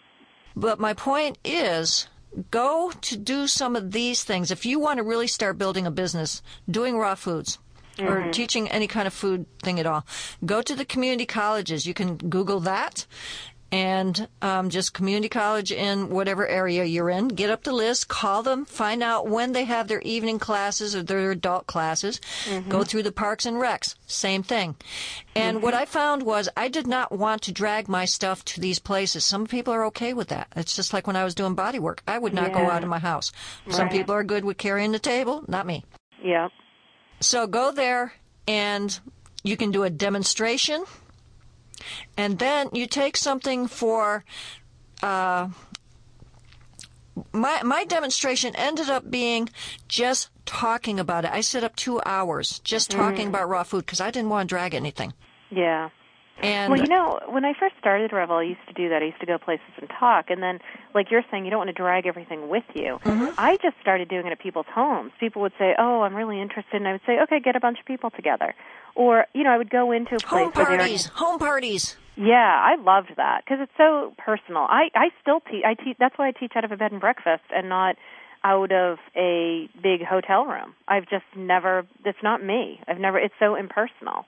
But 0.56 0.80
my 0.80 0.94
point 0.94 1.38
is 1.44 2.08
go 2.50 2.92
to 3.02 3.18
do 3.18 3.48
some 3.48 3.76
of 3.76 3.92
these 3.92 4.24
things. 4.24 4.50
If 4.50 4.66
you 4.66 4.80
want 4.80 4.98
to 4.98 5.04
really 5.04 5.28
start 5.28 5.58
building 5.58 5.86
a 5.86 5.92
business, 5.92 6.42
doing 6.70 6.98
raw 6.98 7.16
foods, 7.16 7.60
or 8.02 8.22
mm-hmm. 8.22 8.32
teaching 8.32 8.68
any 8.70 8.88
kind 8.88 9.08
of 9.08 9.14
food 9.14 9.46
thing 9.62 9.80
at 9.80 9.86
all, 9.86 10.06
go 10.46 10.62
to 10.62 10.76
the 10.76 10.86
community 10.86 11.26
colleges. 11.26 11.86
You 11.86 11.94
can 11.94 12.18
Google 12.18 12.60
that 12.62 13.06
and 13.72 14.28
um, 14.42 14.70
just 14.70 14.94
community 14.94 15.30
college 15.30 15.72
in 15.72 16.10
whatever 16.10 16.48
area 16.48 16.84
you're 16.84 17.10
in. 17.10 17.28
Get 17.28 17.50
up 17.50 17.64
the 17.64 17.72
list, 17.72 18.08
call 18.08 18.42
them, 18.44 18.66
find 18.66 19.04
out 19.04 19.28
when 19.28 19.52
they 19.52 19.66
have 19.66 19.88
their 19.88 20.02
evening 20.02 20.40
classes 20.40 20.96
or 20.96 21.04
their 21.04 21.32
adult 21.32 21.68
classes. 21.68 22.20
Mm-hmm. 22.46 22.70
Go 22.70 22.84
through 22.84 23.04
the 23.04 23.12
parks 23.12 23.46
and 23.46 23.58
recs, 23.58 23.96
same 24.08 24.44
thing. 24.44 24.76
And 25.36 25.62
what 25.62 25.74
mm-hmm. 25.74 25.84
I 25.84 25.86
found 25.86 26.24
was 26.24 26.50
I 26.58 26.68
did 26.68 26.88
not 26.88 27.12
want 27.12 27.44
to 27.44 27.52
drag 27.52 27.88
my 27.88 28.06
stuff 28.06 28.44
to 28.46 28.62
these 28.62 28.80
places. 28.80 29.24
Some 29.24 29.46
people 29.46 29.74
are 29.74 29.86
okay 29.86 30.14
with 30.14 30.30
that. 30.30 30.48
It's 30.56 30.76
just 30.76 30.94
like 30.94 31.06
when 31.06 31.16
I 31.16 31.24
was 31.24 31.36
doing 31.36 31.54
body 31.54 31.80
work. 31.80 32.02
I 32.08 32.18
would 32.18 32.34
not 32.34 32.54
go 32.54 32.70
out 32.70 32.84
of 32.84 32.90
my 32.90 33.00
house. 33.00 33.32
Some 33.70 33.90
people 33.90 34.16
are 34.16 34.24
good 34.24 34.46
with 34.46 34.58
carrying 34.58 34.92
the 34.92 35.00
table, 35.00 35.44
not 35.48 35.66
me. 35.66 35.86
Yeah. 36.24 36.50
So 37.20 37.48
go 37.48 37.72
there 37.72 38.14
and 38.48 39.00
you 39.44 39.58
can 39.58 39.72
do 39.72 39.84
a 39.84 39.90
demonstration. 39.90 40.86
And 42.18 42.40
then 42.40 42.70
you 42.74 42.88
take 42.88 43.16
something 43.16 43.68
for 43.68 44.26
uh, 45.02 45.50
my 47.32 47.62
my 47.64 47.86
demonstration 47.86 48.56
ended 48.56 48.90
up 48.90 49.10
being 49.10 49.50
just 49.88 50.30
talking 50.46 51.00
about 51.00 51.26
it. 51.26 51.32
I 51.32 51.42
set 51.42 51.64
up 51.64 51.76
two 51.76 52.02
hours 52.06 52.60
just 52.60 52.92
talking 52.92 53.28
about 53.28 53.48
raw 53.48 53.64
food 53.64 53.86
because 53.86 54.02
I 54.02 54.12
didn't 54.12 54.30
want 54.30 54.50
to 54.50 54.54
drag 54.54 54.74
anything. 54.74 55.14
Yeah. 55.50 55.90
And 56.42 56.72
Well, 56.72 56.80
you 56.82 56.88
know, 56.88 57.20
when 57.28 57.44
I 57.44 57.54
first 57.54 57.76
started 57.80 58.14
Revel, 58.14 58.38
I 58.38 58.44
used 58.44 58.66
to 58.68 58.74
do 58.74 58.90
that. 58.90 59.02
I 59.02 59.06
used 59.06 59.20
to 59.20 59.26
go 59.26 59.38
places 59.38 59.66
and 59.78 59.90
talk, 60.00 60.30
and 60.30 60.42
then, 60.42 60.60
like 60.96 61.12
you're 61.12 61.24
saying, 61.30 61.46
you 61.46 61.52
don't 61.52 61.60
want 61.60 61.70
to 61.70 61.74
drag 61.74 62.06
everything 62.06 62.50
with 62.50 62.64
you. 62.74 63.00
Mm-hmm. 63.04 63.34
I 63.38 63.58
just 63.58 63.76
started 63.82 64.08
doing 64.10 64.26
it 64.26 64.32
at 64.32 64.40
people's 64.40 64.68
homes. 64.74 65.12
People 65.20 65.42
would 65.42 65.54
say, 65.60 65.76
"Oh, 65.78 66.02
I'm 66.02 66.16
really 66.16 66.42
interested," 66.42 66.76
and 66.76 66.88
I 66.88 66.94
would 66.94 67.02
say, 67.06 67.20
"Okay, 67.24 67.40
get 67.40 67.56
a 67.56 67.60
bunch 67.60 67.80
of 67.80 67.86
people 67.86 68.10
together." 68.10 68.56
Or, 68.96 69.26
you 69.34 69.44
know, 69.44 69.52
I 69.52 69.58
would 69.58 69.70
go 69.70 69.92
into 69.92 70.16
a 70.16 70.20
place 70.20 70.44
home 70.44 70.52
where 70.54 70.66
parties, 70.66 71.06
home 71.08 71.40
parties. 71.40 71.98
Yeah, 72.16 72.36
I 72.36 72.76
loved 72.76 73.14
that 73.16 73.44
because 73.46 73.60
it's 73.62 73.72
so 73.78 74.14
personal. 74.18 74.64
I 74.64 74.90
I 74.96 75.10
still 75.22 75.40
teach. 75.42 75.64
I 75.66 75.74
teach. 75.74 75.98
That's 76.00 76.18
why 76.18 76.28
I 76.28 76.32
teach 76.32 76.54
out 76.56 76.66
of 76.66 76.72
a 76.72 76.78
bed 76.78 76.92
and 76.92 77.00
breakfast 77.00 77.44
and 77.56 77.70
not 77.70 77.96
out 78.44 78.72
of 78.72 78.98
a 79.16 79.70
big 79.82 80.04
hotel 80.04 80.46
room. 80.46 80.74
I've 80.88 81.08
just 81.10 81.26
never. 81.36 81.86
It's 82.04 82.24
not 82.24 82.44
me. 82.44 82.80
I've 82.88 83.00
never. 83.00 83.18
It's 83.18 83.34
so 83.40 83.56
impersonal. 83.56 84.26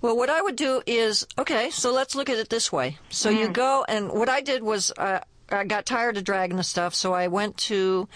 Well, 0.00 0.16
what 0.16 0.30
I 0.30 0.42
would 0.42 0.56
do 0.56 0.82
is 0.86 1.26
okay. 1.38 1.70
So 1.70 1.92
let's 1.92 2.14
look 2.14 2.28
at 2.28 2.38
it 2.38 2.48
this 2.48 2.72
way. 2.72 2.98
So 3.10 3.30
you 3.30 3.48
go, 3.48 3.84
and 3.88 4.10
what 4.12 4.28
I 4.28 4.40
did 4.40 4.62
was 4.62 4.92
uh, 4.96 5.20
I 5.50 5.64
got 5.64 5.86
tired 5.86 6.16
of 6.16 6.24
dragging 6.24 6.56
the 6.56 6.64
stuff, 6.64 6.94
so 6.94 7.12
I 7.12 7.28
went 7.28 7.56
to 7.58 8.08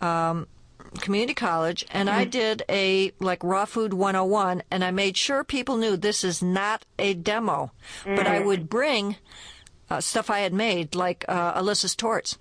um, 0.00 0.46
community 1.00 1.34
college 1.34 1.84
and 1.90 2.08
I 2.08 2.24
did 2.24 2.62
a 2.68 3.12
like 3.18 3.42
raw 3.42 3.64
food 3.64 3.92
101, 3.92 4.62
and 4.70 4.84
I 4.84 4.90
made 4.90 5.16
sure 5.16 5.44
people 5.44 5.76
knew 5.76 5.96
this 5.96 6.24
is 6.24 6.42
not 6.42 6.84
a 6.98 7.14
demo, 7.14 7.72
but 8.04 8.26
I 8.26 8.40
would 8.40 8.68
bring. 8.68 9.16
Uh, 9.88 10.00
stuff 10.00 10.30
I 10.30 10.40
had 10.40 10.52
made, 10.52 10.96
like 10.96 11.24
uh, 11.28 11.60
Alyssa's 11.60 11.94
tortes, 11.94 12.36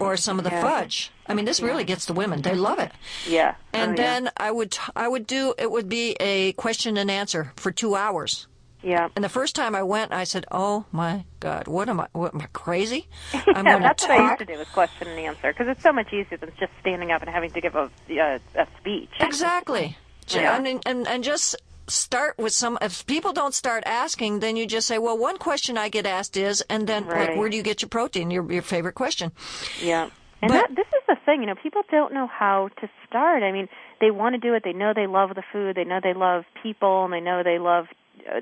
or 0.00 0.16
some 0.16 0.38
of 0.38 0.44
the 0.44 0.50
fudge. 0.50 1.10
I 1.26 1.34
mean, 1.34 1.44
this 1.44 1.60
really 1.60 1.84
gets 1.84 2.06
the 2.06 2.14
women; 2.14 2.40
they 2.42 2.54
love 2.54 2.78
it. 2.78 2.92
Yeah. 3.28 3.56
And 3.74 3.90
Oh, 3.98 4.02
yeah. 4.02 4.08
then 4.20 4.30
I 4.38 4.50
would 4.50 4.78
I 4.96 5.06
would 5.06 5.26
do 5.26 5.54
it 5.58 5.70
would 5.70 5.88
be 5.90 6.16
a 6.18 6.52
question 6.52 6.96
and 6.96 7.10
answer 7.10 7.52
for 7.56 7.70
two 7.72 7.94
hours. 7.94 8.46
Yeah. 8.82 9.10
And 9.14 9.22
the 9.22 9.28
first 9.28 9.54
time 9.54 9.74
I 9.76 9.82
went, 9.82 10.12
I 10.12 10.24
said, 10.24 10.46
"Oh 10.50 10.86
my 10.90 11.24
God, 11.40 11.68
what 11.68 11.88
am 11.90 12.00
I? 12.00 12.08
What 12.12 12.34
am 12.34 12.40
I 12.40 12.46
crazy? 12.54 13.06
I'm 13.34 13.66
yeah, 13.66 13.76
to 13.76 13.82
that's 13.82 14.02
what 14.04 14.10
I 14.12 14.26
used 14.28 14.38
to 14.38 14.44
do 14.46 14.58
was 14.58 14.68
question 14.68 15.08
and 15.08 15.20
answer 15.20 15.52
because 15.52 15.68
it's 15.68 15.82
so 15.82 15.92
much 15.92 16.10
easier 16.12 16.38
than 16.38 16.52
just 16.58 16.72
standing 16.80 17.12
up 17.12 17.20
and 17.20 17.30
having 17.30 17.50
to 17.50 17.60
give 17.60 17.76
a 17.76 17.90
a, 18.08 18.40
a 18.56 18.66
speech. 18.80 19.10
Exactly. 19.20 19.98
Yeah. 20.28 20.52
I 20.54 20.58
mean, 20.60 20.80
and 20.86 21.06
and 21.06 21.22
just 21.22 21.54
start 21.92 22.38
with 22.38 22.52
some. 22.52 22.78
If 22.80 23.06
people 23.06 23.32
don't 23.32 23.54
start 23.54 23.82
asking, 23.86 24.40
then 24.40 24.56
you 24.56 24.66
just 24.66 24.86
say, 24.86 24.98
"Well, 24.98 25.18
one 25.18 25.38
question 25.38 25.78
I 25.78 25.88
get 25.88 26.06
asked 26.06 26.36
is," 26.36 26.62
and 26.68 26.86
then 26.86 27.06
like, 27.06 27.36
where 27.36 27.48
do 27.48 27.56
you 27.56 27.62
get 27.62 27.82
your 27.82 27.88
protein? 27.88 28.30
Your 28.30 28.50
your 28.50 28.62
favorite 28.62 28.94
question. 28.94 29.32
Yeah. 29.80 30.10
And 30.42 30.50
But- 30.50 30.68
that, 30.68 30.74
this 30.74 30.86
is 30.88 31.02
the 31.06 31.16
thing, 31.24 31.40
you 31.40 31.46
know, 31.46 31.54
people 31.54 31.82
don't 31.88 32.12
know 32.12 32.26
how 32.26 32.68
to 32.80 32.90
start. 33.06 33.44
I 33.44 33.52
mean, 33.52 33.68
they 34.00 34.10
want 34.10 34.34
to 34.34 34.40
do 34.40 34.54
it. 34.54 34.64
They 34.64 34.72
know 34.72 34.92
they 34.92 35.06
love 35.06 35.30
the 35.36 35.44
food. 35.52 35.76
They 35.76 35.84
know 35.84 36.00
they 36.02 36.14
love 36.14 36.44
people, 36.62 37.04
and 37.04 37.12
they 37.12 37.20
know 37.20 37.42
they 37.44 37.58
love. 37.60 37.86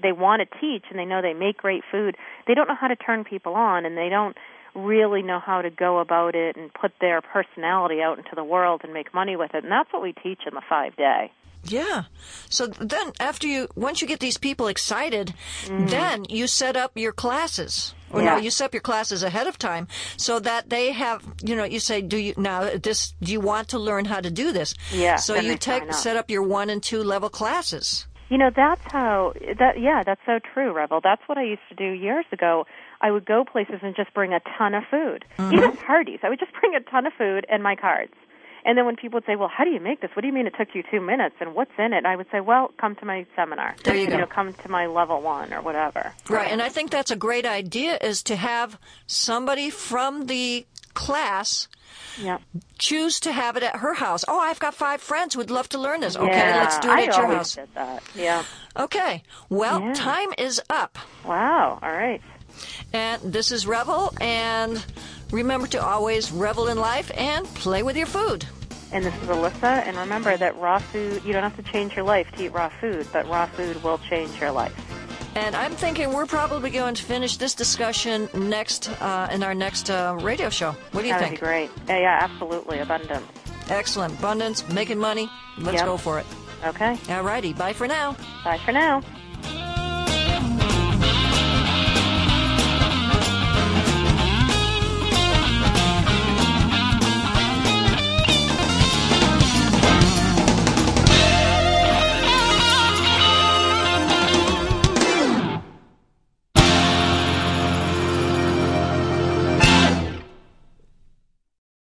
They 0.03 0.13
want 0.13 0.41
to 0.41 0.59
teach, 0.61 0.85
and 0.91 0.99
they 0.99 1.05
know 1.05 1.21
they 1.21 1.35
make 1.35 1.59
great 1.59 1.83
food. 1.91 2.17
They 2.47 2.55
don't 2.55 2.69
know 2.69 2.75
how 2.81 2.89
to 2.89 2.97
turn 2.97 3.25
people 3.25 3.55
on, 3.55 3.85
and 3.85 3.97
they 3.99 4.09
don't. 4.09 4.37
Really 4.75 5.23
know 5.23 5.41
how 5.41 5.63
to 5.63 5.71
go 5.71 5.99
about 5.99 6.35
it 6.35 6.57
and 6.57 6.73
put 6.73 6.93
their 7.01 7.21
personality 7.21 8.01
out 8.03 8.19
into 8.19 8.35
the 8.35 8.45
world 8.45 8.83
and 8.85 8.93
make 8.93 9.13
money 9.13 9.37
with 9.37 9.55
it. 9.55 9.63
And 9.63 9.73
that's 9.73 9.93
what 9.93 10.03
we 10.03 10.13
teach 10.13 10.41
in 10.47 10.55
the 10.55 10.63
five 10.69 10.97
day. 10.97 11.33
Yeah. 11.65 12.05
So 12.49 12.67
then 12.67 13.13
after 13.21 13.47
you 13.47 13.69
once 13.75 14.01
you 14.01 14.09
get 14.09 14.21
these 14.21 14.39
people 14.39 14.67
excited, 14.67 15.35
mm-hmm. 15.65 15.87
then 15.87 16.25
you 16.29 16.47
set 16.47 16.77
up 16.77 16.93
your 16.95 17.13
classes. 17.13 17.95
Or 18.11 18.23
yeah. 18.23 18.35
no, 18.35 18.41
you 18.41 18.51
set 18.51 18.65
up 18.67 18.75
your 18.75 18.81
classes 18.81 19.23
ahead 19.23 19.47
of 19.47 19.57
time 19.57 19.87
so 20.17 20.41
that 20.41 20.69
they 20.69 20.91
have, 20.93 21.23
you 21.45 21.55
know, 21.55 21.65
you 21.65 21.79
say, 21.79 22.01
do 22.01 22.17
you 22.17 22.35
now 22.37 22.71
this? 22.77 23.15
Do 23.23 23.33
you 23.33 23.41
want 23.41 23.69
to 23.69 23.79
learn 23.79 24.05
how 24.05 24.21
to 24.21 24.31
do 24.31 24.53
this? 24.53 24.75
Yeah. 24.93 25.17
So 25.17 25.35
you 25.37 25.57
take 25.57 25.93
set 25.93 26.17
up 26.17 26.31
your 26.31 26.43
one 26.43 26.71
and 26.71 26.83
two 26.83 27.05
level 27.05 27.29
classes. 27.29 28.07
You 28.31 28.39
know, 28.39 28.51
that's 28.55 28.81
how 28.87 29.35
that. 29.59 29.81
Yeah, 29.81 30.03
that's 30.05 30.21
so 30.25 30.39
true, 30.55 30.73
Revel. 30.73 31.01
That's 31.03 31.23
what 31.27 31.37
I 31.37 31.43
used 31.45 31.63
to 31.69 31.75
do 31.75 31.85
years 31.85 32.25
ago. 32.33 32.65
I 33.01 33.11
would 33.11 33.25
go 33.25 33.45
places 33.45 33.81
and 33.83 33.97
just 33.97 34.13
bring 34.15 34.33
a 34.33 34.41
ton 34.59 34.75
of 34.75 34.85
food, 34.91 35.25
mm-hmm. 35.39 35.55
even 35.55 35.77
parties. 35.77 36.21
I 36.23 36.29
would 36.29 36.39
just 36.39 36.53
bring 36.61 36.75
a 36.75 36.81
ton 36.81 37.07
of 37.07 37.13
food 37.15 37.47
and 37.49 37.63
my 37.63 37.77
cards. 37.77 38.13
And 38.65 38.77
then 38.77 38.85
when 38.85 38.97
people 38.97 39.17
would 39.17 39.25
say, 39.25 39.37
"Well, 39.37 39.49
how 39.49 39.65
do 39.65 39.71
you 39.71 39.81
make 39.81 40.03
this? 40.03 40.11
What 40.15 40.21
do 40.21 40.29
you 40.29 40.35
mean 40.35 40.47
it 40.47 40.55
took 40.59 40.69
you 40.75 40.83
two 40.91 41.01
minutes? 41.01 41.37
And 41.41 41.55
what's 41.55 41.71
in 41.79 41.95
it?" 41.95 42.05
I 42.05 42.15
would 42.15 42.27
say, 42.31 42.41
"Well, 42.41 42.73
come 42.79 42.95
to 42.97 43.07
my 43.07 43.27
seminar. 43.35 43.75
There 43.85 43.95
you, 43.95 44.03
you 44.03 44.09
go. 44.09 44.19
know, 44.19 44.27
come 44.27 44.53
to 44.53 44.69
my 44.69 44.87
level 44.87 45.23
one 45.23 45.55
or 45.55 45.63
whatever." 45.63 46.13
Right, 46.29 46.53
and 46.53 46.61
I 46.61 46.69
think 46.69 46.91
that's 46.91 47.11
a 47.11 47.17
great 47.17 47.47
idea 47.47 47.97
is 48.03 48.23
to 48.25 48.37
have 48.37 48.79
somebody 49.07 49.71
from 49.71 50.27
the 50.27 50.67
class 50.93 51.69
yeah. 52.21 52.39
choose 52.79 53.21
to 53.21 53.33
have 53.33 53.57
it 53.57 53.63
at 53.63 53.77
her 53.77 53.95
house. 53.95 54.25
Oh, 54.29 54.39
I've 54.39 54.59
got 54.59 54.75
five 54.75 55.01
friends 55.01 55.35
who'd 55.35 55.51
love 55.51 55.69
to 55.71 55.79
learn 55.79 56.01
this. 56.01 56.15
Yeah, 56.15 56.23
okay, 56.23 56.55
let's 56.57 56.79
do 56.79 56.89
it 56.89 56.93
I 56.93 57.03
at 57.05 57.17
your 57.17 57.27
house. 57.27 57.55
Did 57.55 57.69
that. 57.75 58.03
Yeah. 58.15 58.45
Okay. 58.77 59.23
Well, 59.49 59.81
yeah. 59.81 59.93
time 59.95 60.29
is 60.39 60.61
up. 60.69 60.99
Wow. 61.25 61.79
All 61.83 61.93
right. 61.93 62.21
And 62.93 63.21
this 63.23 63.53
is 63.53 63.67
Revel, 63.67 64.13
and 64.21 64.85
remember 65.31 65.67
to 65.69 65.83
always 65.83 66.33
revel 66.33 66.69
in 66.69 66.79
life 66.79 67.11
and 67.17 67.47
play 67.47 67.83
with 67.83 67.97
your 67.97 68.07
food. 68.07 68.47
And 68.93 69.05
this 69.05 69.15
is 69.23 69.29
Alyssa, 69.29 69.87
and 69.87 69.97
remember 69.97 70.37
that 70.37 70.57
raw 70.59 70.79
food, 70.79 71.23
you 71.25 71.33
don't 71.33 71.45
have 71.45 71.57
to 71.57 71.63
change 71.63 71.95
your 71.95 72.05
life 72.05 72.31
to 72.33 72.45
eat 72.45 72.53
raw 72.53 72.69
food, 72.81 73.07
but 73.13 73.29
raw 73.29 73.47
food 73.47 73.83
will 73.85 73.99
change 73.99 74.41
your 74.41 74.51
life. 74.51 74.75
And 75.37 75.55
I'm 75.55 75.73
thinking 75.73 76.13
we're 76.13 76.27
probably 76.27 76.71
going 76.71 76.95
to 76.95 77.05
finish 77.05 77.37
this 77.37 77.55
discussion 77.55 78.29
next 78.35 78.91
uh, 79.01 79.29
in 79.31 79.45
our 79.45 79.55
next 79.55 79.89
uh, 79.89 80.19
radio 80.21 80.51
show. 80.51 80.73
What 80.91 81.03
do 81.03 81.07
you 81.07 81.13
That'd 81.15 81.29
think? 81.29 81.41
That'd 81.41 81.69
be 81.69 81.77
great. 81.77 81.89
Yeah, 81.89 82.01
yeah, 82.01 82.19
absolutely. 82.23 82.81
Abundance. 82.81 83.27
Excellent. 83.69 84.19
Abundance, 84.19 84.69
making 84.71 84.99
money. 84.99 85.31
Let's 85.57 85.77
yep. 85.77 85.85
go 85.85 85.97
for 85.97 86.19
it. 86.19 86.27
Okay. 86.65 86.99
All 87.11 87.23
righty. 87.23 87.53
Bye 87.53 87.73
for 87.73 87.87
now. 87.87 88.17
Bye 88.45 88.59
for 88.59 88.73
now. 88.73 89.03